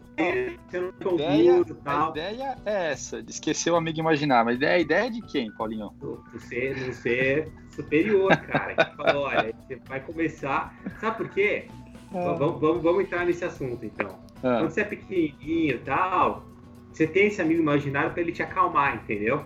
Eu 0.72 0.94
não 1.00 1.14
ideia, 1.14 1.66
tal. 1.84 2.08
A 2.08 2.10
ideia 2.12 2.58
é 2.66 2.92
essa, 2.92 3.22
de 3.22 3.32
esquecer 3.32 3.72
o 3.72 3.76
amigo 3.76 4.00
imaginar. 4.00 4.44
Mas 4.44 4.56
a 4.56 4.58
ideia, 4.58 4.74
a 4.76 4.80
ideia 4.80 5.08
é 5.08 5.10
de 5.10 5.22
quem, 5.22 5.52
Paulinho? 5.52 5.92
Você, 6.34 6.74
você 6.74 7.52
superior, 7.70 8.36
cara. 8.38 8.76
Que 8.76 8.96
falou, 8.96 9.24
olha, 9.24 9.54
você 9.56 9.76
vai 9.88 10.00
começar. 10.00 10.76
Sabe 11.00 11.18
por 11.18 11.30
quê? 11.30 11.68
É. 12.14 12.34
Vamos, 12.36 12.60
vamos, 12.60 12.84
vamos 12.84 13.04
entrar 13.04 13.26
nesse 13.26 13.46
assunto, 13.46 13.86
então. 13.86 14.08
É. 14.44 14.60
Quando 14.60 14.70
você 14.72 14.82
é 14.82 14.86
pequenininho 14.86 15.76
e 15.76 15.80
tal, 15.80 16.46
você 16.92 17.08
tem 17.08 17.28
esse 17.28 17.42
amigo 17.42 17.62
imaginário 17.62 18.12
para 18.12 18.22
ele 18.22 18.32
te 18.32 18.44
acalmar, 18.44 18.96
entendeu? 18.96 19.44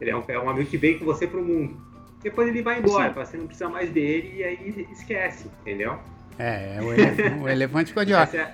Ele 0.00 0.10
é 0.10 0.16
um, 0.16 0.22
é 0.28 0.38
um 0.38 0.50
amigo 0.50 0.68
que 0.68 0.76
veio 0.76 0.98
com 0.98 1.04
você 1.04 1.26
pro 1.26 1.42
mundo. 1.42 1.76
Depois 2.24 2.48
ele 2.48 2.62
vai 2.62 2.78
embora, 2.78 3.12
você 3.12 3.36
não 3.36 3.46
precisa 3.46 3.68
mais 3.68 3.90
dele 3.90 4.38
e 4.38 4.42
aí 4.44 4.88
esquece, 4.90 5.46
entendeu? 5.60 5.98
É, 6.38 6.78
é 6.78 6.82
o, 6.82 6.92
elef 6.92 7.20
o 7.42 7.48
elefante 7.48 7.88
ficou 7.90 8.04
de 8.04 8.14
óculos. 8.14 8.46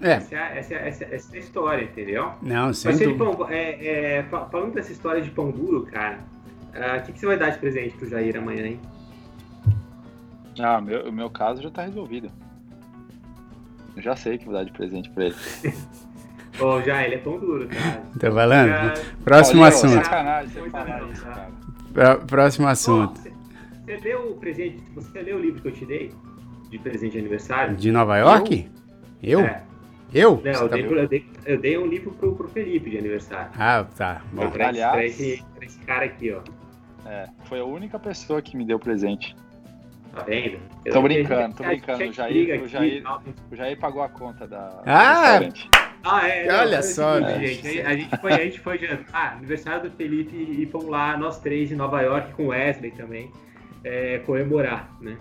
É. 0.00 0.12
Essa, 0.12 0.34
é, 0.34 0.58
essa, 0.58 0.74
essa, 0.74 1.04
essa 1.04 1.34
é 1.34 1.36
a 1.36 1.40
história, 1.40 1.84
entendeu? 1.84 2.32
Não, 2.40 2.72
sem 2.72 2.90
Mas, 2.90 2.98
Felipão, 2.98 3.46
é, 3.50 4.16
é, 4.16 4.22
falando 4.22 4.72
dessa 4.72 4.90
história 4.90 5.20
de 5.20 5.30
pão 5.30 5.50
duro, 5.50 5.84
cara, 5.84 6.18
o 6.74 6.78
uh, 6.78 7.04
que, 7.04 7.12
que, 7.12 7.20
você 7.20 7.26
vai 7.26 7.38
dar 7.38 7.50
de 7.50 7.58
presente 7.58 7.94
pro 7.96 8.08
Jair 8.08 8.36
amanhã, 8.36 8.66
hein? 8.66 8.80
Ah, 10.58 10.80
meu, 10.80 11.10
o 11.10 11.12
meu 11.12 11.28
caso 11.28 11.62
já 11.62 11.70
tá 11.70 11.82
resolvido. 11.82 12.32
Eu 13.94 14.02
já 14.02 14.16
sei 14.16 14.38
que 14.38 14.46
vou 14.46 14.54
dar 14.54 14.64
de 14.64 14.72
presente 14.72 15.10
pra 15.10 15.26
ele. 15.26 15.36
Ô, 16.60 16.80
já, 16.82 17.04
ele 17.04 17.16
é 17.16 17.18
pão 17.18 17.38
duro, 17.38 17.68
cara. 17.68 18.02
Tá 18.18 18.32
falando? 18.32 18.68
Já... 18.68 18.94
Próximo 19.24 19.62
Olha, 19.62 19.68
assunto. 19.68 20.04
Sacanagem 20.04 20.50
você 20.50 20.70
falar 20.70 21.02
isso, 21.10 21.24
cara. 21.24 22.16
Próximo 22.26 22.68
assunto. 22.68 23.20
você 23.20 23.96
leu 23.96 24.30
o 24.30 24.34
presente, 24.36 24.82
você 24.94 25.22
leu 25.22 25.36
o 25.36 25.40
livro 25.40 25.60
que 25.60 25.68
eu 25.68 25.72
te 25.72 25.84
dei? 25.84 26.12
De 26.70 26.78
presente 26.78 27.12
de 27.12 27.18
aniversário? 27.18 27.76
De 27.76 27.92
Nova 27.92 28.16
York? 28.18 28.68
Eu? 29.22 29.40
Eu? 29.40 29.46
É. 29.46 29.62
Eu? 30.14 30.40
Não, 30.42 30.52
eu, 30.52 30.68
tá 30.68 30.76
dei, 30.76 30.84
eu, 30.86 31.08
dei, 31.08 31.26
eu, 31.44 31.60
dei, 31.60 31.78
um 31.78 31.86
livro 31.86 32.12
pro, 32.12 32.34
pro 32.34 32.48
Felipe 32.48 32.90
de 32.90 32.98
aniversário. 32.98 33.50
Ah, 33.58 33.84
tá. 33.96 34.22
Bom. 34.32 34.48
Pra, 34.50 34.68
Aliás, 34.68 34.92
pra, 34.92 35.04
esse, 35.04 35.44
pra 35.54 35.64
esse 35.66 35.78
cara 35.80 36.04
aqui, 36.04 36.32
ó. 36.32 36.40
É, 37.08 37.28
foi 37.44 37.60
a 37.60 37.64
única 37.64 37.98
pessoa 37.98 38.40
que 38.40 38.56
me 38.56 38.64
deu 38.64 38.78
presente. 38.78 39.36
Tá 40.14 40.22
vendo? 40.22 40.58
tô 40.90 41.02
brincando, 41.02 41.56
tô 41.56 41.64
brincando. 41.64 42.04
O 42.04 42.12
Jair, 42.12 42.62
o, 42.62 42.68
Jair, 42.68 43.04
o 43.52 43.56
Jair 43.56 43.78
pagou 43.78 44.02
a 44.02 44.08
conta 44.08 44.46
da. 44.46 44.82
Ah! 44.86 45.40
Ah, 46.08 46.28
é. 46.28 46.48
Olha 46.52 46.82
só, 46.82 47.18
né? 47.18 47.44
gente. 47.44 47.80
A 47.80 47.96
gente 47.96 48.16
foi, 48.18 48.32
a 48.32 48.44
gente 48.44 48.60
foi 48.60 48.78
jantar. 48.78 49.06
Ah, 49.12 49.32
aniversário 49.32 49.90
do 49.90 49.96
Felipe 49.96 50.36
e 50.36 50.64
fomos 50.66 50.88
lá, 50.88 51.16
nós 51.16 51.40
três, 51.40 51.72
em 51.72 51.74
Nova 51.74 52.00
York, 52.00 52.32
com 52.34 52.48
Wesley 52.48 52.92
também, 52.92 53.32
é, 53.82 54.18
comemorar, 54.20 54.96
né? 55.00 55.16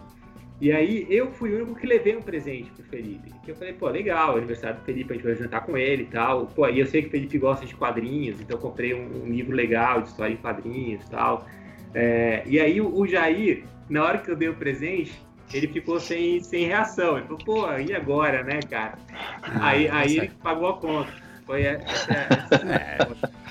E 0.61 0.71
aí 0.71 1.05
eu 1.09 1.31
fui 1.31 1.51
o 1.51 1.57
único 1.57 1.75
que 1.75 1.87
levei 1.87 2.15
um 2.15 2.21
presente 2.21 2.69
pro 2.71 2.83
Felipe. 2.85 3.31
Que 3.43 3.51
eu 3.51 3.55
falei, 3.55 3.73
pô, 3.73 3.89
legal, 3.89 4.37
aniversário 4.37 4.79
do 4.79 4.85
Felipe, 4.85 5.11
a 5.11 5.15
gente 5.15 5.25
vai 5.25 5.35
jantar 5.35 5.65
com 5.65 5.75
ele 5.75 6.03
e 6.03 6.05
tal. 6.05 6.45
Pô, 6.47 6.67
e 6.69 6.79
eu 6.79 6.85
sei 6.85 7.01
que 7.01 7.07
o 7.07 7.11
Felipe 7.11 7.37
gosta 7.37 7.65
de 7.65 7.75
quadrinhos, 7.75 8.39
então 8.39 8.57
eu 8.57 8.61
comprei 8.61 8.93
um, 8.93 9.23
um 9.23 9.27
livro 9.27 9.55
legal 9.55 10.01
de 10.01 10.09
história 10.09 10.33
em 10.33 10.37
quadrinhos 10.37 11.03
e 11.03 11.09
tal. 11.09 11.45
É, 11.93 12.43
e 12.45 12.59
aí 12.59 12.79
o, 12.79 12.95
o 12.95 13.07
Jair, 13.07 13.63
na 13.89 14.03
hora 14.03 14.17
que 14.19 14.29
eu 14.29 14.35
dei 14.35 14.47
o 14.47 14.55
presente, 14.55 15.24
ele 15.53 15.67
ficou 15.67 15.99
sem, 15.99 16.41
sem 16.41 16.65
reação. 16.65 17.17
Ele 17.17 17.27
falou, 17.27 17.43
pô, 17.45 17.77
e 17.77 17.93
agora, 17.93 18.43
né, 18.43 18.59
cara? 18.69 18.97
Ah, 19.43 19.67
aí, 19.67 19.87
aí 19.87 20.17
ele 20.17 20.31
pagou 20.41 20.69
a 20.69 20.77
conta. 20.77 21.25
Foi 21.45 21.61
essa, 21.61 22.11
essa, 22.11 22.55
é, 22.65 22.97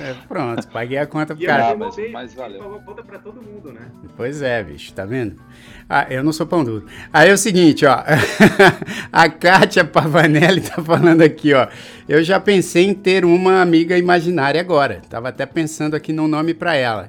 é, 0.01 0.14
pronto, 0.26 0.66
paguei 0.66 0.99
a 0.99 1.07
conta 1.07 1.32
pro 1.32 1.45
e 1.45 1.47
cara. 1.47 1.76
Mas, 1.76 1.95
mas 2.11 2.34
valeu. 2.34 2.59
Pagou 2.59 2.76
a 2.76 2.80
conta 2.80 3.03
pra 3.05 3.18
todo 3.20 3.40
mundo, 3.40 3.72
né? 3.72 3.82
Pois 4.16 4.42
é, 4.42 4.64
bicho, 4.64 4.92
tá 4.92 5.05
vendo? 5.05 5.40
Ah, 5.88 6.05
eu 6.11 6.24
não 6.24 6.32
sou 6.32 6.45
pão 6.45 6.64
duro. 6.64 6.86
Aí 7.12 7.30
é 7.30 7.32
o 7.32 7.38
seguinte, 7.38 7.86
ó. 7.86 8.03
a 9.12 9.28
Kátia 9.28 9.84
Pavanelli 9.84 10.62
tá 10.62 10.82
falando 10.82 11.22
aqui, 11.22 11.55
ó. 11.55 11.68
Eu 12.09 12.24
já 12.24 12.40
pensei 12.40 12.84
em 12.84 12.95
ter 12.95 13.24
uma 13.24 13.62
amiga 13.62 13.97
imaginária 13.97 14.61
agora. 14.61 15.01
Tava 15.09 15.28
até 15.28 15.47
pensando 15.47 15.95
aqui 15.95 16.12
num 16.12 16.26
nome 16.26 16.53
para 16.53 16.74
ela. 16.74 17.09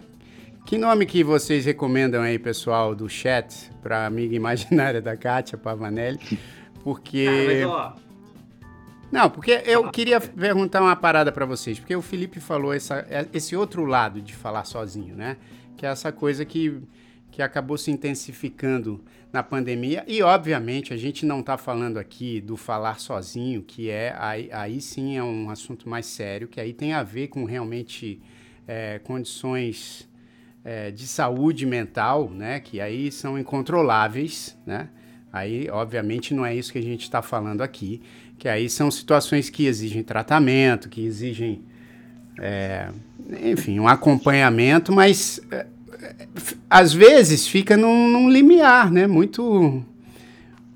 Que 0.66 0.80
nome 0.80 1.06
que 1.06 1.24
vocês 1.24 1.64
recomendam 1.64 2.24
aí, 2.24 2.40
pessoal, 2.40 2.96
do 2.96 3.08
chat, 3.08 3.70
pra 3.84 4.08
amiga 4.08 4.36
imaginária 4.36 5.00
da 5.00 5.16
Kátia 5.16 5.60
Pavanelli? 5.60 6.40
Porque. 6.84 7.28
Ah, 7.30 7.46
mas, 7.46 7.66
ó, 7.66 7.96
não, 9.12 9.30
porque 9.30 9.62
eu 9.64 9.92
queria 9.92 10.20
perguntar 10.20 10.82
uma 10.82 10.96
parada 10.96 11.32
para 11.32 11.46
vocês, 11.46 11.78
porque 11.78 11.96
o 11.96 12.02
Felipe 12.02 12.40
falou 12.40 12.74
essa, 12.74 13.06
é, 13.08 13.28
esse 13.32 13.56
outro 13.56 13.86
lado 13.86 14.20
de 14.20 14.36
falar 14.36 14.66
sozinho, 14.66 15.16
né? 15.16 15.38
Que 15.78 15.86
é 15.86 15.90
essa 15.90 16.12
coisa 16.12 16.44
que, 16.44 16.82
que 17.30 17.44
acabou 17.44 17.78
se 17.78 17.92
intensificando 17.92 19.06
na 19.32 19.44
pandemia. 19.44 20.04
E, 20.08 20.24
obviamente, 20.24 20.92
a 20.92 20.98
gente 20.98 21.28
não 21.28 21.42
está 21.42 21.60
falando 21.60 22.00
aqui 22.00 22.42
do 22.42 22.58
falar 22.58 23.00
sozinho, 23.00 23.62
que 23.62 23.92
é 23.92 24.16
aí, 24.18 24.50
aí 24.52 24.82
sim 24.82 25.16
é 25.16 25.24
um 25.24 25.52
assunto 25.52 25.88
mais 25.88 26.08
sério, 26.08 26.48
que 26.48 26.60
aí 26.60 26.74
tem 26.74 26.94
a 26.94 27.04
ver 27.04 27.28
com 27.28 27.46
realmente 27.46 28.20
é, 28.68 28.98
condições 28.98 30.10
é, 30.66 30.92
de 30.92 31.08
saúde 31.08 31.66
mental, 31.66 32.30
né? 32.30 32.60
Que 32.60 32.82
aí 32.82 33.10
são 33.12 33.40
incontroláveis, 33.40 34.58
né? 34.66 34.90
Aí, 35.32 35.70
obviamente, 35.70 36.34
não 36.34 36.46
é 36.46 36.56
isso 36.56 36.72
que 36.74 36.80
a 36.80 36.84
gente 36.84 37.04
está 37.04 37.22
falando 37.22 37.62
aqui 37.62 38.02
que 38.38 38.48
aí 38.48 38.70
são 38.70 38.92
situações 38.92 39.50
que 39.50 39.66
exigem 39.66 40.04
tratamento, 40.04 40.90
que 40.90 41.06
exigem, 41.06 41.62
é, 42.40 42.90
enfim, 43.42 43.80
um 43.80 43.88
acompanhamento, 43.88 44.92
mas 44.92 45.40
é, 45.52 45.66
às 46.70 46.94
vezes 46.94 47.48
fica 47.48 47.78
num, 47.78 48.10
num 48.10 48.30
limiar, 48.30 48.92
né? 48.92 49.08
Muito 49.08 49.84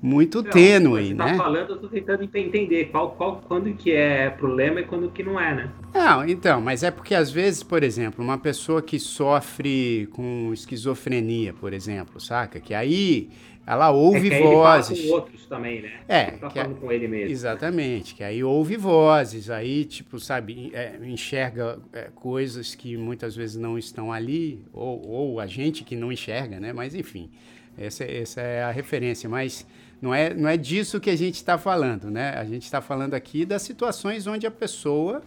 muito 0.02 0.42
não, 0.42 0.50
tênue, 0.50 1.12
né? 1.12 1.32
Tá 1.32 1.34
falando, 1.36 1.70
eu 1.70 1.76
tô 1.78 1.88
tentando 1.88 2.24
entender 2.24 2.86
qual, 2.86 3.10
qual, 3.10 3.42
quando 3.46 3.72
que 3.74 3.92
é 3.92 4.30
problema 4.30 4.80
e 4.80 4.84
quando 4.84 5.10
que 5.10 5.22
não 5.22 5.38
é, 5.38 5.54
né? 5.54 5.70
Não, 5.92 6.26
então, 6.26 6.60
mas 6.60 6.82
é 6.82 6.90
porque 6.90 7.14
às 7.14 7.30
vezes, 7.30 7.62
por 7.62 7.82
exemplo, 7.82 8.24
uma 8.24 8.38
pessoa 8.38 8.80
que 8.80 8.98
sofre 8.98 10.08
com 10.12 10.50
esquizofrenia, 10.54 11.52
por 11.52 11.72
exemplo, 11.72 12.18
saca? 12.18 12.58
Que 12.58 12.72
aí 12.72 13.28
ela 13.66 13.90
ouve 13.90 14.32
é 14.32 14.42
vozes. 14.42 14.90
Ele 14.90 15.08
fala 15.08 15.10
com 15.10 15.14
outros 15.16 15.46
também, 15.46 15.82
né? 15.82 15.92
É. 16.08 16.28
Ele 16.28 16.36
tá 16.38 16.50
falando 16.50 16.76
é, 16.76 16.80
com 16.80 16.92
ele 16.92 17.06
mesmo. 17.06 17.30
Exatamente, 17.30 18.14
que 18.14 18.24
aí 18.24 18.42
ouve 18.42 18.76
vozes, 18.76 19.50
aí, 19.50 19.84
tipo, 19.84 20.18
sabe, 20.18 20.70
é, 20.72 20.98
enxerga 21.04 21.78
é, 21.92 22.08
coisas 22.14 22.74
que 22.74 22.96
muitas 22.96 23.36
vezes 23.36 23.56
não 23.56 23.78
estão 23.78 24.10
ali, 24.10 24.64
ou, 24.72 25.06
ou 25.06 25.40
a 25.40 25.46
gente 25.46 25.84
que 25.84 25.94
não 25.94 26.10
enxerga, 26.10 26.58
né? 26.58 26.72
Mas, 26.72 26.94
enfim, 26.94 27.30
essa, 27.76 28.02
essa 28.04 28.40
é 28.40 28.62
a 28.62 28.70
referência. 28.70 29.28
Mas 29.28 29.66
não 30.00 30.14
é, 30.14 30.32
não 30.32 30.48
é 30.48 30.56
disso 30.56 30.98
que 30.98 31.10
a 31.10 31.16
gente 31.16 31.34
está 31.34 31.58
falando, 31.58 32.10
né? 32.10 32.30
A 32.30 32.44
gente 32.44 32.64
está 32.64 32.80
falando 32.80 33.14
aqui 33.14 33.44
das 33.44 33.62
situações 33.62 34.26
onde 34.26 34.46
a 34.46 34.50
pessoa. 34.50 35.22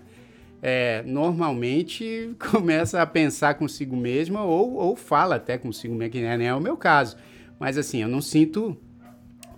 É, 0.66 1.04
normalmente 1.06 2.34
começa 2.52 3.02
a 3.02 3.06
pensar 3.06 3.56
consigo 3.56 3.98
mesma 3.98 4.44
ou, 4.44 4.76
ou 4.76 4.96
fala 4.96 5.36
até 5.36 5.58
consigo 5.58 5.94
mesma, 5.94 6.10
que 6.10 6.22
nem 6.22 6.48
é 6.48 6.56
o 6.56 6.62
meu 6.62 6.78
caso. 6.78 7.18
Mas 7.60 7.78
assim, 7.78 8.02
eu 8.02 8.08
não 8.08 8.22
sinto. 8.22 8.76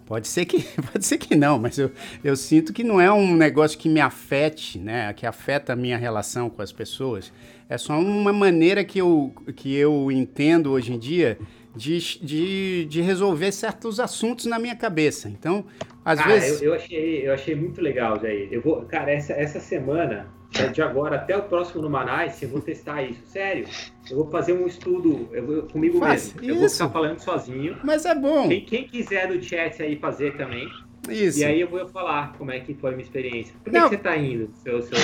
Pode 0.05 0.28
ser 0.28 0.45
que, 0.45 0.61
pode 0.91 1.05
ser 1.05 1.18
que 1.18 1.34
não, 1.34 1.57
mas 1.57 1.78
eu, 1.78 1.91
eu 2.24 2.36
sinto 2.36 2.74
que 2.74 2.84
não 2.84 2.99
é 2.99 3.11
um 3.11 3.36
negócio 3.36 3.78
que 3.78 3.88
me 3.88 4.01
afete, 4.01 4.80
né? 4.80 5.13
Que 5.13 5.26
afeta 5.26 5.74
a 5.74 5.76
minha 5.76 5.97
relação 5.97 6.49
com 6.49 6.61
as 6.61 6.72
pessoas. 6.72 7.32
É 7.70 7.78
só 7.78 7.97
uma 7.97 8.34
maneira 8.34 8.84
que 8.84 8.99
eu, 8.99 9.34
que 9.55 9.74
eu 9.74 10.11
entendo 10.11 10.72
hoje 10.72 10.93
em 10.93 10.99
dia 10.99 11.38
de, 11.76 11.99
de, 12.19 12.86
de 12.86 13.01
resolver 13.01 13.51
certos 13.51 13.99
assuntos 13.99 14.45
na 14.45 14.57
minha 14.57 14.76
cabeça. 14.76 15.30
Então, 15.30 15.65
às 16.03 16.19
cara, 16.19 16.34
vezes. 16.34 16.61
Eu, 16.61 16.69
eu, 16.69 16.76
achei, 16.76 17.28
eu 17.28 17.34
achei 17.34 17.55
muito 17.55 17.82
legal, 17.82 18.19
Jair. 18.19 18.47
Eu 18.51 18.61
vou, 18.61 18.82
cara, 18.86 19.11
essa, 19.11 19.34
essa 19.34 19.59
semana 19.59 20.28
é 20.57 20.67
de 20.67 20.82
agora 20.82 21.17
até 21.17 21.36
o 21.36 21.43
próximo 21.43 21.82
no 21.82 21.89
Manais, 21.89 22.41
eu 22.41 22.49
vou 22.49 22.61
testar 22.61 23.03
isso. 23.03 23.21
Sério, 23.26 23.67
eu 24.09 24.17
vou 24.17 24.30
fazer 24.32 24.53
um 24.53 24.65
estudo 24.65 25.28
eu 25.32 25.45
vou, 25.45 25.63
comigo 25.63 25.99
Faz 25.99 26.34
mesmo. 26.34 26.41
Isso. 26.41 26.49
Eu 26.49 26.59
vou 26.59 26.69
ficar 26.69 26.89
falando 26.89 27.19
sozinho. 27.19 27.78
Mas 27.84 28.05
é 28.05 28.15
bom. 28.15 28.47
Quem, 28.47 28.63
quem 28.63 28.88
quiser 28.88 29.28
do 29.28 29.41
chat 29.43 29.82
aí 29.82 29.97
fazer 29.97 30.38
também. 30.38 30.67
Isso. 31.10 31.39
E 31.39 31.45
aí 31.45 31.62
eu 31.62 31.68
vou 31.68 31.88
falar 31.88 32.34
como 32.38 32.51
é 32.51 32.60
que 32.60 32.74
foi 32.74 32.91
a 32.91 32.93
minha 32.93 33.03
experiência. 33.03 33.53
Por 33.64 33.72
que, 33.72 33.80
que 33.80 33.89
você 33.89 33.95
está 33.95 34.18
indo, 34.18 34.49
seu, 34.64 34.82
seu 34.82 34.95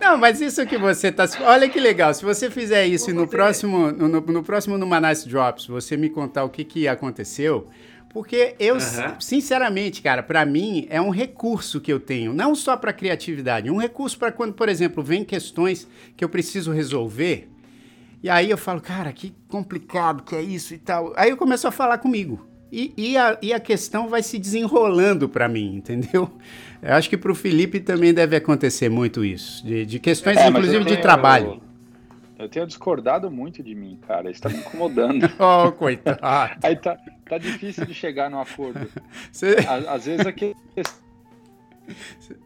Não, 0.00 0.18
mas 0.18 0.40
isso 0.40 0.66
que 0.66 0.76
você 0.76 1.08
está. 1.08 1.24
Olha 1.42 1.68
que 1.68 1.78
legal. 1.78 2.12
Se 2.14 2.24
você 2.24 2.50
fizer 2.50 2.86
isso 2.86 3.12
no 3.14 3.26
próximo, 3.26 3.92
no, 3.92 4.08
no, 4.08 4.42
próximo 4.42 4.76
no 4.76 4.86
Manais 4.86 5.24
Drops, 5.24 5.66
você 5.66 5.96
me 5.96 6.10
contar 6.10 6.44
o 6.44 6.50
que, 6.50 6.64
que 6.64 6.88
aconteceu, 6.88 7.68
porque 8.10 8.54
eu, 8.58 8.76
sinceramente, 9.20 10.02
cara, 10.02 10.22
para 10.22 10.44
mim 10.44 10.86
é 10.90 11.00
um 11.00 11.10
recurso 11.10 11.80
que 11.80 11.92
eu 11.92 11.98
tenho, 11.98 12.32
não 12.32 12.54
só 12.54 12.76
para 12.76 12.92
criatividade, 12.92 13.70
um 13.70 13.78
recurso 13.78 14.18
para 14.18 14.30
quando, 14.30 14.52
por 14.52 14.68
exemplo, 14.68 15.02
vem 15.02 15.24
questões 15.24 15.88
que 16.16 16.24
eu 16.24 16.28
preciso 16.28 16.72
resolver. 16.72 17.48
E 18.22 18.30
aí 18.30 18.50
eu 18.50 18.58
falo, 18.58 18.80
cara, 18.80 19.12
que 19.12 19.34
complicado 19.48 20.22
que 20.22 20.36
é 20.36 20.42
isso 20.42 20.74
e 20.74 20.78
tal. 20.78 21.12
Aí 21.16 21.30
eu 21.30 21.36
começo 21.36 21.66
a 21.66 21.72
falar 21.72 21.98
comigo. 21.98 22.51
E, 22.72 22.94
e, 22.96 23.18
a, 23.18 23.38
e 23.42 23.52
a 23.52 23.60
questão 23.60 24.08
vai 24.08 24.22
se 24.22 24.38
desenrolando 24.38 25.28
para 25.28 25.46
mim, 25.46 25.76
entendeu? 25.76 26.32
Eu 26.80 26.94
acho 26.94 27.08
que 27.08 27.18
para 27.18 27.30
o 27.30 27.34
Felipe 27.34 27.78
também 27.78 28.14
deve 28.14 28.34
acontecer 28.34 28.88
muito 28.88 29.24
isso, 29.24 29.64
de, 29.64 29.84
de 29.86 30.00
questões, 30.00 30.36
é, 30.38 30.48
inclusive, 30.48 30.84
tenho, 30.84 30.96
de 30.96 31.02
trabalho. 31.02 31.62
Eu, 32.36 32.44
eu, 32.44 32.48
tenho 32.48 32.66
discordado 32.66 33.30
muito 33.30 33.62
de 33.62 33.72
mim, 33.72 34.00
cara. 34.04 34.28
Isso 34.30 34.42
tá 34.42 34.48
me 34.48 34.56
incomodando. 34.56 35.30
oh, 35.38 35.70
coitado. 35.70 36.18
Aí 36.60 36.74
tá, 36.74 36.98
tá 37.28 37.38
difícil 37.38 37.86
de 37.86 37.94
chegar 37.94 38.28
no 38.28 38.40
acordo. 38.40 38.88
Cê... 39.30 39.58
Às, 39.58 39.86
às 39.86 40.06
vezes 40.06 40.26
aqui. 40.26 40.56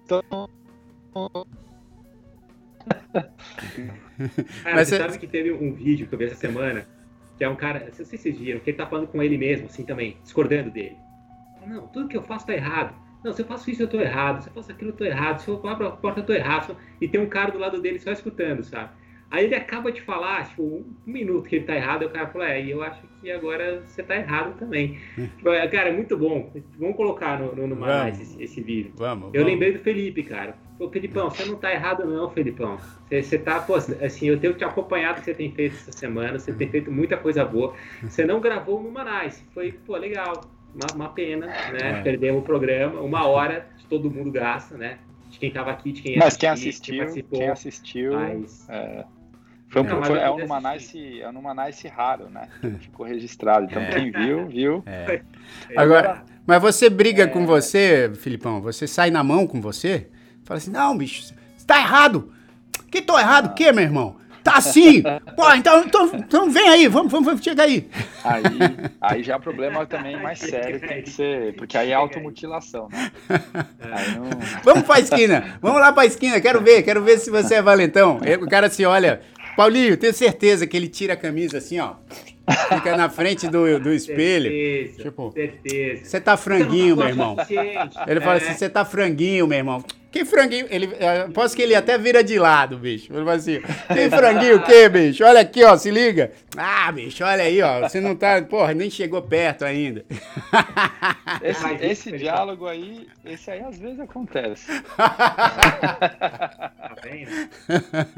Então... 0.04 0.50
Cara, 3.12 3.30
Mas 4.74 4.88
você 4.88 4.98
sabe 4.98 5.18
que 5.18 5.26
teve 5.26 5.52
um 5.52 5.72
vídeo 5.72 6.06
que 6.06 6.14
eu 6.14 6.18
vi 6.18 6.26
essa 6.26 6.34
semana, 6.34 6.86
que 7.36 7.44
é 7.44 7.48
um 7.48 7.56
cara, 7.56 7.80
não 7.80 7.92
sei 7.92 8.04
se 8.04 8.18
vocês 8.18 8.38
viram, 8.38 8.60
que 8.60 8.70
ele 8.70 8.76
tá 8.76 8.86
falando 8.86 9.08
com 9.08 9.22
ele 9.22 9.36
mesmo, 9.36 9.66
assim 9.66 9.84
também, 9.84 10.16
discordando 10.22 10.70
dele. 10.70 10.96
Não, 11.66 11.86
tudo 11.88 12.08
que 12.08 12.16
eu 12.16 12.22
faço 12.22 12.46
tá 12.46 12.54
errado. 12.54 12.94
Não, 13.24 13.32
se 13.32 13.42
eu 13.42 13.46
faço 13.46 13.70
isso 13.70 13.82
eu 13.82 13.88
tô 13.88 14.00
errado, 14.00 14.42
se 14.42 14.48
eu 14.48 14.52
faço 14.52 14.70
aquilo 14.70 14.90
eu 14.90 14.96
tô 14.96 15.04
errado, 15.04 15.40
se 15.40 15.48
eu 15.48 15.66
abro 15.66 15.88
a 15.88 15.90
porta 15.90 16.20
eu 16.20 16.26
tô 16.26 16.32
errado. 16.32 16.76
E 17.00 17.08
tem 17.08 17.20
um 17.20 17.28
cara 17.28 17.50
do 17.50 17.58
lado 17.58 17.80
dele 17.80 17.98
só 17.98 18.12
escutando, 18.12 18.62
sabe? 18.62 18.90
Aí 19.28 19.44
ele 19.44 19.56
acaba 19.56 19.90
de 19.90 20.00
falar, 20.02 20.48
tipo, 20.48 20.62
um 20.62 20.94
minuto 21.04 21.48
que 21.48 21.56
ele 21.56 21.64
tá 21.64 21.74
errado, 21.74 22.02
e 22.02 22.06
o 22.06 22.10
cara 22.10 22.28
fala, 22.28 22.48
é, 22.48 22.62
e 22.62 22.70
eu 22.70 22.82
acho 22.82 23.02
que 23.20 23.30
agora 23.30 23.82
você 23.84 24.02
tá 24.02 24.14
errado 24.14 24.56
também. 24.56 24.98
Tipo, 25.16 25.48
é, 25.48 25.66
cara, 25.66 25.88
é 25.88 25.92
muito 25.92 26.16
bom. 26.16 26.52
Vamos 26.78 26.96
colocar 26.96 27.40
no, 27.40 27.54
no, 27.54 27.66
no 27.66 28.08
esse, 28.08 28.40
esse, 28.40 28.60
vídeo. 28.60 28.92
Vamos, 28.94 29.34
eu 29.34 29.40
vamos. 29.40 29.46
lembrei 29.46 29.72
do 29.72 29.80
Felipe, 29.80 30.22
cara. 30.22 30.56
Pô, 30.78 30.90
Felipão, 30.90 31.30
você 31.30 31.44
não 31.44 31.56
tá 31.56 31.72
errado 31.72 32.04
não, 32.04 32.30
Felipão. 32.30 32.78
Você, 33.08 33.22
você 33.22 33.38
tá, 33.38 33.60
pô, 33.60 33.74
assim, 33.74 34.26
eu 34.26 34.38
tenho 34.38 34.54
te 34.54 34.64
acompanhado 34.64 35.18
o 35.18 35.22
que 35.22 35.26
você 35.26 35.34
tem 35.34 35.50
feito 35.50 35.74
essa 35.74 35.92
semana, 35.92 36.38
você 36.38 36.52
tem 36.52 36.68
feito 36.68 36.90
muita 36.90 37.16
coisa 37.16 37.44
boa. 37.44 37.74
Você 38.02 38.24
não 38.24 38.40
gravou 38.40 38.82
no 38.82 38.90
Manais, 38.90 39.42
foi, 39.54 39.72
pô, 39.72 39.96
legal. 39.96 40.44
Uma, 40.74 40.94
uma 40.94 41.08
pena, 41.08 41.46
né? 41.46 42.00
É. 42.00 42.02
Perdemos 42.02 42.42
o 42.42 42.44
programa, 42.44 43.00
uma 43.00 43.26
hora 43.26 43.66
de 43.78 43.86
todo 43.86 44.10
mundo 44.10 44.30
gasta, 44.30 44.76
né? 44.76 44.98
De 45.30 45.38
quem 45.38 45.50
tava 45.50 45.70
aqui, 45.70 45.92
de 45.92 46.02
quem 46.02 46.18
Mas 46.18 46.36
quem 46.36 46.50
assistiu, 46.50 47.06
quem, 47.06 47.22
quem 47.22 47.48
assistiu, 47.48 48.12
mas... 48.12 48.68
é 48.68 49.04
foi, 49.68 49.82
um, 49.82 50.04
foi, 50.04 50.18
é, 50.18 50.30
um 50.30 50.38
Numanice, 50.38 51.20
é 51.20 51.28
um 51.28 51.32
Numanice 51.32 51.88
raro, 51.88 52.28
né? 52.30 52.48
Ficou 52.80 53.04
registrado. 53.04 53.66
Então, 53.66 53.82
é. 53.82 53.90
quem 53.90 54.10
viu, 54.12 54.46
viu. 54.46 54.82
É. 54.86 55.22
Agora, 55.76 56.24
mas 56.46 56.62
você 56.62 56.88
briga 56.88 57.24
é. 57.24 57.26
com 57.26 57.44
você, 57.44 58.12
Filipão? 58.14 58.60
Você 58.62 58.86
sai 58.86 59.10
na 59.10 59.24
mão 59.24 59.46
com 59.46 59.60
você? 59.60 60.08
Fala 60.46 60.58
assim, 60.58 60.70
não, 60.70 60.96
bicho, 60.96 61.34
você 61.56 61.66
tá 61.66 61.78
errado. 61.78 62.32
Que 62.90 63.02
tô 63.02 63.18
errado 63.18 63.46
o 63.46 63.54
quê, 63.54 63.72
meu 63.72 63.82
irmão? 63.82 64.16
Tá 64.44 64.58
assim! 64.58 65.02
Pô, 65.34 65.52
então, 65.54 65.82
então, 65.82 66.08
então 66.14 66.48
vem 66.48 66.68
aí, 66.68 66.86
vamos, 66.86 67.10
vamos, 67.10 67.26
vamos, 67.26 67.42
chega 67.42 67.64
aí. 67.64 67.90
Aí, 68.22 68.42
aí 69.00 69.22
já 69.24 69.34
é 69.34 69.36
um 69.36 69.40
problema 69.40 69.84
também 69.86 70.16
mais 70.22 70.38
sério, 70.38 70.78
tem 70.78 71.02
que 71.02 71.10
ser, 71.10 71.56
porque 71.56 71.76
aí 71.76 71.90
é 71.90 71.94
automutilação, 71.94 72.88
né? 72.92 73.10
Não... 74.14 74.30
Vamos 74.62 74.84
pra 74.84 75.00
esquina, 75.00 75.58
vamos 75.60 75.80
lá 75.80 75.92
pra 75.92 76.06
esquina, 76.06 76.40
quero 76.40 76.60
ver, 76.60 76.84
quero 76.84 77.02
ver 77.02 77.18
se 77.18 77.28
você 77.28 77.56
é 77.56 77.62
valentão. 77.62 78.20
O 78.40 78.48
cara 78.48 78.70
se 78.70 78.84
olha, 78.86 79.20
Paulinho, 79.56 79.96
tenho 79.96 80.14
certeza 80.14 80.64
que 80.64 80.76
ele 80.76 80.88
tira 80.88 81.14
a 81.14 81.16
camisa 81.16 81.58
assim, 81.58 81.80
ó. 81.80 81.94
Fica 82.74 82.96
na 82.96 83.08
frente 83.08 83.48
do, 83.48 83.78
do 83.80 83.92
espelho. 83.92 84.50
Certeza, 84.50 85.02
Tipo, 85.02 85.32
certeza. 85.32 86.04
Você 86.04 86.20
tá 86.20 86.36
franguinho, 86.36 86.96
meu 86.96 87.04
tá 87.04 87.10
irmão. 87.10 87.36
Ele 88.06 88.20
fala 88.20 88.34
É. 88.34 88.36
assim, 88.42 88.54
você 88.54 88.68
tá 88.68 88.84
franguinho, 88.84 89.46
meu 89.46 89.58
irmão. 89.58 89.84
Que 90.12 90.24
franguinho? 90.24 90.66
Ele, 90.70 90.88
eh, 90.98 91.28
posso 91.34 91.54
que 91.54 91.60
ele 91.60 91.74
até 91.74 91.98
vira 91.98 92.24
de 92.24 92.38
lado, 92.38 92.78
bicho. 92.78 93.12
Ele 93.12 93.18
fala 93.18 93.34
assim, 93.34 93.60
que 93.60 94.08
franguinho 94.10 94.56
o 94.56 94.62
quê, 94.62 94.88
bicho? 94.88 95.22
Olha 95.24 95.40
aqui, 95.40 95.62
ó, 95.62 95.76
se 95.76 95.90
liga. 95.90 96.32
Ah, 96.56 96.90
bicho, 96.90 97.22
olha 97.22 97.42
aí, 97.44 97.60
ó. 97.60 97.80
Você 97.80 98.00
não 98.00 98.16
tá, 98.16 98.40
porra, 98.40 98.72
nem 98.72 98.88
chegou 98.88 99.20
perto 99.20 99.64
ainda. 99.66 100.06
Esse, 101.42 101.62
Mas 101.62 101.82
esse 101.82 102.08
isso, 102.08 102.16
diálogo 102.18 102.66
aí, 102.66 103.06
esse 103.26 103.50
aí 103.50 103.60
às 103.60 103.78
vezes 103.78 104.00
acontece. 104.00 104.66
Tá 104.96 106.94
vendo? 107.02 107.30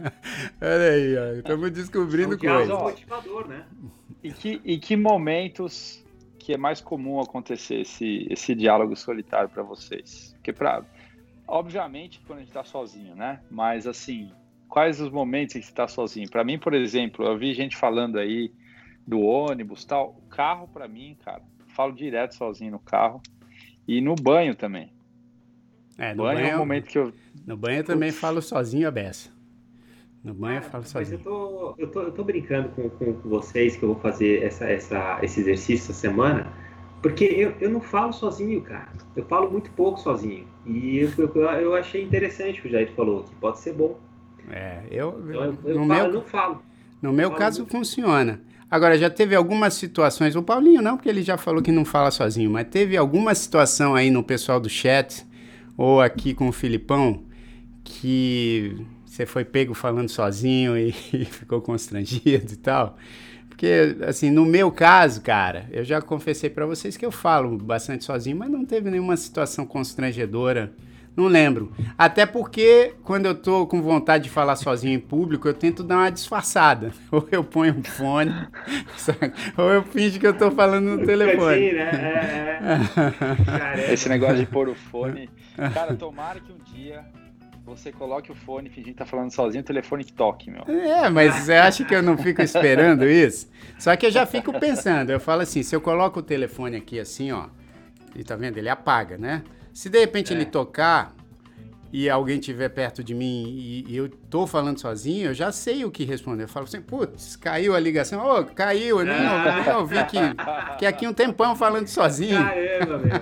olha 0.61 0.91
aí, 0.93 1.17
ó. 1.19 1.33
Estamos 1.39 1.67
É 1.67 1.71
descobrindo 1.71 2.35
um 2.35 2.39
diálogo 2.39 2.77
coisas. 2.77 3.01
motivador, 3.01 3.49
né? 3.49 3.63
E 4.29 4.33
que, 4.33 4.61
e 4.63 4.79
que 4.79 4.95
momentos 4.95 6.05
que 6.39 6.53
é 6.53 6.59
mais 6.59 6.83
comum 6.83 7.19
acontecer 7.19 7.81
esse, 7.81 8.27
esse 8.29 8.55
diálogo 8.55 8.95
solitário 8.95 9.49
para 9.49 9.63
vocês? 9.63 10.35
Porque, 10.37 10.53
pra, 10.53 10.85
obviamente, 11.47 12.21
quando 12.27 12.39
a 12.39 12.41
gente 12.41 12.51
está 12.51 12.63
sozinho, 12.63 13.15
né? 13.15 13.41
Mas, 13.51 13.87
assim, 13.87 14.31
quais 14.69 15.01
os 15.01 15.11
momentos 15.11 15.57
em 15.57 15.61
que 15.61 15.65
você 15.65 15.73
está 15.73 15.89
sozinho? 15.89 16.29
Para 16.29 16.45
mim, 16.45 16.59
por 16.59 16.75
exemplo, 16.75 17.25
eu 17.25 17.39
vi 17.39 17.55
gente 17.55 17.75
falando 17.75 18.19
aí 18.19 18.53
do 19.07 19.21
ônibus 19.21 19.87
tal. 19.87 20.11
O 20.19 20.29
carro, 20.29 20.69
para 20.69 20.87
mim, 20.87 21.17
cara, 21.25 21.43
falo 21.69 21.95
direto 21.95 22.35
sozinho 22.35 22.73
no 22.73 22.79
carro. 22.79 23.23
E 23.87 24.03
no 24.03 24.15
banho 24.15 24.55
também. 24.55 24.93
É, 25.97 26.15
no 26.15 26.25
banho, 26.25 26.39
é 26.39 26.43
um 26.43 26.45
banho, 26.45 26.59
momento 26.59 26.87
que 26.87 26.99
eu. 26.99 27.15
no 27.47 27.57
banho 27.57 27.79
eu 27.79 27.85
também 27.85 28.13
falo 28.13 28.43
sozinho 28.43 28.87
a 28.87 28.91
beça. 28.91 29.38
No 30.23 30.35
banho 30.35 30.59
eu 30.59 30.63
falo 30.63 30.85
Mas 30.95 31.13
eu 31.13 31.19
sozinho. 31.19 31.21
tô, 31.21 31.75
eu 31.79 31.91
tô, 31.91 32.03
eu 32.03 32.13
tô 32.13 32.25
brincando 32.25 32.69
com, 32.71 32.89
com, 32.91 33.15
com 33.15 33.29
vocês 33.29 33.77
que 33.77 33.83
eu 33.85 33.93
vou 33.95 34.01
fazer 34.01 34.43
essa, 34.43 34.65
essa, 34.67 35.19
esse 35.23 35.41
exercício 35.41 35.85
essa 35.91 35.93
semana, 35.93 36.53
porque 37.03 37.25
eu, 37.25 37.53
eu 37.61 37.71
não 37.71 37.81
falo 37.81 38.13
sozinho, 38.13 38.63
cara. 38.63 38.93
Eu 39.17 39.25
falo 39.27 39.51
muito 39.51 39.71
pouco 39.73 39.99
sozinho. 40.01 40.47
E 40.67 40.99
eu, 40.99 41.11
eu, 41.19 41.43
eu 41.61 41.75
achei 41.75 42.03
interessante 42.03 42.59
o 42.59 42.63
que 42.63 42.69
o 42.69 42.71
Jair 42.73 42.93
falou, 42.95 43.25
que 43.25 43.35
pode 43.37 43.59
ser 43.61 43.73
bom. 43.75 43.99
É, 44.51 44.83
eu, 44.91 45.29
Então, 45.29 45.45
eu, 45.45 45.59
eu, 45.65 45.79
no 45.79 45.87
falo, 45.87 46.07
meu, 46.07 46.09
eu 46.09 46.13
não 46.13 46.23
falo. 46.23 46.63
No 47.01 47.13
meu 47.13 47.31
Fala 47.31 47.39
caso 47.39 47.67
muito. 47.67 47.67
funciona. 47.67 48.41
Agora, 48.71 48.99
já 48.99 49.09
teve 49.11 49.35
algumas 49.35 49.75
situações, 49.75 50.37
o 50.37 50.43
Paulinho 50.43 50.83
não, 50.83 50.97
porque 50.97 51.09
ele 51.09 51.23
já 51.23 51.39
falou 51.39 51.63
que 51.63 51.73
não 51.73 51.85
fala 51.85 52.11
sozinho, 52.11 52.51
mas 52.51 52.67
teve 52.69 52.97
alguma 52.97 53.35
situação 53.35 53.95
aí 53.95 54.11
no 54.11 54.23
pessoal 54.23 54.61
do 54.61 54.69
chat, 54.69 55.27
ou 55.77 56.01
aqui 56.03 56.35
com 56.35 56.49
o 56.49 56.53
Filipão, 56.53 57.25
que 57.85 58.77
você 59.19 59.27
foi 59.27 59.45
pego 59.45 59.75
falando 59.75 60.09
sozinho 60.09 60.79
e, 60.79 60.95
e 61.13 61.25
ficou 61.27 61.61
constrangido 61.61 62.53
e 62.53 62.57
tal. 62.57 62.97
Porque, 63.49 63.97
assim, 64.07 64.31
no 64.31 64.47
meu 64.47 64.71
caso, 64.71 65.21
cara, 65.21 65.67
eu 65.73 65.85
já 65.85 66.01
confessei 66.01 66.49
pra 66.49 66.65
vocês 66.65 66.97
que 66.97 67.05
eu 67.05 67.11
falo 67.11 67.59
bastante 67.59 68.05
sozinho, 68.05 68.37
mas 68.37 68.49
não 68.49 68.65
teve 68.65 68.89
nenhuma 68.89 69.17
situação 69.17 69.67
constrangedora. 69.67 70.73
Não 71.17 71.27
lembro. 71.27 71.73
Até 71.97 72.25
porque, 72.25 72.95
quando 73.03 73.27
eu 73.27 73.35
tô 73.35 73.67
com 73.67 73.83
vontade 73.83 74.25
de 74.25 74.31
falar 74.31 74.55
sozinho 74.55 74.95
em 74.95 75.01
público, 75.01 75.49
eu 75.49 75.55
tento 75.55 75.83
dar 75.83 75.97
uma 75.97 76.11
disfarçada. 76.11 76.93
Ou 77.11 77.27
eu 77.33 77.43
ponho 77.43 77.75
um 77.77 77.83
fone, 77.83 78.33
ou 79.59 79.71
eu 79.71 79.83
finge 79.83 80.21
que 80.21 80.27
eu 80.29 80.39
tô 80.39 80.53
falando 80.53 80.97
no 80.97 81.05
telefone. 81.05 81.71
Sim, 81.71 81.75
né? 81.75 81.91
É, 81.91 83.01
é. 83.01 83.45
Caramba. 83.45 83.93
Esse 83.93 84.09
negócio 84.09 84.37
de 84.37 84.47
pôr 84.47 84.69
o 84.69 84.77
fone. 84.77 85.29
Cara, 85.75 85.97
tomara 85.97 86.39
que 86.39 86.53
um 86.53 86.59
dia 86.73 87.05
você 87.69 87.93
coloque 87.93 88.33
o 88.33 88.35
fone 88.35 88.69
fingindo 88.69 88.93
que 88.95 88.99
tá 88.99 89.07
falando 89.07 89.31
sozinho, 89.31 89.61
o 89.63 89.65
telefone 89.67 90.03
que 90.05 90.13
toque, 90.13 90.51
meu. 90.51 90.63
É, 90.69 91.09
mas 91.11 91.35
você 91.35 91.53
acha 91.55 91.85
que 91.85 91.95
eu 91.95 92.03
não 92.03 92.17
fico 92.17 92.43
esperando 92.43 93.05
isso? 93.09 93.49
Só 93.79 93.95
que 93.97 94.07
eu 94.07 94.11
já 94.11 94.27
fico 94.27 94.59
pensando, 94.59 95.11
eu 95.11 95.21
falo 95.21 95.43
assim, 95.43 95.63
se 95.63 95.75
eu 95.77 95.81
coloco 95.81 96.21
o 96.21 96.23
telefone 96.23 96.77
aqui 96.77 96.99
assim, 96.99 97.31
ó, 97.33 97.47
e 98.17 98.25
tá 98.25 98.35
vendo? 98.37 98.59
Ele 98.59 98.69
apaga, 98.69 99.17
né? 99.19 99.43
Se 99.73 99.89
de 99.89 99.99
repente 100.01 100.33
É. 100.33 100.37
ele 100.37 100.45
tocar 100.47 101.15
e 101.93 102.09
alguém 102.11 102.39
estiver 102.39 102.69
perto 102.69 103.03
de 103.03 103.15
mim 103.15 103.45
e, 103.49 103.85
e 103.89 103.97
eu 103.97 104.09
tô 104.09 104.47
falando 104.47 104.79
sozinho, 104.79 105.29
eu 105.29 105.35
já 105.35 105.51
sei 105.51 105.85
o 105.85 105.91
que 105.91 106.05
responder. 106.05 106.45
Eu 106.45 106.49
falo 106.49 106.65
assim, 106.67 106.83
putz, 106.83 107.35
caiu 107.37 107.75
a 107.75 107.81
ligação. 107.81 108.25
Ô, 108.25 108.45
caiu, 108.45 109.01
eu 109.01 109.07
nem, 109.07 109.15
Ah. 109.15 109.63
nem 109.65 109.75
ouvi 109.75 109.97
que, 110.05 110.19
que 110.79 110.87
aqui 110.87 111.07
um 111.07 111.13
tempão 111.15 111.57
falando 111.57 111.87
sozinho. 111.87 112.43
Caramba, 112.43 112.99
meu. 112.99 113.13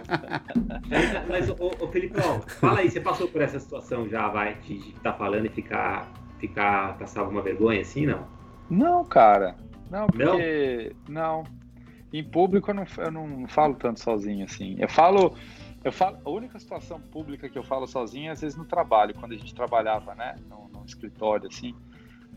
Mas, 0.89 1.29
mas 1.29 1.51
ô, 1.51 1.71
ô, 1.81 1.89
Felipão, 1.89 2.41
fala 2.61 2.81
aí, 2.81 2.91
você 2.91 3.01
passou 3.01 3.29
por 3.29 3.41
essa 3.41 3.61
situação 3.61 4.09
já, 4.09 4.29
vai, 4.29 4.55
de 4.63 4.79
estar 4.91 5.13
falando 5.13 5.47
e 5.47 5.51
ficar, 5.51 6.11
ficar, 6.41 6.99
passar 6.99 7.21
alguma 7.21 7.43
vergonha 7.43 7.81
assim, 7.83 8.07
não? 8.07 8.27
Não, 8.69 9.05
cara. 9.05 9.55
Não, 9.91 10.09
porque. 10.09 10.93
Não. 11.09 11.45
Em 12.13 12.25
público 12.25 12.71
eu 12.71 12.75
não, 12.75 12.85
eu 12.99 13.11
não 13.13 13.47
falo 13.47 13.75
tanto 13.75 14.01
sozinho 14.01 14.45
assim. 14.45 14.77
Eu 14.79 14.89
falo. 14.89 15.35
Eu 15.87 15.93
falo. 15.93 16.19
A 16.25 16.31
única 16.31 16.59
situação 16.59 17.01
pública 17.01 17.49
que 17.49 17.57
eu 17.57 17.63
falo 17.63 17.87
sozinho 17.87 18.29
é 18.29 18.33
às 18.33 18.41
vezes 18.41 18.59
no 18.59 18.65
trabalho, 18.65 19.15
quando 19.15 19.33
a 19.33 19.37
gente 19.37 19.55
trabalhava, 19.55 20.17
né? 20.17 20.35
No, 20.51 20.69
no 20.69 20.85
escritório, 20.85 21.47
assim. 21.47 21.77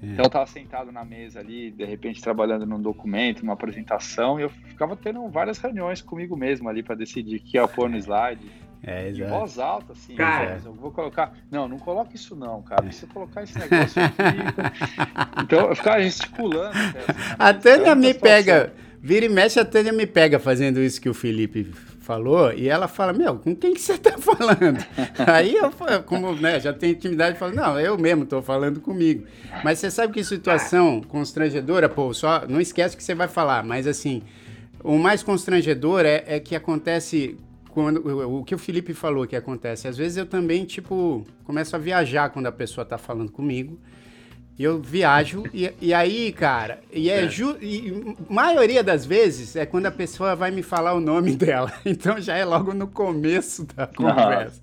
É. 0.03 0.05
Então 0.05 0.25
eu 0.25 0.29
tava 0.29 0.45
sentado 0.45 0.91
na 0.91 1.03
mesa 1.03 1.39
ali, 1.39 1.71
de 1.71 1.83
repente 1.83 2.21
trabalhando 2.21 2.67
num 2.67 2.79
documento, 2.79 3.41
numa 3.41 3.53
apresentação, 3.53 4.39
e 4.39 4.43
eu 4.43 4.49
ficava 4.49 4.95
tendo 4.95 5.27
várias 5.29 5.57
reuniões 5.57 5.99
comigo 5.99 6.37
mesmo 6.37 6.69
ali 6.69 6.83
para 6.83 6.93
decidir 6.93 7.37
o 7.37 7.39
que 7.39 7.57
ia 7.57 7.67
pôr 7.67 7.89
no 7.89 7.97
slide. 7.97 8.51
É, 8.83 9.11
De 9.11 9.23
exato. 9.23 9.39
voz 9.39 9.57
alta, 9.57 9.93
assim. 9.93 10.15
Cara. 10.15 10.51
mas 10.51 10.65
Eu 10.65 10.73
vou 10.73 10.91
colocar. 10.91 11.33
Não, 11.49 11.67
não 11.67 11.79
coloca 11.79 12.15
isso 12.15 12.35
não, 12.35 12.61
cara. 12.61 12.89
Se 12.91 12.99
você 12.99 13.07
colocar 13.07 13.41
esse 13.41 13.57
negócio 13.57 14.01
aqui. 14.03 15.41
então 15.43 15.69
eu 15.69 15.75
ficava 15.75 16.01
gesticulando. 16.03 16.77
Até, 16.77 16.99
assim, 16.99 17.37
na 17.39 17.45
A. 17.49 17.53
Tânia 17.55 17.95
me 17.95 18.13
pega, 18.13 18.73
vira 19.01 19.25
e 19.25 19.29
mexe, 19.29 19.59
a 19.59 19.65
Tânia 19.65 19.91
me 19.91 20.05
pega 20.05 20.37
fazendo 20.37 20.79
isso 20.79 21.01
que 21.01 21.09
o 21.09 21.15
Felipe 21.15 21.73
falou, 22.09 22.51
e 22.51 22.67
ela 22.67 22.87
fala, 22.87 23.13
meu, 23.13 23.37
com 23.37 23.55
quem 23.55 23.71
que 23.71 23.79
você 23.79 23.95
tá 23.95 24.17
falando? 24.17 24.83
Aí 25.27 25.55
eu, 25.55 25.71
como 26.07 26.33
né, 26.33 26.59
já 26.59 26.73
tenho 26.73 26.93
intimidade, 26.93 27.37
falo, 27.37 27.53
não, 27.53 27.79
eu 27.79 27.99
mesmo 27.99 28.25
tô 28.25 28.41
falando 28.41 28.81
comigo. 28.81 29.27
Mas 29.63 29.77
você 29.77 29.91
sabe 29.91 30.13
que 30.13 30.23
situação 30.23 31.01
constrangedora, 31.01 31.87
pô, 31.87 32.11
só 32.11 32.47
não 32.49 32.59
esquece 32.59 32.97
que 32.97 33.03
você 33.03 33.13
vai 33.13 33.27
falar, 33.27 33.63
mas 33.63 33.85
assim, 33.85 34.23
o 34.83 34.97
mais 34.97 35.21
constrangedor 35.21 36.03
é, 36.03 36.23
é 36.25 36.39
que 36.39 36.55
acontece 36.55 37.37
quando 37.69 37.99
o, 37.99 38.39
o 38.39 38.43
que 38.43 38.55
o 38.55 38.57
Felipe 38.57 38.95
falou 38.95 39.27
que 39.27 39.35
acontece. 39.35 39.87
Às 39.87 39.95
vezes 39.95 40.17
eu 40.17 40.25
também, 40.25 40.65
tipo, 40.65 41.23
começo 41.43 41.75
a 41.75 41.79
viajar 41.79 42.31
quando 42.31 42.47
a 42.47 42.51
pessoa 42.51 42.83
tá 42.83 42.97
falando 42.97 43.31
comigo. 43.31 43.79
Eu 44.59 44.81
viajo, 44.81 45.43
e, 45.53 45.71
e 45.79 45.93
aí, 45.93 46.33
cara, 46.33 46.81
e 46.91 47.09
é, 47.09 47.23
É. 47.23 47.29
ju, 47.29 47.55
e 47.61 48.13
maioria 48.29 48.83
das 48.83 49.05
vezes 49.05 49.55
é 49.55 49.65
quando 49.65 49.85
a 49.85 49.91
pessoa 49.91 50.35
vai 50.35 50.51
me 50.51 50.61
falar 50.61 50.93
o 50.93 50.99
nome 50.99 51.31
dela. 51.37 51.71
Então 51.85 52.19
já 52.19 52.35
é 52.35 52.43
logo 52.43 52.73
no 52.73 52.85
começo 52.87 53.65
da 53.73 53.87
conversa. 53.87 54.59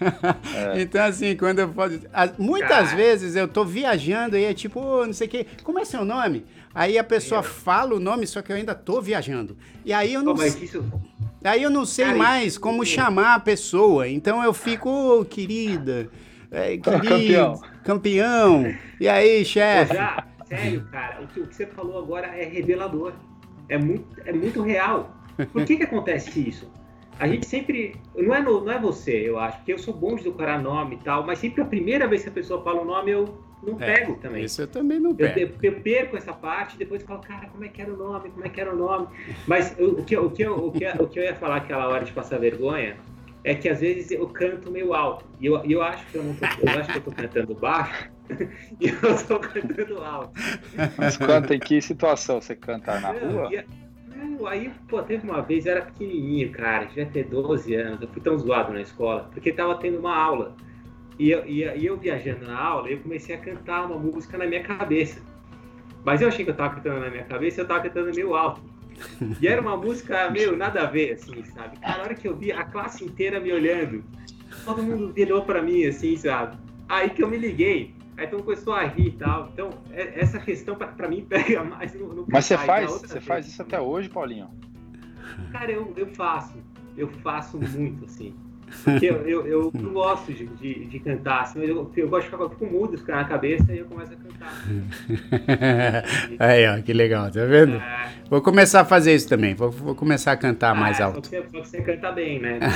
Então, 0.76 1.04
assim, 1.04 1.36
quando 1.36 1.60
eu 1.60 1.72
falo. 1.72 1.98
a- 2.12 2.30
Muitas 2.38 2.68
Cara. 2.88 2.96
vezes 2.96 3.36
eu 3.36 3.46
tô 3.48 3.64
viajando 3.64 4.36
e 4.36 4.44
é 4.44 4.52
tipo, 4.52 4.80
"Ô, 4.80 5.06
não 5.06 5.12
sei 5.12 5.26
o 5.26 5.30
quê, 5.30 5.46
como 5.62 5.78
é 5.78 5.84
seu 5.84 6.04
nome? 6.04 6.44
Aí 6.74 6.98
a 6.98 7.04
pessoa 7.04 7.40
Meu. 7.40 7.50
fala 7.50 7.94
o 7.94 8.00
nome, 8.00 8.26
só 8.26 8.42
que 8.42 8.50
eu 8.52 8.56
ainda 8.56 8.74
tô 8.74 9.00
viajando. 9.00 9.56
E 9.84 9.92
aí 9.92 10.12
eu 10.14 10.22
não 10.22 10.34
mas 10.34 10.52
sei. 10.54 10.64
isso, 10.64 10.84
Aí 11.44 11.62
eu 11.62 11.70
não 11.70 11.84
sei 11.86 12.06
Cara, 12.06 12.18
mais 12.18 12.46
isso- 12.48 12.60
como 12.60 12.84
chamar 12.84 13.34
a 13.36 13.40
pessoa. 13.40 14.08
Então 14.08 14.42
eu 14.42 14.52
fico, 14.52 14.90
"Ô, 14.90 15.24
querida, 15.24 16.08
é, 16.50 16.76
querido, 16.76 17.08
Campeão. 17.08 17.60
Campeão. 17.86 18.74
E 19.00 19.08
aí, 19.08 19.44
chefe? 19.44 19.94
já, 19.94 20.24
sério, 20.46 20.84
cara, 20.90 21.22
o 21.22 21.26
que, 21.28 21.40
o 21.40 21.46
que 21.46 21.54
você 21.54 21.66
falou 21.66 21.98
agora 21.98 22.26
é 22.28 22.44
revelador. 22.44 23.12
É 23.68 23.78
muito, 23.78 24.04
é 24.24 24.32
muito 24.32 24.62
real. 24.62 25.14
Por 25.52 25.64
que 25.64 25.76
que 25.76 25.82
acontece 25.84 26.40
isso? 26.48 26.70
A 27.18 27.26
gente 27.26 27.46
sempre. 27.46 27.96
Não 28.14 28.34
é, 28.34 28.40
no- 28.42 28.62
não 28.64 28.72
é 28.72 28.78
você, 28.78 29.28
eu 29.28 29.38
acho, 29.38 29.56
porque 29.58 29.72
eu 29.72 29.78
sou 29.78 29.94
bom 29.94 30.16
de 30.16 30.24
decorar 30.24 30.60
nome 30.60 30.96
e 30.96 30.98
tal, 30.98 31.24
mas 31.26 31.38
sempre 31.38 31.62
a 31.62 31.64
primeira 31.64 32.06
vez 32.06 32.22
que 32.22 32.28
a 32.28 32.32
pessoa 32.32 32.62
fala 32.62 32.82
o 32.82 32.84
nome, 32.84 33.10
eu 33.10 33.38
não 33.62 33.80
É, 33.80 33.94
pego 33.94 34.16
também. 34.16 34.44
Isso 34.44 34.60
eu 34.62 34.68
também 34.68 35.00
não 35.00 35.10
Eu, 35.10 35.16
pego. 35.16 35.40
eu- 35.40 35.50
eu 35.62 35.80
perco 35.80 36.16
essa 36.16 36.32
parte 36.32 36.76
depois 36.76 37.02
falo, 37.02 37.20
cara, 37.20 37.46
como 37.46 37.64
é 37.64 37.68
que 37.68 37.80
era 37.80 37.92
o 37.92 37.96
nome? 37.96 38.28
Como 38.30 38.44
é 38.44 38.48
que 38.48 38.60
era 38.60 38.72
o 38.72 38.76
nome? 38.76 39.08
Mas 39.46 39.74
eu- 39.78 39.92
o, 39.98 40.04
que, 40.04 40.14
eu- 40.14 40.26
o, 40.26 40.30
que, 40.30 40.42
eu- 40.42 40.66
o, 40.66 40.70
que, 40.72 40.86
o 40.86 41.06
que 41.08 41.18
eu 41.18 41.24
ia 41.24 41.34
falar 41.34 41.56
aquela 41.56 41.88
hora 41.88 42.04
de 42.04 42.12
passar 42.12 42.38
vergonha 42.38 42.96
é 43.46 43.54
que 43.54 43.68
às 43.68 43.80
vezes 43.80 44.10
eu 44.10 44.28
canto 44.28 44.72
meio 44.72 44.92
alto. 44.92 45.24
E 45.38 45.46
eu, 45.46 45.64
eu 45.64 45.80
acho 45.80 46.04
que 46.08 46.18
eu 46.18 46.24
não 46.24 46.34
tô, 46.34 46.44
eu 46.44 46.80
acho 46.80 46.90
que 46.90 46.98
eu 46.98 47.02
tô 47.02 47.12
cantando 47.12 47.54
baixo 47.54 48.10
e 48.80 48.88
eu 48.88 49.26
tô 49.28 49.38
cantando 49.38 50.02
alto. 50.02 50.32
Mas 50.98 51.16
canta 51.16 51.54
em 51.54 51.60
que 51.60 51.80
situação 51.80 52.40
você 52.40 52.56
canta 52.56 53.00
na 53.00 53.12
rua? 53.12 53.48
não, 54.16 54.48
aí, 54.48 54.72
pô, 54.88 55.00
teve 55.00 55.24
uma 55.24 55.42
vez, 55.42 55.64
eu 55.64 55.72
era 55.72 55.82
pequenininho, 55.82 56.50
cara, 56.50 56.86
devia 56.86 57.06
ter 57.06 57.22
12 57.24 57.72
anos, 57.76 58.02
eu 58.02 58.08
fui 58.08 58.20
tão 58.20 58.36
zoado 58.36 58.72
na 58.72 58.80
escola, 58.80 59.30
porque 59.32 59.52
tava 59.52 59.76
tendo 59.76 60.00
uma 60.00 60.16
aula. 60.16 60.56
E 61.16 61.30
eu, 61.30 61.46
e, 61.46 61.62
e 61.62 61.86
eu 61.86 61.96
viajando 61.96 62.46
na 62.46 62.58
aula, 62.58 62.88
eu 62.88 62.98
comecei 62.98 63.32
a 63.32 63.38
cantar 63.38 63.86
uma 63.86 63.96
música 63.96 64.36
na 64.36 64.44
minha 64.44 64.64
cabeça. 64.64 65.22
Mas 66.04 66.20
eu 66.20 66.26
achei 66.26 66.44
que 66.44 66.50
eu 66.50 66.56
tava 66.56 66.74
cantando 66.74 66.98
na 66.98 67.10
minha 67.10 67.24
cabeça, 67.24 67.60
eu 67.60 67.66
tava 67.66 67.82
cantando 67.82 68.10
meio 68.12 68.34
alto. 68.34 68.60
E 69.40 69.46
era 69.46 69.60
uma 69.60 69.76
música 69.76 70.30
meio 70.30 70.56
nada 70.56 70.82
a 70.82 70.86
ver, 70.86 71.12
assim, 71.12 71.44
sabe? 71.44 71.78
Cara, 71.78 71.98
na 71.98 72.04
hora 72.04 72.14
que 72.14 72.26
eu 72.26 72.36
vi 72.36 72.52
a 72.52 72.64
classe 72.64 73.04
inteira 73.04 73.40
me 73.40 73.52
olhando, 73.52 74.04
todo 74.64 74.82
mundo 74.82 75.12
virou 75.12 75.42
pra 75.42 75.62
mim, 75.62 75.84
assim, 75.84 76.16
sabe? 76.16 76.56
Aí 76.88 77.10
que 77.10 77.22
eu 77.22 77.28
me 77.28 77.36
liguei. 77.36 77.94
Aí 78.16 78.26
então 78.26 78.40
começou 78.40 78.72
a 78.72 78.84
rir 78.84 79.08
e 79.08 79.12
tal. 79.12 79.50
Então, 79.52 79.70
é, 79.90 80.20
essa 80.20 80.38
questão 80.38 80.76
para 80.76 81.08
mim 81.08 81.24
pega 81.28 81.62
mais 81.62 81.94
no, 81.94 82.14
no 82.14 82.26
Mas 82.28 82.46
você 82.46 82.56
faz, 82.56 82.90
você 82.90 83.20
faz 83.20 83.46
isso 83.46 83.60
até 83.60 83.80
hoje, 83.80 84.08
Paulinho? 84.08 84.48
Cara, 85.52 85.70
eu, 85.70 85.92
eu 85.96 86.06
faço. 86.14 86.56
Eu 86.96 87.08
faço 87.08 87.58
muito, 87.58 88.06
assim. 88.06 88.34
Porque 88.84 89.06
eu, 89.06 89.26
eu, 89.26 89.46
eu 89.46 89.72
não 89.74 89.92
gosto 89.92 90.32
de, 90.32 90.46
de, 90.46 90.86
de 90.86 91.00
cantar, 91.00 91.42
assim, 91.42 91.60
eu, 91.60 91.90
eu 91.96 92.08
gosto 92.08 92.24
de 92.24 92.30
ficar 92.30 92.48
com 92.48 92.96
ficar 92.96 93.16
na 93.16 93.24
cabeça 93.24 93.72
e 93.72 93.78
eu 93.78 93.84
começo 93.86 94.12
a 94.12 94.16
cantar. 94.16 94.52
Aí, 96.38 96.66
ó, 96.66 96.80
que 96.82 96.92
legal, 96.92 97.30
tá 97.30 97.44
vendo? 97.44 97.76
É... 97.76 98.10
Vou 98.28 98.42
começar 98.42 98.80
a 98.80 98.84
fazer 98.84 99.14
isso 99.14 99.28
também, 99.28 99.54
vou, 99.54 99.70
vou 99.70 99.94
começar 99.94 100.32
a 100.32 100.36
cantar 100.36 100.70
ah, 100.70 100.74
mais 100.74 101.00
alto. 101.00 101.26
Só 101.26 101.30
que, 101.30 101.38
você, 101.42 101.42
só 101.42 101.60
que 101.60 101.68
você 101.68 101.82
canta 101.82 102.10
bem, 102.12 102.40
né? 102.40 102.58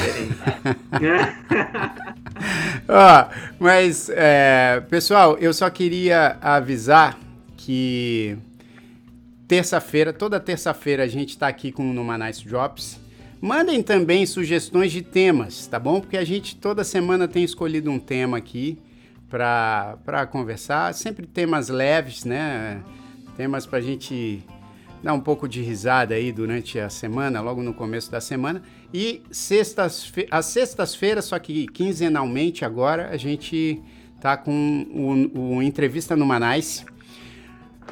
ó, 2.88 3.26
mas, 3.58 4.08
é, 4.14 4.80
pessoal, 4.88 5.36
eu 5.38 5.52
só 5.52 5.68
queria 5.70 6.36
avisar 6.40 7.18
que 7.56 8.38
terça-feira, 9.48 10.12
toda 10.12 10.38
terça-feira 10.38 11.02
a 11.02 11.08
gente 11.08 11.36
tá 11.36 11.48
aqui 11.48 11.72
com 11.72 11.90
o 11.90 11.92
Numa 11.92 12.16
Nice 12.16 12.46
Drops. 12.46 13.09
Mandem 13.40 13.82
também 13.82 14.26
sugestões 14.26 14.92
de 14.92 15.00
temas, 15.00 15.66
tá 15.66 15.78
bom? 15.78 16.00
Porque 16.00 16.18
a 16.18 16.24
gente 16.24 16.56
toda 16.56 16.84
semana 16.84 17.26
tem 17.26 17.42
escolhido 17.42 17.90
um 17.90 17.98
tema 17.98 18.36
aqui 18.36 18.78
para 19.30 20.26
conversar. 20.30 20.92
Sempre 20.92 21.26
temas 21.26 21.70
leves, 21.70 22.24
né? 22.24 22.82
Temas 23.38 23.64
para 23.64 23.78
a 23.78 23.82
gente 23.82 24.44
dar 25.02 25.14
um 25.14 25.20
pouco 25.20 25.48
de 25.48 25.62
risada 25.62 26.14
aí 26.14 26.30
durante 26.30 26.78
a 26.78 26.90
semana, 26.90 27.40
logo 27.40 27.62
no 27.62 27.72
começo 27.72 28.10
da 28.10 28.20
semana. 28.20 28.62
E 28.92 29.22
sextas, 29.30 30.12
às 30.30 30.46
sextas-feiras, 30.46 31.24
só 31.24 31.38
que 31.38 31.66
quinzenalmente 31.68 32.64
agora, 32.64 33.08
a 33.10 33.16
gente 33.16 33.80
tá 34.20 34.36
com 34.36 35.30
o, 35.34 35.56
o 35.56 35.62
Entrevista 35.62 36.14
no 36.14 36.26
Manais 36.26 36.84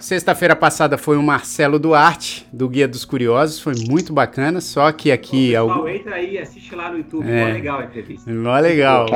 Sexta-feira 0.01 0.55
passada 0.55 0.97
foi 0.97 1.17
o 1.17 1.23
Marcelo 1.23 1.79
Duarte, 1.79 2.47
do 2.53 2.69
Guia 2.69 2.87
dos 2.87 3.05
Curiosos, 3.05 3.61
foi 3.61 3.75
muito 3.89 4.13
bacana, 4.13 4.61
só 4.61 4.91
que 4.93 5.11
aqui... 5.11 5.57
O 5.57 5.67
pessoal, 5.67 5.89
entra 5.89 6.15
aí 6.15 6.39
assiste 6.39 6.75
lá 6.75 6.91
no 6.91 6.99
YouTube, 6.99 7.29
é, 7.29 7.45
mó 7.45 7.53
legal 7.53 7.81
a 7.81 7.85
entrevista. 7.85 8.31
Mó 8.33 8.59
legal. 8.59 9.07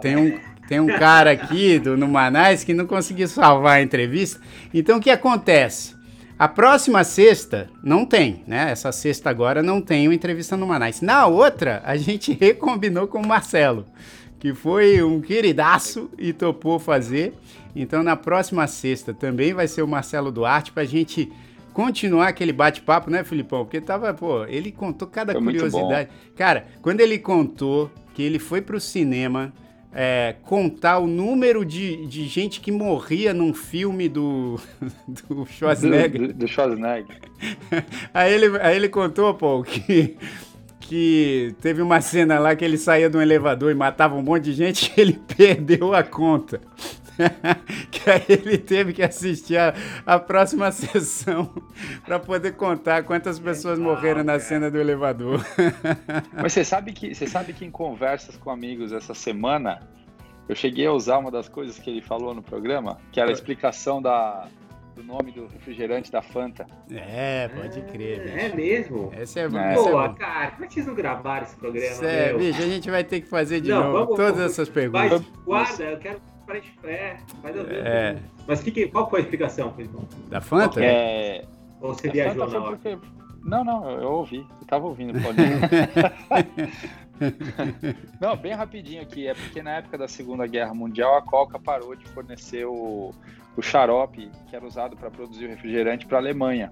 tem, 0.00 0.16
um, 0.16 0.38
tem 0.66 0.80
um 0.80 0.86
cara 0.86 1.30
aqui 1.32 1.78
do, 1.78 1.96
no 1.96 2.08
Manais 2.08 2.64
que 2.64 2.72
não 2.72 2.86
conseguiu 2.86 3.28
salvar 3.28 3.76
a 3.76 3.82
entrevista. 3.82 4.40
Então, 4.72 4.98
o 4.98 5.00
que 5.00 5.10
acontece? 5.10 5.94
A 6.38 6.48
próxima 6.48 7.04
sexta 7.04 7.68
não 7.84 8.06
tem, 8.06 8.42
né? 8.46 8.70
Essa 8.70 8.90
sexta 8.92 9.28
agora 9.28 9.62
não 9.62 9.78
tem 9.78 10.08
uma 10.08 10.14
entrevista 10.14 10.56
no 10.56 10.66
Manais. 10.66 11.02
Na 11.02 11.26
outra, 11.26 11.82
a 11.84 11.98
gente 11.98 12.32
recombinou 12.40 13.06
com 13.06 13.20
o 13.20 13.26
Marcelo, 13.26 13.84
que 14.38 14.54
foi 14.54 15.02
um 15.02 15.20
queridaço 15.20 16.10
e 16.16 16.32
topou 16.32 16.78
fazer. 16.78 17.34
Então 17.74 18.02
na 18.02 18.16
próxima 18.16 18.66
sexta 18.66 19.14
também 19.14 19.52
vai 19.52 19.68
ser 19.68 19.82
o 19.82 19.88
Marcelo 19.88 20.32
Duarte 20.32 20.72
para 20.72 20.82
a 20.82 20.86
gente 20.86 21.30
continuar 21.72 22.28
aquele 22.28 22.52
bate-papo, 22.52 23.10
né, 23.10 23.22
Filipão? 23.24 23.64
Porque 23.64 23.80
tava, 23.80 24.12
pô, 24.12 24.44
ele 24.44 24.72
contou 24.72 25.08
cada 25.08 25.32
foi 25.32 25.42
curiosidade. 25.42 26.10
Cara, 26.36 26.66
quando 26.82 27.00
ele 27.00 27.18
contou 27.18 27.90
que 28.14 28.22
ele 28.22 28.38
foi 28.38 28.60
pro 28.60 28.80
cinema 28.80 29.52
é, 29.92 30.36
contar 30.42 30.98
o 30.98 31.06
número 31.06 31.64
de, 31.64 32.06
de 32.06 32.26
gente 32.26 32.60
que 32.60 32.70
morria 32.70 33.34
num 33.34 33.52
filme 33.52 34.08
do, 34.08 34.60
do 35.28 35.46
Schwarzenegger. 35.46 36.20
Do, 36.20 36.28
do, 36.28 36.34
do 36.34 36.48
Schwarzenegger. 36.48 37.16
aí, 38.14 38.32
ele, 38.32 38.58
aí 38.60 38.76
ele 38.76 38.88
contou, 38.88 39.34
pô, 39.34 39.62
que 39.62 40.16
que 40.90 41.54
teve 41.60 41.80
uma 41.80 42.00
cena 42.00 42.40
lá 42.40 42.56
que 42.56 42.64
ele 42.64 42.76
saía 42.76 43.08
de 43.08 43.16
um 43.16 43.22
elevador 43.22 43.70
e 43.70 43.74
matava 43.74 44.16
um 44.16 44.22
monte 44.22 44.46
de 44.46 44.54
gente 44.54 44.92
e 44.96 44.98
ele 45.00 45.20
perdeu 45.36 45.94
a 45.94 46.02
conta. 46.02 46.60
que 47.90 48.10
aí 48.10 48.24
ele 48.28 48.58
teve 48.58 48.92
que 48.92 49.02
assistir 49.02 49.56
a, 49.56 49.74
a 50.06 50.18
próxima 50.18 50.70
sessão 50.72 51.52
para 52.04 52.18
poder 52.18 52.52
contar 52.52 53.04
quantas 53.04 53.38
pessoas 53.38 53.78
morreram 53.78 54.24
na 54.24 54.38
cena 54.38 54.70
do 54.70 54.78
elevador. 54.78 55.44
Mas 56.32 56.52
você 56.52 56.64
sabe 56.64 56.92
que 56.92 57.14
você 57.14 57.26
sabe 57.26 57.52
que 57.52 57.64
em 57.64 57.70
conversas 57.70 58.36
com 58.36 58.50
amigos 58.50 58.92
essa 58.92 59.14
semana 59.14 59.80
eu 60.48 60.54
cheguei 60.54 60.86
a 60.86 60.92
usar 60.92 61.18
uma 61.18 61.30
das 61.30 61.48
coisas 61.48 61.78
que 61.78 61.88
ele 61.88 62.02
falou 62.02 62.34
no 62.34 62.42
programa, 62.42 62.98
que 63.12 63.20
era 63.20 63.30
a 63.30 63.32
explicação 63.32 64.02
da, 64.02 64.48
do 64.96 65.04
nome 65.04 65.32
do 65.32 65.46
refrigerante 65.46 66.10
da 66.10 66.20
Fanta. 66.20 66.66
É, 66.90 67.48
pode 67.48 67.80
crer. 67.82 68.28
É, 68.28 68.46
é 68.46 68.54
mesmo? 68.54 69.12
Esse 69.16 69.40
é 69.40 69.48
bom. 69.48 69.58
É. 69.58 69.74
Boa, 69.74 70.06
é 70.06 70.18
cara, 70.18 70.50
como 70.52 70.64
é 70.64 70.68
que 70.68 70.74
vocês 70.74 70.86
não 70.86 70.94
gravaram 70.94 71.44
esse 71.44 71.56
programa? 71.56 72.06
É, 72.06 72.34
bicho, 72.34 72.62
a 72.62 72.66
gente 72.66 72.90
vai 72.90 73.04
ter 73.04 73.20
que 73.20 73.28
fazer 73.28 73.60
de 73.60 73.70
não, 73.70 73.84
novo 73.84 73.92
vamos, 73.92 74.16
todas 74.16 74.36
vamos, 74.36 74.52
essas 74.52 74.68
perguntas. 74.68 75.22
Mas, 75.22 75.44
guarda, 75.44 75.84
eu 75.84 75.98
quero 75.98 76.20
é, 76.84 77.16
faz 77.42 77.58
a 77.58 77.62
ver. 77.62 77.86
É. 77.86 78.18
Mas 78.46 78.62
que, 78.62 78.88
qual 78.88 79.08
foi 79.08 79.20
a 79.20 79.22
explicação, 79.22 79.72
Felipão? 79.74 80.06
Da 80.28 80.40
Fanta? 80.40 80.84
É... 80.84 81.44
Ou 81.80 81.94
você 81.94 82.10
viajou 82.10 82.48
na 82.48 82.58
hora? 82.58 82.76
Porque... 82.76 82.98
Não, 83.42 83.64
não, 83.64 83.90
eu 83.90 84.12
ouvi. 84.12 84.46
Eu 84.60 84.66
tava 84.66 84.86
ouvindo, 84.86 85.18
Paulinho. 85.20 85.60
não, 88.20 88.36
bem 88.36 88.52
rapidinho 88.52 89.02
aqui. 89.02 89.26
É 89.26 89.34
porque 89.34 89.62
na 89.62 89.76
época 89.76 89.96
da 89.96 90.06
Segunda 90.06 90.46
Guerra 90.46 90.74
Mundial 90.74 91.16
a 91.16 91.22
Coca 91.22 91.58
parou 91.58 91.96
de 91.96 92.06
fornecer 92.08 92.66
o, 92.66 93.12
o 93.56 93.62
xarope 93.62 94.30
que 94.48 94.56
era 94.56 94.64
usado 94.64 94.96
para 94.96 95.10
produzir 95.10 95.46
o 95.46 95.48
refrigerante 95.48 96.06
para 96.06 96.18
a 96.18 96.20
Alemanha. 96.20 96.70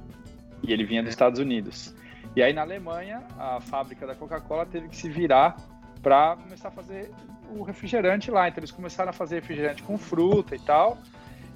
E 0.62 0.72
ele 0.72 0.84
vinha 0.84 1.02
dos 1.02 1.10
Estados 1.10 1.40
Unidos. 1.40 1.94
E 2.36 2.42
aí 2.42 2.52
na 2.52 2.60
Alemanha, 2.60 3.22
a 3.38 3.60
fábrica 3.60 4.06
da 4.06 4.14
Coca-Cola 4.14 4.66
teve 4.66 4.88
que 4.88 4.96
se 4.96 5.08
virar 5.08 5.56
para 6.02 6.36
começar 6.36 6.68
a 6.68 6.70
fazer 6.70 7.10
o 7.50 7.62
refrigerante 7.62 8.30
lá. 8.30 8.48
Então 8.48 8.60
eles 8.60 8.70
começaram 8.70 9.10
a 9.10 9.12
fazer 9.12 9.36
refrigerante 9.36 9.82
com 9.82 9.98
fruta 9.98 10.54
e 10.54 10.58
tal. 10.58 10.98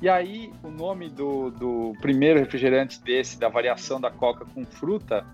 E 0.01 0.09
aí 0.09 0.53
o 0.63 0.69
nome 0.69 1.09
do, 1.09 1.51
do 1.51 1.93
primeiro 2.01 2.41
refrigerante 2.41 3.01
desse, 3.03 3.39
da 3.39 3.49
variação 3.49 4.01
da 4.01 4.11
Coca 4.11 4.45
com 4.45 4.65
fruta, 4.65 5.25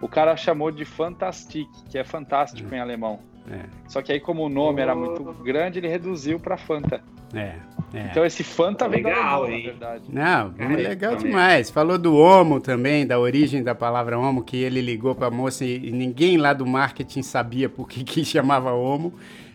o 0.00 0.08
cara 0.08 0.36
chamou 0.36 0.70
de 0.70 0.84
Fantastic, 0.84 1.68
que 1.88 1.98
é 1.98 2.04
fantástico 2.04 2.72
é. 2.72 2.78
em 2.78 2.80
alemão. 2.80 3.18
É. 3.50 3.64
Só 3.88 4.00
que 4.00 4.12
aí 4.12 4.20
como 4.20 4.44
o 4.44 4.48
nome 4.48 4.80
oh. 4.80 4.82
era 4.82 4.94
muito 4.94 5.24
grande, 5.42 5.78
ele 5.78 5.88
reduziu 5.88 6.38
para 6.38 6.56
Fanta. 6.56 7.02
É, 7.34 7.54
é. 7.94 8.06
Então 8.10 8.24
esse 8.24 8.44
Fanta 8.44 8.88
vem 8.88 9.02
legal, 9.02 9.44
da 9.44 9.50
na 9.50 9.56
verdade. 9.56 10.02
Não, 10.08 10.54
é 10.58 10.68
legal 10.76 11.16
demais. 11.16 11.70
Falou 11.70 11.98
do 11.98 12.16
homo 12.16 12.60
também, 12.60 13.06
da 13.06 13.18
origem 13.18 13.62
da 13.62 13.74
palavra 13.74 14.18
homo, 14.18 14.42
que 14.42 14.56
ele 14.56 14.80
ligou 14.80 15.14
para 15.14 15.28
a 15.28 15.30
moça 15.30 15.64
e, 15.64 15.90
ninguém 15.90 16.36
lá 16.36 16.52
do 16.52 16.66
marketing 16.66 17.22
sabia 17.22 17.68
por 17.68 17.88
que, 17.88 18.04
que 18.04 18.24
chamava 18.24 18.72
homo. 18.72 19.14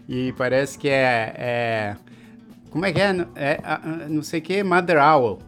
E 0.09 0.33
parece 0.37 0.77
que 0.77 0.89
é, 0.89 1.33
é 1.37 1.95
como 2.69 2.85
é 2.85 2.93
que 2.93 2.99
é? 2.99 3.27
é 3.35 3.59
não 4.07 4.23
sei 4.23 4.39
o 4.39 4.43
que, 4.43 4.63
Mother 4.63 4.97
Owl. 4.97 5.39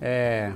É, 0.00 0.52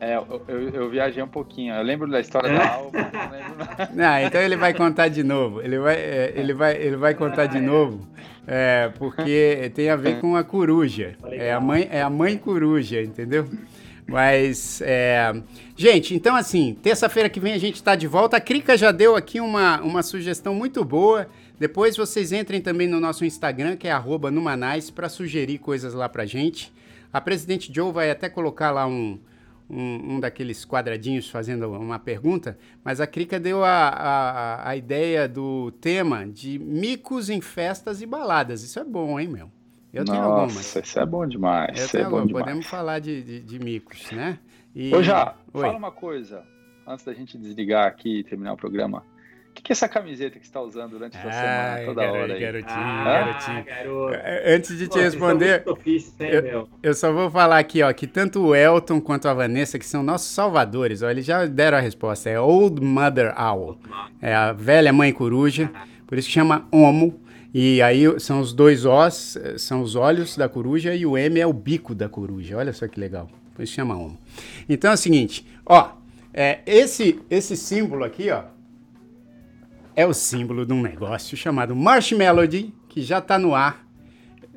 é, 0.00 0.16
eu, 0.16 0.42
eu, 0.46 0.68
eu, 0.70 0.90
viajei 0.90 1.22
um 1.22 1.28
pouquinho. 1.28 1.74
Eu 1.74 1.82
lembro 1.82 2.08
da 2.08 2.20
história 2.20 2.56
da 2.56 2.74
alma, 2.74 2.90
não 2.92 3.30
lembro. 3.30 3.68
Não, 3.94 4.18
então 4.20 4.40
ele 4.40 4.56
vai 4.56 4.72
contar 4.72 5.08
de 5.08 5.24
novo. 5.24 5.60
Ele 5.60 5.78
vai, 5.78 5.96
é, 5.96 6.32
ele 6.36 6.54
vai, 6.54 6.76
ele 6.76 6.96
vai 6.96 7.14
contar 7.14 7.46
de 7.46 7.60
novo, 7.60 8.06
é, 8.50 8.90
porque 8.96 9.70
tem 9.74 9.90
a 9.90 9.96
ver 9.96 10.20
com 10.20 10.34
a 10.34 10.42
coruja. 10.42 11.16
É 11.30 11.52
a 11.52 11.60
mãe, 11.60 11.86
é 11.90 12.00
a 12.00 12.08
mãe 12.08 12.38
coruja, 12.38 13.02
entendeu? 13.02 13.46
Mas, 14.06 14.80
é... 14.80 15.34
gente, 15.76 16.14
então 16.14 16.34
assim, 16.34 16.74
terça-feira 16.82 17.28
que 17.28 17.38
vem 17.38 17.52
a 17.52 17.58
gente 17.58 17.74
está 17.74 17.94
de 17.94 18.06
volta. 18.06 18.38
A 18.38 18.40
Krika 18.40 18.74
já 18.74 18.90
deu 18.90 19.14
aqui 19.14 19.38
uma, 19.38 19.82
uma 19.82 20.02
sugestão 20.02 20.54
muito 20.54 20.82
boa. 20.82 21.28
Depois 21.58 21.94
vocês 21.94 22.32
entrem 22.32 22.62
também 22.62 22.88
no 22.88 22.98
nosso 22.98 23.22
Instagram, 23.22 23.76
que 23.76 23.86
é 23.86 23.92
Numanais, 24.32 24.88
para 24.88 25.10
sugerir 25.10 25.58
coisas 25.58 25.92
lá 25.92 26.08
pra 26.08 26.24
gente. 26.24 26.72
A 27.12 27.20
Presidente 27.20 27.70
Joe 27.70 27.92
vai 27.92 28.10
até 28.10 28.30
colocar 28.30 28.70
lá 28.70 28.86
um, 28.86 29.18
um, 29.68 30.14
um, 30.14 30.20
daqueles 30.20 30.64
quadradinhos 30.64 31.28
fazendo 31.28 31.70
uma 31.70 31.98
pergunta, 31.98 32.58
mas 32.82 33.00
a 33.00 33.06
Krika 33.06 33.38
deu 33.38 33.64
a, 33.64 33.88
a, 33.88 34.70
a, 34.70 34.76
ideia 34.76 35.28
do 35.28 35.70
tema 35.72 36.26
de 36.26 36.58
micos 36.58 37.28
em 37.28 37.40
festas 37.40 38.00
e 38.00 38.06
baladas. 38.06 38.62
Isso 38.62 38.78
é 38.78 38.84
bom, 38.84 39.20
hein, 39.20 39.28
meu? 39.28 39.50
Eu 39.92 40.04
Nossa, 40.04 40.12
tenho 40.12 40.24
algumas. 40.24 40.76
Isso 40.76 40.98
é 40.98 41.06
bom 41.06 41.26
demais. 41.26 41.80
Eu 41.80 41.88
tenho 41.88 42.02
é 42.02 42.04
algumas. 42.04 42.32
Podemos 42.32 42.66
falar 42.66 42.98
de, 42.98 43.22
de, 43.22 43.40
de, 43.40 43.58
micos, 43.58 44.10
né? 44.12 44.38
E... 44.74 44.94
Ô, 44.94 45.02
já, 45.02 45.34
Oi. 45.52 45.62
fala 45.62 45.76
uma 45.76 45.92
coisa. 45.92 46.44
Antes 46.86 47.04
da 47.04 47.12
gente 47.12 47.36
desligar 47.36 47.86
aqui 47.86 48.20
e 48.20 48.24
terminar 48.24 48.54
o 48.54 48.56
programa 48.56 49.02
que, 49.58 49.62
que 49.62 49.72
é 49.72 49.74
essa 49.74 49.88
camiseta 49.88 50.38
que 50.38 50.46
você 50.46 50.50
está 50.50 50.60
usando 50.60 50.92
durante 50.92 51.16
essa 51.16 51.28
ah, 51.28 51.32
semana, 51.32 51.84
toda 51.84 52.12
hora 52.12 52.34
aí? 52.34 52.40
Garotinho, 52.40 52.78
ah, 52.78 53.04
garotinho. 53.04 53.64
Garoto. 53.64 54.14
É, 54.14 54.54
antes 54.54 54.78
de 54.78 54.86
Pô, 54.86 54.94
te 54.94 55.00
responder, 55.00 55.64
eu, 56.20 56.68
eu, 56.82 56.94
só 56.94 57.12
vou 57.12 57.30
falar 57.30 57.58
aqui, 57.58 57.82
ó, 57.82 57.92
que 57.92 58.06
tanto 58.06 58.40
o 58.40 58.54
Elton 58.54 59.00
quanto 59.00 59.28
a 59.28 59.34
Vanessa, 59.34 59.78
que 59.78 59.86
são 59.86 60.02
nossos 60.02 60.28
salvadores, 60.28 61.02
ó, 61.02 61.10
eles 61.10 61.24
já 61.24 61.44
deram 61.46 61.78
a 61.78 61.80
resposta. 61.80 62.30
É 62.30 62.40
Old 62.40 62.82
Mother 62.82 63.34
Owl. 63.38 63.78
É 64.20 64.34
a 64.34 64.52
velha 64.52 64.92
mãe 64.92 65.12
coruja, 65.12 65.70
por 66.06 66.16
isso 66.16 66.28
que 66.28 66.34
chama 66.34 66.66
Homo. 66.70 67.20
E 67.52 67.80
aí 67.80 68.04
são 68.20 68.40
os 68.40 68.52
dois 68.52 68.84
Os, 68.84 69.38
são 69.56 69.82
os 69.82 69.96
olhos 69.96 70.36
da 70.36 70.48
coruja 70.48 70.94
e 70.94 71.06
o 71.06 71.16
M 71.16 71.40
é 71.40 71.46
o 71.46 71.52
bico 71.52 71.94
da 71.94 72.08
coruja. 72.08 72.58
Olha 72.58 72.72
só 72.72 72.86
que 72.86 73.00
legal. 73.00 73.28
Por 73.54 73.62
isso 73.62 73.72
chama 73.72 73.96
Homo. 73.96 74.18
Então 74.68 74.90
é 74.90 74.94
o 74.94 74.98
seguinte, 74.98 75.46
ó, 75.64 75.92
é, 76.32 76.60
esse, 76.66 77.18
esse 77.30 77.56
símbolo 77.56 78.04
aqui, 78.04 78.30
ó, 78.30 78.44
é 79.98 80.06
o 80.06 80.14
símbolo 80.14 80.64
de 80.64 80.72
um 80.72 80.80
negócio 80.80 81.36
chamado 81.36 81.74
Marshmallow, 81.74 82.46
que 82.88 83.02
já 83.02 83.18
está 83.18 83.36
no 83.36 83.52
ar. 83.52 83.84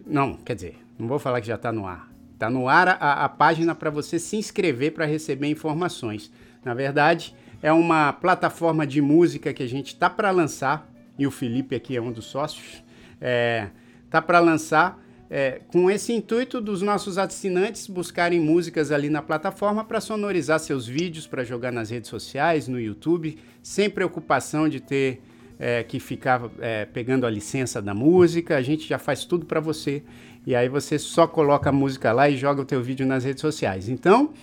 Não, 0.06 0.36
quer 0.36 0.54
dizer, 0.54 0.78
Não 1.00 1.08
vou 1.08 1.18
falar 1.18 1.42
que 1.42 1.48
já 1.48 1.56
está 1.56 1.72
no 1.72 1.88
ar. 1.88 2.12
Está 2.36 2.48
no 2.48 2.70
ar 2.70 2.90
a, 2.90 3.26
a 3.26 3.28
página 3.28 3.74
para 3.74 3.90
você 3.90 4.20
se 4.20 4.38
inscrever 4.38 4.94
para 4.94 5.04
receber 5.04 5.48
informações. 5.48 6.32
Na 6.64 6.76
verdade, 6.76 7.36
é 7.60 7.74
uma 7.74 8.14
plataforma 8.14 8.86
de 8.86 9.02
música 9.02 9.52
que 9.52 9.64
a 9.64 9.68
gente 9.68 9.88
está 9.88 10.12
para 10.12 10.30
lançar, 10.30 10.88
e 11.18 11.26
o 11.26 11.32
Felipe 11.32 11.74
aqui 11.74 11.98
é 11.98 12.02
um 12.02 12.12
dos 12.12 12.26
sócios, 12.26 12.84
é, 13.20 13.70
tá 14.12 14.22
para 14.22 14.40
lançar 14.40 15.04
é, 15.28 15.60
com 15.70 15.90
esse 15.90 16.14
intuito 16.14 16.62
dos 16.62 16.84
nossos 16.84 17.18
assinantes 17.18 17.88
buscarem 17.88 18.40
músicas 18.40 18.92
ali 18.92 19.10
na 19.10 19.24
plataforma 19.24 19.84
para 19.84 20.00
sonorizar 20.00 20.60
seus 20.60 20.86
vídeos, 20.86 21.26
para 21.26 21.44
jogar 21.44 21.72
nas 21.72 21.90
redes 21.90 22.12
sociais, 22.12 22.68
no 22.68 22.80
YouTube, 22.80 23.40
sem 23.64 23.90
preocupação 23.90 24.70
de 24.70 24.80
ter 24.80 25.20
é, 25.62 25.84
que 25.84 26.00
ficar 26.00 26.42
é, 26.60 26.86
pegando 26.86 27.28
a 27.28 27.30
licença 27.30 27.80
da 27.80 27.94
música. 27.94 28.58
A 28.58 28.62
gente 28.64 28.88
já 28.88 28.98
faz 28.98 29.24
tudo 29.24 29.46
para 29.46 29.60
você 29.60 30.04
e 30.46 30.56
aí 30.56 30.68
você 30.68 30.98
só 30.98 31.28
coloca 31.28 31.70
a 31.70 31.74
música 31.74 32.12
lá 32.12 32.28
e 32.28 32.36
joga 32.36 32.62
o 32.62 32.66
teu 32.66 32.82
vídeo 32.82 33.06
nas 33.06 33.24
redes 33.24 33.42
sociais. 33.42 33.88
Então, 33.88 34.34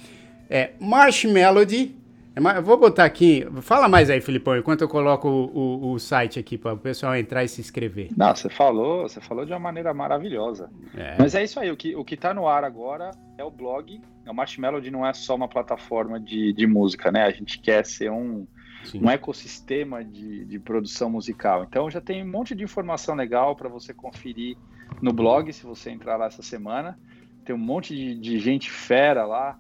é 0.49 0.71
Marsh 0.79 1.25
Melody 1.25 1.97
é 2.37 2.59
eu 2.59 2.63
vou 2.63 2.79
botar 2.79 3.05
aqui. 3.05 3.45
Fala 3.63 3.89
mais 3.89 4.09
aí, 4.09 4.21
Filipão, 4.21 4.57
enquanto 4.57 4.83
eu 4.83 4.89
coloco 4.89 5.29
o, 5.29 5.89
o, 5.89 5.93
o 5.93 5.99
site 5.99 6.39
aqui 6.39 6.57
para 6.57 6.73
o 6.73 6.79
pessoal 6.79 7.17
entrar 7.17 7.43
e 7.43 7.49
se 7.49 7.61
inscrever. 7.61 8.11
Não, 8.17 8.33
você 8.33 8.49
falou, 8.49 9.09
você 9.09 9.21
falou 9.21 9.45
de 9.45 9.53
uma 9.53 9.59
maneira 9.59 9.93
maravilhosa. 9.93 10.71
É. 10.97 11.17
Mas 11.19 11.35
é 11.35 11.43
isso 11.43 11.59
aí, 11.59 11.69
o 11.69 11.77
que 11.77 11.97
o 11.97 12.05
está 12.09 12.33
no 12.33 12.47
ar 12.47 12.63
agora 12.63 13.11
é 13.37 13.43
o 13.43 13.51
blog. 13.51 14.01
O 14.25 14.33
Marshmallow 14.33 14.81
não 14.93 15.05
é 15.05 15.13
só 15.15 15.35
uma 15.35 15.49
plataforma 15.49 16.21
de, 16.21 16.53
de 16.53 16.65
música, 16.65 17.11
né? 17.11 17.25
A 17.25 17.31
gente 17.33 17.59
quer 17.59 17.85
ser 17.85 18.13
um, 18.13 18.47
um 18.95 19.11
ecossistema 19.11 20.05
de, 20.05 20.45
de 20.45 20.59
produção 20.59 21.11
musical. 21.11 21.65
Então 21.65 21.91
já 21.91 22.01
tem 22.01 22.23
um 22.23 22.31
monte 22.31 22.55
de 22.55 22.65
informação 22.65 23.15
legal 23.15 23.55
para 23.55 23.69
você 23.69 23.93
conferir 23.93 24.57
no 25.03 25.13
blog, 25.13 25.53
se 25.53 25.65
você 25.65 25.91
entrar 25.91 26.17
lá 26.17 26.27
essa 26.27 26.43
semana. 26.43 26.99
Tem 27.45 27.55
um 27.55 27.59
monte 27.59 27.95
de, 27.95 28.15
de 28.15 28.39
gente 28.39 28.71
fera 28.71 29.25
lá 29.25 29.59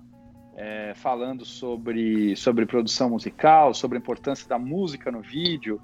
é, 0.56 0.92
falando 0.94 1.44
sobre, 1.44 2.34
sobre 2.36 2.66
produção 2.66 3.10
musical, 3.10 3.72
sobre 3.72 3.96
a 3.96 4.00
importância 4.00 4.48
da 4.48 4.58
música 4.58 5.10
no 5.10 5.20
vídeo. 5.20 5.80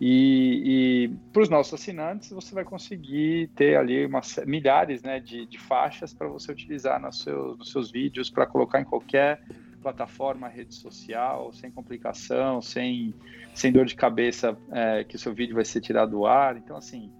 E, 0.00 1.08
e 1.08 1.08
para 1.32 1.42
os 1.42 1.48
nossos 1.48 1.74
assinantes, 1.74 2.30
você 2.30 2.54
vai 2.54 2.64
conseguir 2.64 3.48
ter 3.54 3.76
ali 3.76 4.06
uma, 4.06 4.20
milhares 4.46 5.02
né, 5.02 5.20
de, 5.20 5.46
de 5.46 5.58
faixas 5.58 6.12
para 6.12 6.26
você 6.26 6.50
utilizar 6.50 7.00
nos 7.00 7.20
seus, 7.20 7.58
nos 7.58 7.70
seus 7.70 7.90
vídeos, 7.90 8.30
para 8.30 8.46
colocar 8.46 8.80
em 8.80 8.84
qualquer 8.84 9.40
plataforma, 9.84 10.48
rede 10.48 10.74
social, 10.74 11.52
sem 11.52 11.70
complicação, 11.70 12.62
sem, 12.62 13.14
sem 13.54 13.70
dor 13.70 13.84
de 13.84 13.94
cabeça 13.94 14.56
é, 14.72 15.04
que 15.04 15.16
o 15.16 15.18
seu 15.18 15.34
vídeo 15.34 15.54
vai 15.54 15.64
ser 15.64 15.82
tirado 15.82 16.12
do 16.12 16.24
ar. 16.26 16.56
Então, 16.56 16.74
assim, 16.74 17.12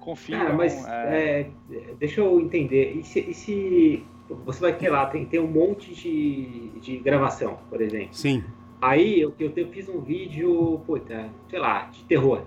confia. 0.00 0.48
Ah, 0.48 0.52
mas 0.52 0.84
é... 0.86 1.40
É, 1.70 1.94
deixa 1.98 2.20
eu 2.20 2.40
entender. 2.40 2.96
E 2.96 3.04
se, 3.04 3.20
e 3.20 3.32
se 3.32 4.04
você 4.44 4.60
vai 4.60 4.76
ter 4.76 4.90
lá, 4.90 5.06
tem, 5.06 5.24
tem 5.24 5.38
um 5.38 5.46
monte 5.46 5.94
de, 5.94 6.70
de 6.80 6.98
gravação, 6.98 7.58
por 7.70 7.80
exemplo. 7.80 8.12
Sim. 8.12 8.42
Aí 8.80 9.20
eu, 9.20 9.32
eu, 9.38 9.52
eu 9.54 9.68
fiz 9.68 9.88
um 9.88 10.00
vídeo, 10.00 10.80
puta, 10.84 11.30
sei 11.48 11.60
lá, 11.60 11.84
de 11.84 12.02
terror. 12.04 12.42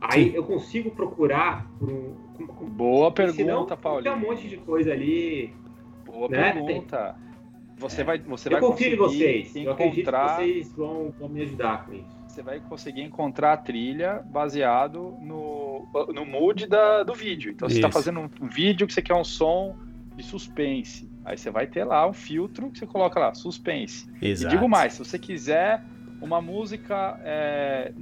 Aí 0.00 0.30
Sim. 0.30 0.36
eu 0.36 0.44
consigo 0.44 0.90
procurar 0.90 1.70
por 1.78 1.90
um. 1.90 2.14
Boa 2.68 3.12
pergunta, 3.12 3.76
Paulo. 3.76 4.02
Tem 4.02 4.12
um 4.12 4.18
monte 4.18 4.48
de 4.48 4.56
coisa 4.56 4.92
ali. 4.92 5.52
Boa 6.06 6.28
né? 6.28 6.52
pergunta. 6.52 7.16
Você 7.76 8.04
vai, 8.04 8.18
você 8.18 8.48
eu 8.48 8.52
vai 8.52 8.60
confio 8.60 8.92
em 8.92 8.96
vocês. 8.96 9.56
Encontrar... 9.56 9.64
Eu 9.64 9.72
acredito 9.72 10.10
que 10.10 10.36
vocês 10.36 10.72
vão, 10.72 11.14
vão 11.18 11.28
me 11.28 11.42
ajudar 11.42 11.86
com 11.86 11.94
isso. 11.94 12.24
Você 12.28 12.42
vai 12.42 12.60
conseguir 12.60 13.02
encontrar 13.02 13.52
a 13.52 13.56
trilha 13.56 14.24
baseado 14.26 15.16
no, 15.20 15.86
no 16.12 16.24
mood 16.24 16.66
da, 16.66 17.02
do 17.02 17.14
vídeo. 17.14 17.52
Então, 17.52 17.68
você 17.68 17.76
está 17.76 17.90
fazendo 17.90 18.20
um 18.20 18.48
vídeo 18.48 18.86
que 18.86 18.92
você 18.92 19.02
quer 19.02 19.14
um 19.14 19.24
som 19.24 19.76
de 20.16 20.22
suspense. 20.22 21.08
Aí 21.24 21.36
você 21.36 21.50
vai 21.50 21.66
ter 21.66 21.84
lá 21.84 22.08
um 22.08 22.12
filtro 22.12 22.70
que 22.70 22.78
você 22.78 22.86
coloca 22.86 23.18
lá, 23.18 23.34
suspense. 23.34 24.08
Exato. 24.20 24.52
E 24.52 24.56
digo 24.56 24.68
mais, 24.68 24.94
se 24.94 24.98
você 25.00 25.18
quiser 25.18 25.82
uma 26.20 26.40
música 26.40 27.20
é, 27.22 27.92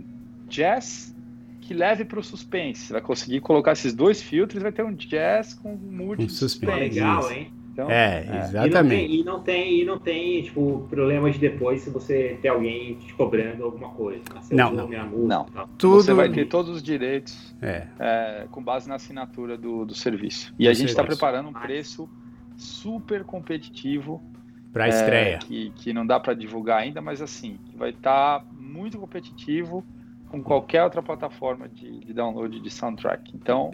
jazz 0.47 1.15
que 1.61 1.75
leve 1.75 2.05
para 2.05 2.19
o 2.19 2.23
suspense, 2.23 2.87
você 2.87 2.93
vai 2.93 3.03
conseguir 3.03 3.41
colocar 3.41 3.73
esses 3.73 3.95
dois 3.95 4.23
filtros 4.23 4.61
e 4.61 4.63
vai 4.63 4.73
ter 4.73 4.85
um 4.85 4.93
jazz 4.93 5.55
com 5.55 5.75
mood 5.77 6.23
um 6.23 6.27
de 6.27 6.33
suspense. 6.33 6.79
Legal, 6.79 7.31
hein? 7.31 7.53
Então, 7.73 7.91
é, 7.91 8.27
é, 8.29 8.39
exatamente. 8.39 9.13
E 9.15 9.25
não, 9.25 9.41
tem, 9.41 9.81
e 9.81 9.85
não 9.85 9.99
tem, 9.99 10.21
e 10.21 10.35
não 10.37 10.39
tem, 10.39 10.43
tipo, 10.43 10.87
problemas 10.91 11.39
depois 11.39 11.81
se 11.81 11.89
você 11.89 12.39
ter 12.43 12.49
alguém 12.49 12.97
te 12.97 13.15
cobrando 13.15 13.65
alguma 13.65 13.89
coisa. 13.89 14.23
Não, 14.51 14.71
não. 14.73 14.87
Música, 14.87 15.27
não. 15.27 15.69
Tudo... 15.79 16.03
Você 16.03 16.13
vai 16.13 16.31
ter 16.31 16.47
todos 16.47 16.77
os 16.77 16.83
direitos 16.83 17.55
é. 17.63 17.87
É, 17.99 18.47
com 18.51 18.63
base 18.63 18.87
na 18.87 18.97
assinatura 18.97 19.57
do, 19.57 19.87
do 19.87 19.95
serviço. 19.95 20.55
E 20.59 20.65
do 20.65 20.71
a 20.71 20.75
gente 20.75 20.91
está 20.91 21.03
preparando 21.03 21.49
um 21.49 21.53
preço 21.53 22.09
super 22.57 23.25
competitivo. 23.25 24.23
Para 24.71 24.85
a 24.85 24.89
estreia. 24.89 25.39
Que, 25.39 25.71
que 25.77 25.93
não 25.93 26.07
dá 26.07 26.21
para 26.21 26.35
divulgar 26.35 26.81
ainda, 26.81 27.01
mas 27.01 27.21
assim, 27.21 27.59
vai 27.75 27.91
estar 27.91 28.41
tá 28.41 28.47
muito 28.59 28.99
competitivo 28.99 29.85
com 30.29 30.43
qualquer 30.43 30.83
outra 30.83 31.03
plataforma 31.03 31.69
de, 31.69 32.01
de 32.01 32.13
download 32.13 32.59
de 32.59 32.71
soundtrack. 32.71 33.33
Então, 33.35 33.71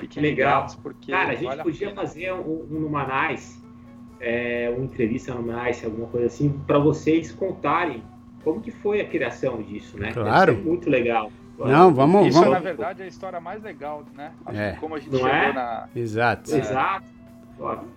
Fiquem 0.00 0.22
Legal. 0.22 0.66
porque. 0.82 1.12
Cara, 1.12 1.32
a 1.32 1.34
gente 1.34 1.44
vale 1.44 1.62
podia 1.62 1.90
a 1.90 1.94
fazer 1.94 2.32
um, 2.32 2.66
um 2.70 2.80
Numanais, 2.80 3.62
é, 4.20 4.72
uma 4.74 4.84
entrevista 4.84 5.32
no 5.34 5.42
Numanais, 5.42 5.84
alguma 5.84 6.06
coisa 6.08 6.26
assim, 6.26 6.50
para 6.66 6.78
vocês 6.78 7.32
contarem 7.32 8.02
como 8.42 8.60
que 8.60 8.70
foi 8.70 9.00
a 9.00 9.04
criação 9.06 9.62
disso, 9.62 9.98
né? 9.98 10.12
Claro. 10.12 10.56
muito 10.56 10.88
legal. 10.88 11.30
Não, 11.58 11.92
vamos. 11.92 12.28
Isso, 12.28 12.38
vamos... 12.38 12.54
na 12.54 12.60
verdade, 12.60 13.02
é 13.02 13.04
a 13.04 13.08
história 13.08 13.40
mais 13.40 13.62
legal, 13.62 14.04
né? 14.16 14.32
Acho 14.46 14.58
é. 14.58 14.72
como 14.80 14.94
a 14.94 14.98
gente 14.98 15.10
Não 15.10 15.18
chegou 15.18 15.34
é? 15.34 15.52
na. 15.52 15.88
Exato. 15.94 16.54
É. 16.54 16.58
Exato. 16.58 17.06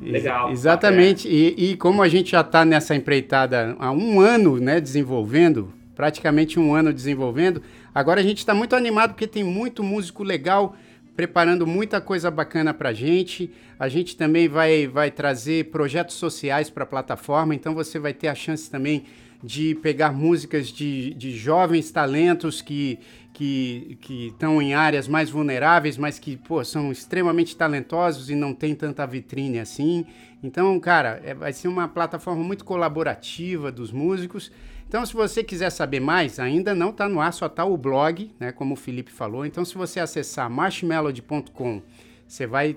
legal. 0.01 0.51
Exatamente. 0.51 1.27
E, 1.29 1.71
e, 1.71 1.77
como 1.77 2.01
a 2.01 2.09
gente 2.09 2.31
já 2.31 2.41
está 2.41 2.65
nessa 2.65 2.93
empreitada 2.93 3.75
há 3.79 3.91
um 3.91 4.19
ano, 4.19 4.57
né, 4.57 4.81
desenvolvendo, 4.81 5.71
praticamente 5.95 6.59
um 6.59 6.75
ano 6.75 6.91
desenvolvendo, 6.91 7.61
agora 7.95 8.19
a 8.19 8.23
gente 8.23 8.39
está 8.39 8.53
muito 8.53 8.75
animado 8.75 9.11
porque 9.11 9.27
tem 9.27 9.43
muito 9.43 9.81
músico 9.81 10.23
legal 10.23 10.75
preparando 11.15 11.65
muita 11.67 12.01
coisa 12.01 12.29
bacana 12.31 12.73
para 12.73 12.89
a 12.89 12.93
gente. 12.93 13.51
A 13.79 13.87
gente 13.87 14.15
também 14.15 14.47
vai, 14.47 14.87
vai 14.87 15.11
trazer 15.11 15.65
projetos 15.71 16.15
sociais 16.15 16.69
para 16.69 16.83
a 16.83 16.87
plataforma, 16.87 17.53
então 17.53 17.73
você 17.73 17.99
vai 17.99 18.13
ter 18.13 18.27
a 18.27 18.35
chance 18.35 18.69
também 18.69 19.05
de 19.43 19.75
pegar 19.75 20.13
músicas 20.13 20.69
de, 20.69 21.13
de 21.15 21.31
jovens 21.31 21.91
talentos 21.91 22.61
que 22.61 22.99
que 23.33 23.97
estão 24.27 24.61
em 24.61 24.75
áreas 24.75 25.07
mais 25.07 25.29
vulneráveis, 25.29 25.97
mas 25.97 26.19
que 26.19 26.37
pô, 26.37 26.63
são 26.63 26.91
extremamente 26.91 27.57
talentosos 27.57 28.29
e 28.29 28.35
não 28.35 28.53
tem 28.53 28.75
tanta 28.75 29.05
vitrine 29.07 29.59
assim. 29.59 30.05
Então, 30.43 30.79
cara, 30.79 31.19
é, 31.23 31.33
vai 31.33 31.51
ser 31.51 31.67
uma 31.67 31.87
plataforma 31.87 32.43
muito 32.43 32.63
colaborativa 32.63 33.71
dos 33.71 33.91
músicos. 33.91 34.51
Então, 34.93 35.03
se 35.07 35.13
você 35.15 35.43
quiser 35.43 35.71
saber 35.71 35.99
mais, 35.99 36.39
ainda 36.39 36.75
não 36.75 36.91
está 36.91 37.09
no 37.09 37.19
ar, 37.19 37.33
só 37.33 37.47
está 37.47 37.65
o 37.65 37.75
blog, 37.75 38.29
né, 38.39 38.51
como 38.51 38.75
o 38.75 38.77
Felipe 38.77 39.11
falou. 39.11 39.43
Então, 39.43 39.65
se 39.65 39.73
você 39.73 39.99
acessar 39.99 40.47
marshmelody.com, 40.51 41.81
você 42.27 42.45
vai 42.45 42.75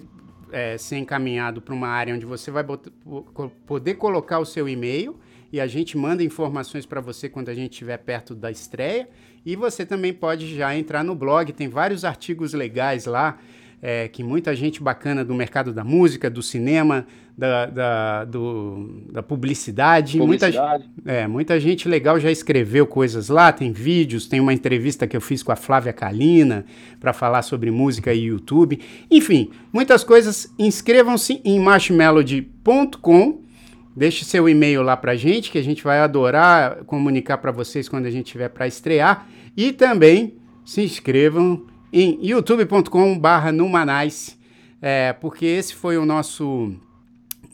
é, 0.50 0.78
ser 0.78 0.96
encaminhado 0.96 1.60
para 1.60 1.74
uma 1.74 1.88
área 1.88 2.14
onde 2.14 2.24
você 2.24 2.50
vai 2.50 2.62
botar, 2.62 2.90
poder 3.66 3.96
colocar 3.96 4.38
o 4.38 4.46
seu 4.46 4.66
e-mail 4.66 5.20
e 5.52 5.60
a 5.60 5.66
gente 5.66 5.98
manda 5.98 6.24
informações 6.24 6.86
para 6.86 7.02
você 7.02 7.28
quando 7.28 7.50
a 7.50 7.54
gente 7.54 7.72
estiver 7.72 7.98
perto 7.98 8.34
da 8.34 8.50
estreia. 8.50 9.10
E 9.44 9.54
você 9.54 9.84
também 9.84 10.14
pode 10.14 10.56
já 10.56 10.74
entrar 10.74 11.04
no 11.04 11.14
blog, 11.14 11.52
tem 11.52 11.68
vários 11.68 12.02
artigos 12.02 12.54
legais 12.54 13.04
lá 13.04 13.38
é, 13.80 14.08
que 14.08 14.22
muita 14.22 14.54
gente 14.54 14.82
bacana 14.82 15.24
do 15.24 15.34
mercado 15.34 15.72
da 15.72 15.84
música, 15.84 16.30
do 16.30 16.42
cinema, 16.42 17.06
da, 17.36 17.66
da, 17.66 18.24
do, 18.24 19.02
da 19.12 19.22
publicidade. 19.22 20.18
publicidade. 20.18 20.88
Muita, 20.96 21.12
é, 21.12 21.26
muita 21.26 21.60
gente 21.60 21.88
legal 21.88 22.18
já 22.18 22.30
escreveu 22.30 22.86
coisas 22.86 23.28
lá, 23.28 23.52
tem 23.52 23.72
vídeos, 23.72 24.26
tem 24.26 24.40
uma 24.40 24.54
entrevista 24.54 25.06
que 25.06 25.16
eu 25.16 25.20
fiz 25.20 25.42
com 25.42 25.52
a 25.52 25.56
Flávia 25.56 25.92
Kalina 25.92 26.64
para 26.98 27.12
falar 27.12 27.42
sobre 27.42 27.70
música 27.70 28.12
e 28.14 28.24
YouTube. 28.24 28.80
Enfim, 29.10 29.50
muitas 29.72 30.02
coisas. 30.02 30.52
Inscrevam-se 30.58 31.40
em 31.44 31.60
marshmelody.com. 31.60 33.42
Deixe 33.94 34.24
seu 34.24 34.48
e-mail 34.48 34.82
lá 34.82 34.96
para 34.96 35.14
gente, 35.14 35.50
que 35.50 35.58
a 35.58 35.64
gente 35.64 35.82
vai 35.82 36.00
adorar 36.00 36.84
comunicar 36.84 37.38
para 37.38 37.50
vocês 37.50 37.88
quando 37.88 38.06
a 38.06 38.10
gente 38.10 38.26
tiver 38.26 38.48
para 38.48 38.66
estrear. 38.66 39.26
E 39.56 39.72
também 39.72 40.34
se 40.64 40.82
inscrevam 40.82 41.64
em 41.92 42.18
youtube.com/barra 42.22 43.52
Numanais, 43.52 44.38
é, 44.80 45.12
porque 45.12 45.46
esse 45.46 45.74
foi 45.74 45.96
o 45.96 46.04
nosso 46.04 46.72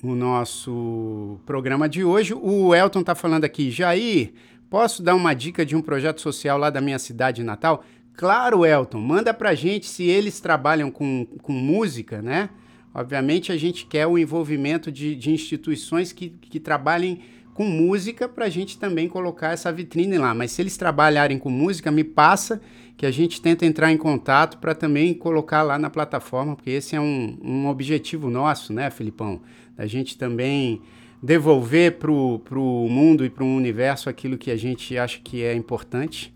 o 0.03 0.15
nosso 0.17 1.39
programa 1.47 1.89
de 1.89 2.03
hoje. 2.03 2.35
O 2.35 2.75
Elton 2.75 3.01
está 3.01 3.15
falando 3.15 3.45
aqui, 3.45 3.71
Jair, 3.71 4.33
posso 4.69 5.03
dar 5.03 5.15
uma 5.15 5.33
dica 5.33 5.65
de 5.65 5.77
um 5.77 5.81
projeto 5.81 6.21
social 6.21 6.59
lá 6.59 6.71
da 6.71 6.81
minha 6.81 6.99
cidade 6.99 7.45
natal? 7.45 7.85
Claro, 8.15 8.67
Elton, 8.67 8.99
manda 8.99 9.33
pra 9.33 9.55
gente 9.55 9.87
se 9.87 10.05
eles 10.05 10.41
trabalham 10.41 10.91
com, 10.91 11.27
com 11.41 11.53
música, 11.53 12.21
né? 12.21 12.51
Obviamente 12.95 13.51
a 13.51 13.57
gente 13.57 13.87
quer 13.87 14.07
o 14.07 14.19
envolvimento 14.19 14.93
de, 14.93 15.15
de 15.15 15.31
instituições 15.31 16.13
que, 16.13 16.29
que 16.29 16.61
trabalhem 16.61 17.21
com 17.55 17.65
música 17.65 18.29
para 18.29 18.47
a 18.47 18.51
gente 18.51 18.79
também 18.79 19.09
colocar 19.09 19.53
essa 19.53 19.73
vitrine 19.73 20.19
lá. 20.19 20.35
Mas 20.35 20.53
se 20.53 20.61
eles 20.61 20.77
trabalharem 20.77 21.39
com 21.39 21.49
música, 21.49 21.91
me 21.91 22.05
passa 22.05 22.61
que 23.03 23.07
a 23.07 23.11
gente 23.11 23.43
tenta 23.43 23.67
entrar 23.67 23.91
em 23.91 23.97
contato 23.97 24.59
para 24.59 24.77
também 24.77 25.13
colocar 25.13 25.63
lá 25.63 25.77
na 25.77 25.91
plataforma, 25.91 26.55
porque 26.55 26.71
esse 26.71 26.95
é 26.95 27.01
um, 27.01 27.37
um 27.43 27.67
objetivo 27.67 28.31
nosso, 28.31 28.73
né, 28.73 28.93
Filipão? 28.93 29.41
A 29.77 29.87
gente 29.87 30.17
também 30.17 30.81
devolver 31.21 31.99
para 31.99 32.13
o 32.13 32.89
mundo 32.89 33.25
e 33.25 33.29
para 33.29 33.43
o 33.43 33.57
universo 33.57 34.09
aquilo 34.09 34.39
que 34.39 34.53
a 34.53 34.57
gente 34.57 34.97
acha 34.97 35.19
que 35.19 35.43
é 35.43 35.53
importante. 35.53 36.33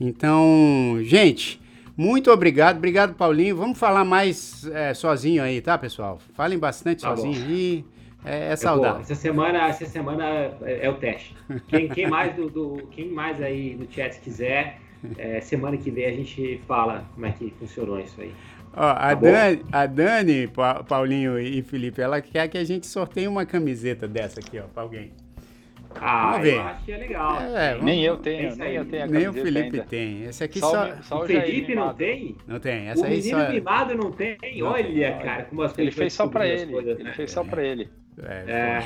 Então, 0.00 0.96
gente, 1.02 1.60
muito 1.94 2.30
obrigado. 2.30 2.78
Obrigado, 2.78 3.14
Paulinho. 3.14 3.54
Vamos 3.54 3.78
falar 3.78 4.02
mais 4.02 4.66
é, 4.68 4.94
sozinho 4.94 5.42
aí, 5.42 5.60
tá, 5.60 5.76
pessoal? 5.76 6.18
Falem 6.32 6.58
bastante 6.58 7.02
tá 7.02 7.14
sozinho 7.14 7.44
aí. 7.46 7.84
É, 8.24 8.52
é 8.52 8.56
saudável. 8.56 9.02
essa 9.02 9.14
semana, 9.14 9.68
essa 9.68 9.84
semana 9.84 10.24
é, 10.62 10.86
é 10.86 10.88
o 10.88 10.94
teste. 10.94 11.36
Quem, 11.68 11.90
quem 11.90 12.08
mais 12.08 12.34
do, 12.34 12.48
do, 12.48 12.86
quem 12.90 13.10
mais 13.10 13.42
aí 13.42 13.76
no 13.76 13.86
chat 13.92 14.18
quiser, 14.20 14.80
é, 15.18 15.40
semana 15.40 15.76
que 15.76 15.90
vem 15.90 16.06
a 16.06 16.12
gente 16.12 16.60
fala 16.66 17.04
como 17.14 17.26
é 17.26 17.32
que 17.32 17.52
funcionou 17.58 18.00
isso 18.00 18.20
aí. 18.20 18.32
Ó, 18.74 18.82
a, 18.82 18.94
tá 18.94 19.14
Dani, 19.14 19.64
a 19.72 19.86
Dani, 19.86 20.50
Paulinho 20.86 21.38
e 21.38 21.62
Felipe, 21.62 22.02
ela 22.02 22.20
quer 22.20 22.46
que 22.48 22.58
a 22.58 22.64
gente 22.64 22.86
sorteie 22.86 23.26
uma 23.26 23.46
camiseta 23.46 24.06
dessa 24.06 24.40
aqui, 24.40 24.58
ó, 24.58 24.64
pra 24.64 24.82
alguém. 24.82 25.12
Ah, 25.98 26.32
vamos 26.32 26.42
ver. 26.42 26.54
eu 26.54 26.62
acho 26.62 26.84
que 26.84 26.92
é 26.92 26.96
legal. 26.98 27.40
É, 27.40 27.78
nem 27.82 28.04
eu 28.04 28.16
tenho, 28.18 28.54
nem 28.56 28.74
eu 28.74 28.84
tenho 28.84 29.04
a 29.04 29.06
Nem 29.06 29.28
o 29.28 29.32
Felipe 29.32 29.76
ainda. 29.78 29.84
tem. 29.84 30.24
Esse 30.24 30.44
aqui 30.44 30.60
só. 30.60 30.70
só, 30.70 31.02
só 31.02 31.22
o 31.22 31.26
Felipe 31.26 31.74
não 31.74 31.94
tem? 31.94 32.36
Não 32.46 32.60
tem. 32.60 32.88
Essa 32.88 33.00
o 33.00 33.04
aí 33.06 33.16
menino 33.16 33.40
só... 33.40 33.50
mimado 33.50 33.94
não 33.94 34.12
tem? 34.12 34.36
Não. 34.58 34.66
Olha, 34.66 35.12
cara, 35.18 35.44
como 35.44 35.62
as 35.62 35.78
Ele 35.78 35.90
fez 35.90 36.12
só 36.12 36.26
pra 36.28 36.46
ele. 36.46 36.72
Coisas, 36.72 37.00
ele 37.00 37.12
fez 37.12 37.30
só 37.30 37.42
pra 37.44 37.64
ele. 37.64 37.88
É, 38.22 38.80
é. 38.80 38.82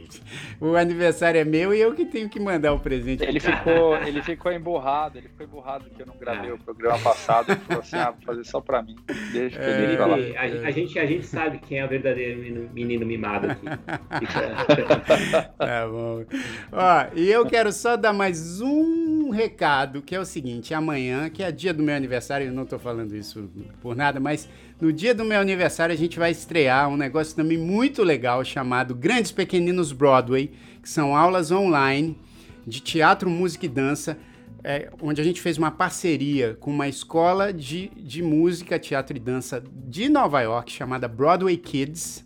o 0.60 0.74
aniversário 0.74 1.40
é 1.40 1.44
meu 1.44 1.72
e 1.72 1.80
eu 1.80 1.94
que 1.94 2.04
tenho 2.04 2.28
que 2.28 2.40
mandar 2.40 2.72
o 2.72 2.80
presente. 2.80 3.22
Ele 3.22 3.38
ficou, 3.38 3.96
ele 3.98 4.22
ficou 4.22 4.52
emburrado, 4.52 5.18
ele 5.18 5.28
ficou 5.28 5.46
emburrado 5.46 5.84
que 5.90 6.02
eu 6.02 6.06
não 6.06 6.16
gravei 6.16 6.50
é. 6.50 6.52
o 6.52 6.58
programa 6.58 6.98
passado. 6.98 7.52
Ele 7.52 7.60
falou 7.60 7.82
assim: 7.82 7.96
ah, 7.96 8.10
vou 8.10 8.22
fazer 8.22 8.44
só 8.44 8.60
pra 8.60 8.82
mim. 8.82 8.96
Deixa 9.32 9.58
que 9.58 9.64
é, 9.64 9.84
ele 9.84 9.96
falar. 9.96 10.16
A, 10.16 10.66
a, 10.66 10.70
gente, 10.70 10.98
a 10.98 11.06
gente 11.06 11.26
sabe 11.26 11.58
quem 11.58 11.78
é 11.78 11.84
o 11.84 11.88
verdadeiro 11.88 12.40
menino, 12.40 12.70
menino 12.72 13.06
mimado 13.06 13.50
aqui. 13.50 13.66
tá 15.56 15.88
bom. 15.88 16.24
Ó, 16.72 17.06
e 17.14 17.30
eu 17.30 17.46
quero 17.46 17.72
só 17.72 17.96
dar 17.96 18.12
mais 18.12 18.60
um 18.60 19.30
recado, 19.30 20.02
que 20.02 20.14
é 20.14 20.20
o 20.20 20.24
seguinte: 20.24 20.74
amanhã, 20.74 21.30
que 21.30 21.42
é 21.42 21.52
dia 21.52 21.72
do 21.72 21.82
meu 21.82 21.94
aniversário, 21.94 22.48
eu 22.48 22.52
não 22.52 22.66
tô 22.66 22.78
falando 22.78 23.14
isso 23.14 23.48
por 23.80 23.94
nada, 23.94 24.18
mas 24.18 24.48
no 24.82 24.92
dia 24.92 25.14
do 25.14 25.24
meu 25.24 25.38
aniversário 25.38 25.92
a 25.92 25.96
gente 25.96 26.18
vai 26.18 26.32
estrear 26.32 26.88
um 26.88 26.96
negócio 26.96 27.36
também 27.36 27.56
muito 27.56 28.02
legal 28.02 28.44
chamado 28.44 28.96
Grandes 28.96 29.30
Pequeninos 29.30 29.92
Broadway, 29.92 30.50
que 30.82 30.88
são 30.88 31.16
aulas 31.16 31.52
online 31.52 32.18
de 32.66 32.80
teatro, 32.80 33.30
música 33.30 33.64
e 33.64 33.68
dança, 33.68 34.18
é, 34.64 34.90
onde 35.00 35.20
a 35.20 35.24
gente 35.24 35.40
fez 35.40 35.56
uma 35.56 35.70
parceria 35.70 36.56
com 36.58 36.72
uma 36.72 36.88
escola 36.88 37.52
de, 37.52 37.90
de 37.90 38.24
música, 38.24 38.76
teatro 38.76 39.16
e 39.16 39.20
dança 39.20 39.62
de 39.72 40.08
Nova 40.08 40.40
York 40.40 40.72
chamada 40.72 41.06
Broadway 41.06 41.56
Kids. 41.56 42.24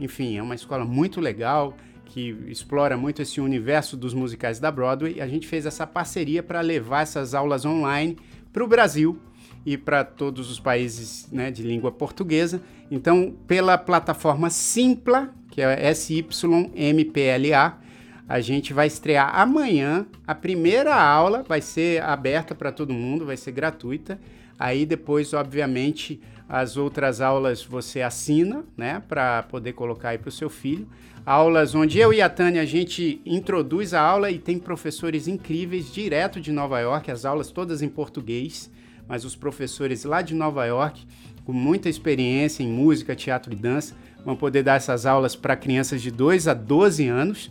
Enfim, 0.00 0.38
é 0.38 0.42
uma 0.42 0.54
escola 0.54 0.86
muito 0.86 1.20
legal 1.20 1.76
que 2.06 2.30
explora 2.46 2.96
muito 2.96 3.20
esse 3.20 3.38
universo 3.38 3.98
dos 3.98 4.14
musicais 4.14 4.58
da 4.58 4.70
Broadway. 4.70 5.20
A 5.20 5.28
gente 5.28 5.46
fez 5.46 5.66
essa 5.66 5.86
parceria 5.86 6.42
para 6.42 6.62
levar 6.62 7.02
essas 7.02 7.34
aulas 7.34 7.66
online 7.66 8.16
para 8.50 8.64
o 8.64 8.66
Brasil 8.66 9.20
e 9.68 9.76
para 9.76 10.02
todos 10.02 10.50
os 10.50 10.58
países 10.58 11.28
né, 11.30 11.50
de 11.50 11.62
língua 11.62 11.92
portuguesa. 11.92 12.62
Então, 12.90 13.34
pela 13.46 13.76
plataforma 13.76 14.48
Simpla, 14.48 15.28
que 15.50 15.60
é 15.60 15.92
SYMPLA, 15.92 17.78
a 18.26 18.40
gente 18.40 18.72
vai 18.72 18.86
estrear 18.86 19.38
amanhã. 19.38 20.06
A 20.26 20.34
primeira 20.34 20.94
aula 20.94 21.44
vai 21.46 21.60
ser 21.60 22.02
aberta 22.02 22.54
para 22.54 22.72
todo 22.72 22.94
mundo, 22.94 23.26
vai 23.26 23.36
ser 23.36 23.52
gratuita. 23.52 24.18
Aí 24.58 24.86
depois, 24.86 25.34
obviamente, 25.34 26.18
as 26.48 26.78
outras 26.78 27.20
aulas 27.20 27.62
você 27.62 28.00
assina, 28.00 28.64
né, 28.74 29.02
para 29.06 29.42
poder 29.42 29.74
colocar 29.74 30.08
aí 30.10 30.18
para 30.18 30.30
o 30.30 30.32
seu 30.32 30.48
filho. 30.48 30.88
Aulas 31.26 31.74
onde 31.74 31.98
eu 31.98 32.10
e 32.10 32.22
a 32.22 32.30
Tânia 32.30 32.62
a 32.62 32.64
gente 32.64 33.20
introduz 33.26 33.92
a 33.92 34.00
aula 34.00 34.30
e 34.30 34.38
tem 34.38 34.58
professores 34.58 35.28
incríveis 35.28 35.92
direto 35.92 36.40
de 36.40 36.50
Nova 36.52 36.80
York, 36.80 37.10
as 37.10 37.26
aulas 37.26 37.50
todas 37.50 37.82
em 37.82 37.88
português 37.90 38.70
mas 39.08 39.24
os 39.24 39.34
professores 39.34 40.04
lá 40.04 40.20
de 40.22 40.34
Nova 40.34 40.64
York, 40.66 41.06
com 41.44 41.52
muita 41.52 41.88
experiência 41.88 42.62
em 42.62 42.68
música, 42.68 43.16
teatro 43.16 43.52
e 43.52 43.56
dança, 43.56 43.96
vão 44.24 44.36
poder 44.36 44.62
dar 44.62 44.74
essas 44.74 45.06
aulas 45.06 45.34
para 45.34 45.56
crianças 45.56 46.02
de 46.02 46.10
2 46.10 46.46
a 46.48 46.54
12 46.54 47.06
anos. 47.06 47.50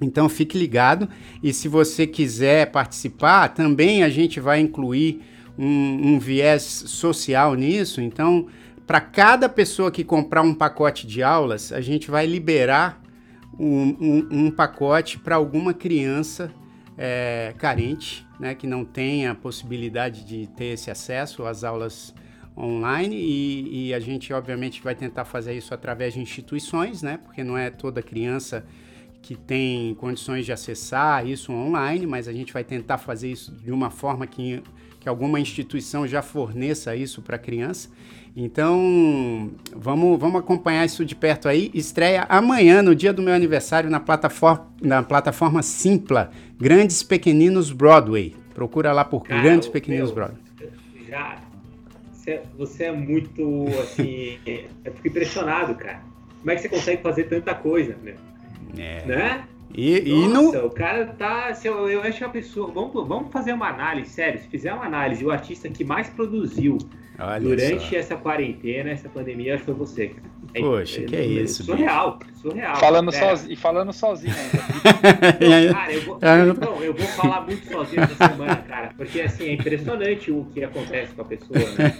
Então 0.00 0.28
fique 0.28 0.58
ligado 0.58 1.08
e 1.42 1.52
se 1.52 1.68
você 1.68 2.06
quiser 2.06 2.70
participar, 2.70 3.48
também 3.48 4.02
a 4.02 4.08
gente 4.08 4.38
vai 4.38 4.60
incluir 4.60 5.22
um, 5.58 6.14
um 6.14 6.18
viés 6.18 6.62
social 6.62 7.54
nisso. 7.54 8.00
Então, 8.00 8.46
para 8.86 9.00
cada 9.00 9.48
pessoa 9.48 9.90
que 9.90 10.04
comprar 10.04 10.42
um 10.42 10.54
pacote 10.54 11.06
de 11.06 11.22
aulas, 11.22 11.72
a 11.72 11.80
gente 11.80 12.10
vai 12.10 12.26
liberar 12.26 13.02
um, 13.58 13.96
um, 14.00 14.28
um 14.30 14.50
pacote 14.50 15.18
para 15.18 15.36
alguma 15.36 15.72
criança 15.72 16.50
é, 16.98 17.54
carente, 17.58 18.23
né, 18.38 18.54
que 18.54 18.66
não 18.66 18.84
tem 18.84 19.26
a 19.26 19.34
possibilidade 19.34 20.24
de 20.24 20.46
ter 20.48 20.74
esse 20.74 20.90
acesso 20.90 21.44
às 21.44 21.64
aulas 21.64 22.14
online 22.56 23.16
e, 23.16 23.88
e, 23.88 23.94
a 23.94 23.98
gente 23.98 24.32
obviamente 24.32 24.80
vai 24.82 24.94
tentar 24.94 25.24
fazer 25.24 25.54
isso 25.54 25.74
através 25.74 26.14
de 26.14 26.20
instituições, 26.20 27.02
né, 27.02 27.18
porque 27.22 27.42
não 27.42 27.58
é 27.58 27.70
toda 27.70 28.02
criança 28.02 28.64
que 29.20 29.34
tem 29.34 29.94
condições 29.94 30.44
de 30.44 30.52
acessar 30.52 31.26
isso 31.26 31.50
online, 31.50 32.06
mas 32.06 32.28
a 32.28 32.32
gente 32.32 32.52
vai 32.52 32.62
tentar 32.62 32.98
fazer 32.98 33.30
isso 33.32 33.52
de 33.52 33.72
uma 33.72 33.90
forma 33.90 34.26
que, 34.26 34.62
que 35.00 35.08
alguma 35.08 35.40
instituição 35.40 36.06
já 36.06 36.20
forneça 36.20 36.94
isso 36.94 37.22
para 37.22 37.36
a 37.36 37.38
criança. 37.38 37.88
Então, 38.36 39.52
vamos, 39.74 40.18
vamos 40.18 40.40
acompanhar 40.40 40.84
isso 40.84 41.04
de 41.04 41.14
perto 41.14 41.48
aí. 41.48 41.70
Estreia 41.72 42.26
amanhã, 42.28 42.82
no 42.82 42.92
dia 42.92 43.12
do 43.12 43.22
meu 43.22 43.32
aniversário, 43.32 43.88
na 43.88 44.00
plataforma, 44.00 44.66
na 44.82 45.02
plataforma 45.04 45.62
Simpla, 45.62 46.32
Grandes 46.58 47.02
Pequeninos 47.02 47.70
Broadway. 47.70 48.34
Procura 48.52 48.92
lá 48.92 49.04
por 49.04 49.22
Cara, 49.22 49.40
Grandes 49.40 49.68
Pequeninos 49.68 50.08
meu, 50.08 50.16
Broadway. 50.16 50.42
Já, 51.08 51.38
você, 52.10 52.42
você 52.58 52.84
é 52.84 52.92
muito, 52.92 53.66
assim, 53.80 54.38
eu 54.84 54.92
fico 54.94 55.08
impressionado, 55.08 55.76
cara. 55.76 56.02
Como 56.40 56.50
é 56.50 56.56
que 56.56 56.62
você 56.62 56.68
consegue 56.68 57.02
fazer 57.02 57.24
tanta 57.24 57.54
coisa, 57.54 57.96
né? 58.02 58.14
É. 58.76 59.06
Né? 59.06 59.44
E, 59.72 60.26
Nossa, 60.28 60.58
e 60.58 60.60
no... 60.60 60.66
o 60.66 60.70
cara 60.70 61.06
tá. 61.06 61.56
Eu, 61.62 61.88
eu 61.88 62.02
acho 62.02 62.18
que 62.18 62.24
a 62.24 62.28
pessoa. 62.28 62.70
Vamos, 62.70 62.92
vamos 63.06 63.32
fazer 63.32 63.52
uma 63.52 63.68
análise, 63.68 64.10
sério. 64.10 64.40
Se 64.40 64.48
fizer 64.48 64.72
uma 64.72 64.84
análise, 64.84 65.24
o 65.24 65.30
artista 65.30 65.68
que 65.68 65.84
mais 65.84 66.08
produziu 66.10 66.78
Olha 67.18 67.40
durante 67.40 67.90
só. 67.90 67.96
essa 67.96 68.16
quarentena, 68.16 68.90
essa 68.90 69.08
pandemia, 69.08 69.54
acho 69.54 69.64
que 69.64 69.70
foi 69.70 69.74
você, 69.74 70.08
cara. 70.08 70.33
É, 70.52 70.60
Poxa, 70.60 71.00
é, 71.00 71.04
que 71.04 71.16
é, 71.16 71.20
é 71.20 71.26
isso. 71.26 71.64
Surreal, 71.64 72.18
surreal. 72.34 72.76
Falando 72.76 73.12
sozinho, 73.12 73.52
e 73.52 73.56
falando 73.56 73.92
sozinho 73.92 74.34
ainda. 74.36 75.72
cara, 75.72 75.92
eu 75.92 76.02
vou, 76.02 76.18
então, 76.18 76.82
eu 76.82 76.94
vou 76.94 77.06
falar 77.06 77.40
muito 77.42 77.66
sozinho 77.70 78.02
essa 78.02 78.28
semana, 78.28 78.56
cara, 78.56 78.92
porque 78.96 79.20
assim, 79.20 79.48
é 79.48 79.52
impressionante 79.52 80.30
o 80.30 80.44
que 80.52 80.62
acontece 80.62 81.14
com 81.14 81.22
a 81.22 81.24
pessoa, 81.24 81.58
né? 81.58 81.94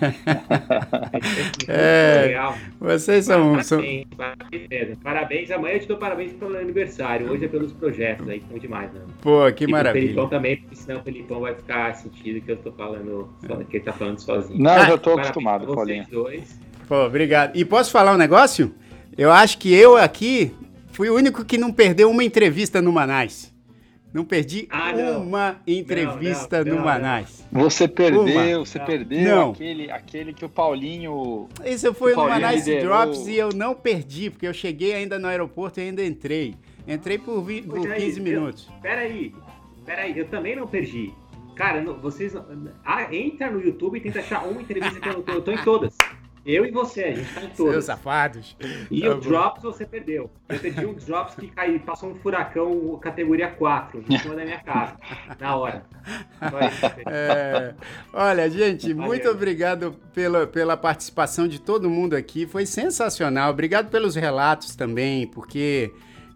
É, 1.69 2.23
surreal. 2.23 2.55
Vocês 2.81 3.25
são. 3.25 3.55
Parabéns, 3.55 3.67
são... 3.67 3.79
parabéns, 4.17 4.99
parabéns, 5.03 5.51
amanhã 5.51 5.75
eu 5.75 5.81
te 5.81 5.89
dou 5.89 5.97
parabéns 5.97 6.33
pelo 6.35 6.57
aniversário, 6.57 7.31
hoje 7.31 7.45
é 7.45 7.49
pelos 7.49 7.73
projetos 7.73 8.29
aí, 8.29 8.43
são 8.49 8.59
demais, 8.59 8.93
né? 8.93 9.01
Pô, 9.23 9.51
que 9.53 9.65
e 9.65 9.67
maravilha. 9.67 10.05
O 10.05 10.07
Felipão 10.09 10.29
também, 10.29 10.57
porque 10.57 10.77
senão 10.77 11.01
o 11.01 11.03
Felipão 11.03 11.41
vai 11.41 11.55
ficar 11.55 11.95
sentido 11.95 12.41
que 12.45 12.53
eu 12.53 12.57
tô 12.57 12.73
falando, 12.73 13.29
que 13.71 13.77
ele 13.77 13.85
tá 13.85 13.93
falando 13.93 14.19
sozinho. 14.19 14.63
Não, 14.63 14.77
eu 14.79 14.87
já 14.87 14.99
tô 14.99 15.13
acostumado, 15.13 15.67
Paulinho. 15.75 16.07
Dois. 16.11 16.59
Pô, 16.87 17.05
obrigado. 17.07 17.57
E 17.57 17.65
posso 17.65 17.91
falar 17.91 18.13
um 18.13 18.19
negócio? 18.19 18.75
Eu 19.17 19.31
acho 19.33 19.59
que 19.59 19.73
eu 19.73 19.97
aqui 19.97 20.55
fui 20.93 21.09
o 21.09 21.15
único 21.15 21.45
que 21.45 21.57
não 21.57 21.73
perdeu 21.73 22.11
uma 22.11 22.25
entrevista 22.25 22.83
no 22.83 22.93
Manais. 22.93 23.53
Não 24.13 24.25
perdi 24.25 24.69
ah, 24.71 24.93
não. 24.93 25.23
uma 25.25 25.61
entrevista 25.67 26.65
não, 26.65 26.71
não, 26.71 26.79
no 26.79 26.85
Manais. 26.85 27.45
Você 27.51 27.89
perdeu, 27.89 28.23
uma. 28.23 28.65
você 28.65 28.79
perdeu 28.79 29.51
Aquele, 29.51 29.91
aquele 29.91 30.33
que 30.33 30.45
o 30.45 30.49
Paulinho. 30.49 31.49
Isso 31.65 31.93
foi 31.93 32.15
no 32.15 32.29
Manais 32.29 32.65
Drops 32.65 33.27
e 33.27 33.37
eu 33.37 33.49
não 33.53 33.75
perdi, 33.75 34.31
porque 34.31 34.47
eu 34.47 34.55
cheguei 34.55 34.95
ainda 34.95 35.19
no 35.19 35.27
aeroporto 35.27 35.81
e 35.81 35.83
ainda 35.83 36.05
entrei. 36.05 36.55
Entrei 36.87 37.19
por, 37.19 37.43
vi, 37.43 37.63
por 37.63 37.81
15 37.81 37.93
aí, 37.93 38.21
minutos. 38.21 38.69
Eu, 38.69 38.81
peraí, 38.81 39.35
peraí, 39.85 40.17
eu 40.17 40.29
também 40.29 40.55
não 40.55 40.69
perdi. 40.69 41.13
Cara, 41.57 41.83
vocês. 41.95 42.35
Ah, 42.85 43.13
entra 43.13 43.51
no 43.51 43.61
YouTube 43.61 43.99
e 43.99 44.01
tenta 44.01 44.21
achar 44.21 44.45
uma 44.45 44.63
entrevista 44.63 45.01
que 45.01 45.09
eu 45.09 45.23
tô. 45.23 45.33
Eu 45.33 45.43
tô 45.43 45.51
em 45.51 45.65
todas. 45.65 45.97
Eu 46.47 46.67
e 46.67 46.71
você, 46.71 47.05
a 47.05 47.15
gente 47.15 47.35
tá 47.35 47.43
em 47.43 47.49
todas. 47.51 47.73
Seus 47.73 47.85
safados. 47.87 48.57
E 48.91 49.01
tá 49.01 49.11
o 49.11 49.21
Drops 49.21 49.63
você 49.63 49.87
perdeu. 49.87 50.31
Eu 50.49 50.59
perdi 50.59 50.85
um 50.85 50.95
Drops 50.95 51.35
que 51.35 51.49
caiu, 51.49 51.81
passou 51.81 52.11
um 52.11 52.15
furacão 52.17 52.99
categoria 53.01 53.49
4 53.49 54.05
em 54.09 54.19
cima 54.19 54.35
da 54.35 54.45
minha 54.45 54.61
casa, 54.61 54.97
na 55.41 55.57
hora. 55.57 55.87
É, 57.07 57.75
olha, 58.13 58.51
gente, 58.51 58.93
Valeu. 58.93 59.09
muito 59.09 59.29
obrigado 59.29 59.97
pela, 60.13 60.47
pela 60.47 60.77
participação 60.77 61.49
de 61.49 61.59
todo 61.61 61.89
mundo 61.89 62.15
aqui. 62.15 62.47
Foi 62.47 62.67
sensacional. 62.67 63.51
Obrigado 63.51 63.91
pelos 63.91 64.15
relatos 64.15 64.77
também, 64.77 65.27
porque, 65.27 65.91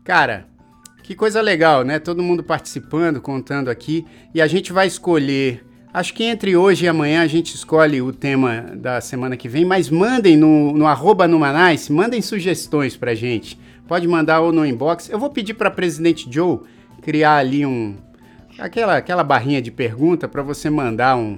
cara, 0.04 0.46
Que 1.08 1.14
coisa 1.14 1.40
legal, 1.40 1.84
né? 1.84 1.98
Todo 1.98 2.22
mundo 2.22 2.44
participando, 2.44 3.18
contando 3.18 3.70
aqui. 3.70 4.06
E 4.34 4.42
a 4.42 4.46
gente 4.46 4.74
vai 4.74 4.86
escolher. 4.86 5.64
Acho 5.98 6.14
que 6.14 6.22
entre 6.22 6.56
hoje 6.56 6.84
e 6.84 6.88
amanhã 6.88 7.22
a 7.22 7.26
gente 7.26 7.56
escolhe 7.56 8.00
o 8.00 8.12
tema 8.12 8.66
da 8.72 9.00
semana 9.00 9.36
que 9.36 9.48
vem, 9.48 9.64
mas 9.64 9.90
mandem 9.90 10.36
no, 10.36 10.72
no 10.72 10.86
arroba 10.86 11.26
Numanice, 11.26 11.92
mandem 11.92 12.22
sugestões 12.22 12.96
pra 12.96 13.16
gente. 13.16 13.58
Pode 13.88 14.06
mandar 14.06 14.38
ou 14.38 14.52
no 14.52 14.64
inbox. 14.64 15.10
Eu 15.10 15.18
vou 15.18 15.28
pedir 15.28 15.54
para 15.54 15.72
presidente 15.72 16.32
Joe 16.32 16.60
criar 17.02 17.38
ali 17.38 17.66
um 17.66 17.96
aquela, 18.56 18.96
aquela 18.96 19.24
barrinha 19.24 19.60
de 19.60 19.72
pergunta 19.72 20.28
para 20.28 20.40
você 20.40 20.70
mandar 20.70 21.16
um, 21.16 21.36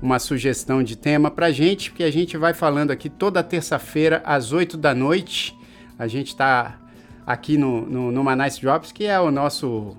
uma 0.00 0.18
sugestão 0.18 0.82
de 0.82 0.96
tema 0.96 1.30
pra 1.30 1.50
gente, 1.50 1.92
que 1.92 2.02
a 2.02 2.10
gente 2.10 2.34
vai 2.38 2.54
falando 2.54 2.90
aqui 2.90 3.10
toda 3.10 3.42
terça-feira 3.42 4.22
às 4.24 4.52
8 4.52 4.78
da 4.78 4.94
noite. 4.94 5.54
A 5.98 6.06
gente 6.06 6.28
está 6.28 6.78
aqui 7.26 7.58
no, 7.58 7.82
no, 7.82 8.10
no 8.10 8.24
Manice 8.24 8.62
Drops, 8.62 8.90
que 8.90 9.04
é 9.04 9.20
o 9.20 9.30
nosso. 9.30 9.94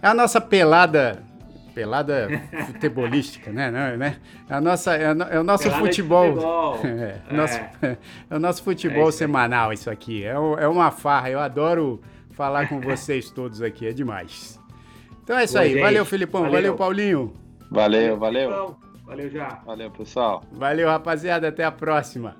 É 0.00 0.06
a 0.06 0.14
nossa 0.14 0.40
pelada. 0.40 1.28
Pelada 1.74 2.28
futebolística, 2.66 3.52
né? 3.52 3.70
Não, 3.70 3.96
né? 3.96 4.16
É, 4.48 4.54
a 4.54 4.60
nossa, 4.60 4.96
é, 4.96 5.04
é 5.30 5.40
o 5.40 5.44
nosso 5.44 5.64
pelada 5.64 5.84
futebol. 5.84 6.34
futebol. 6.34 6.80
É, 6.84 7.20
é. 7.28 7.36
Nosso, 7.36 7.58
é, 7.82 7.96
o 8.30 8.38
nosso 8.38 8.62
futebol 8.62 9.08
é 9.08 9.12
semanal, 9.12 9.72
isso 9.72 9.90
aqui. 9.90 10.24
É, 10.24 10.30
é 10.30 10.68
uma 10.68 10.90
farra. 10.90 11.30
Eu 11.30 11.40
adoro 11.40 12.00
falar 12.30 12.68
com 12.68 12.80
vocês 12.80 13.30
todos 13.30 13.62
aqui. 13.62 13.86
É 13.86 13.92
demais. 13.92 14.58
Então 15.22 15.38
é 15.38 15.44
isso 15.44 15.54
Boa 15.54 15.64
aí. 15.64 15.72
Gente. 15.72 15.82
Valeu, 15.82 16.04
Filipão. 16.04 16.42
Valeu, 16.42 16.54
valeu 16.54 16.76
Paulinho. 16.76 17.32
Valeu, 17.70 18.18
valeu. 18.18 18.76
Valeu 19.06 19.30
já. 19.30 19.60
Valeu, 19.66 19.90
pessoal. 19.90 20.42
Valeu, 20.52 20.88
rapaziada. 20.88 21.48
Até 21.48 21.64
a 21.64 21.72
próxima. 21.72 22.36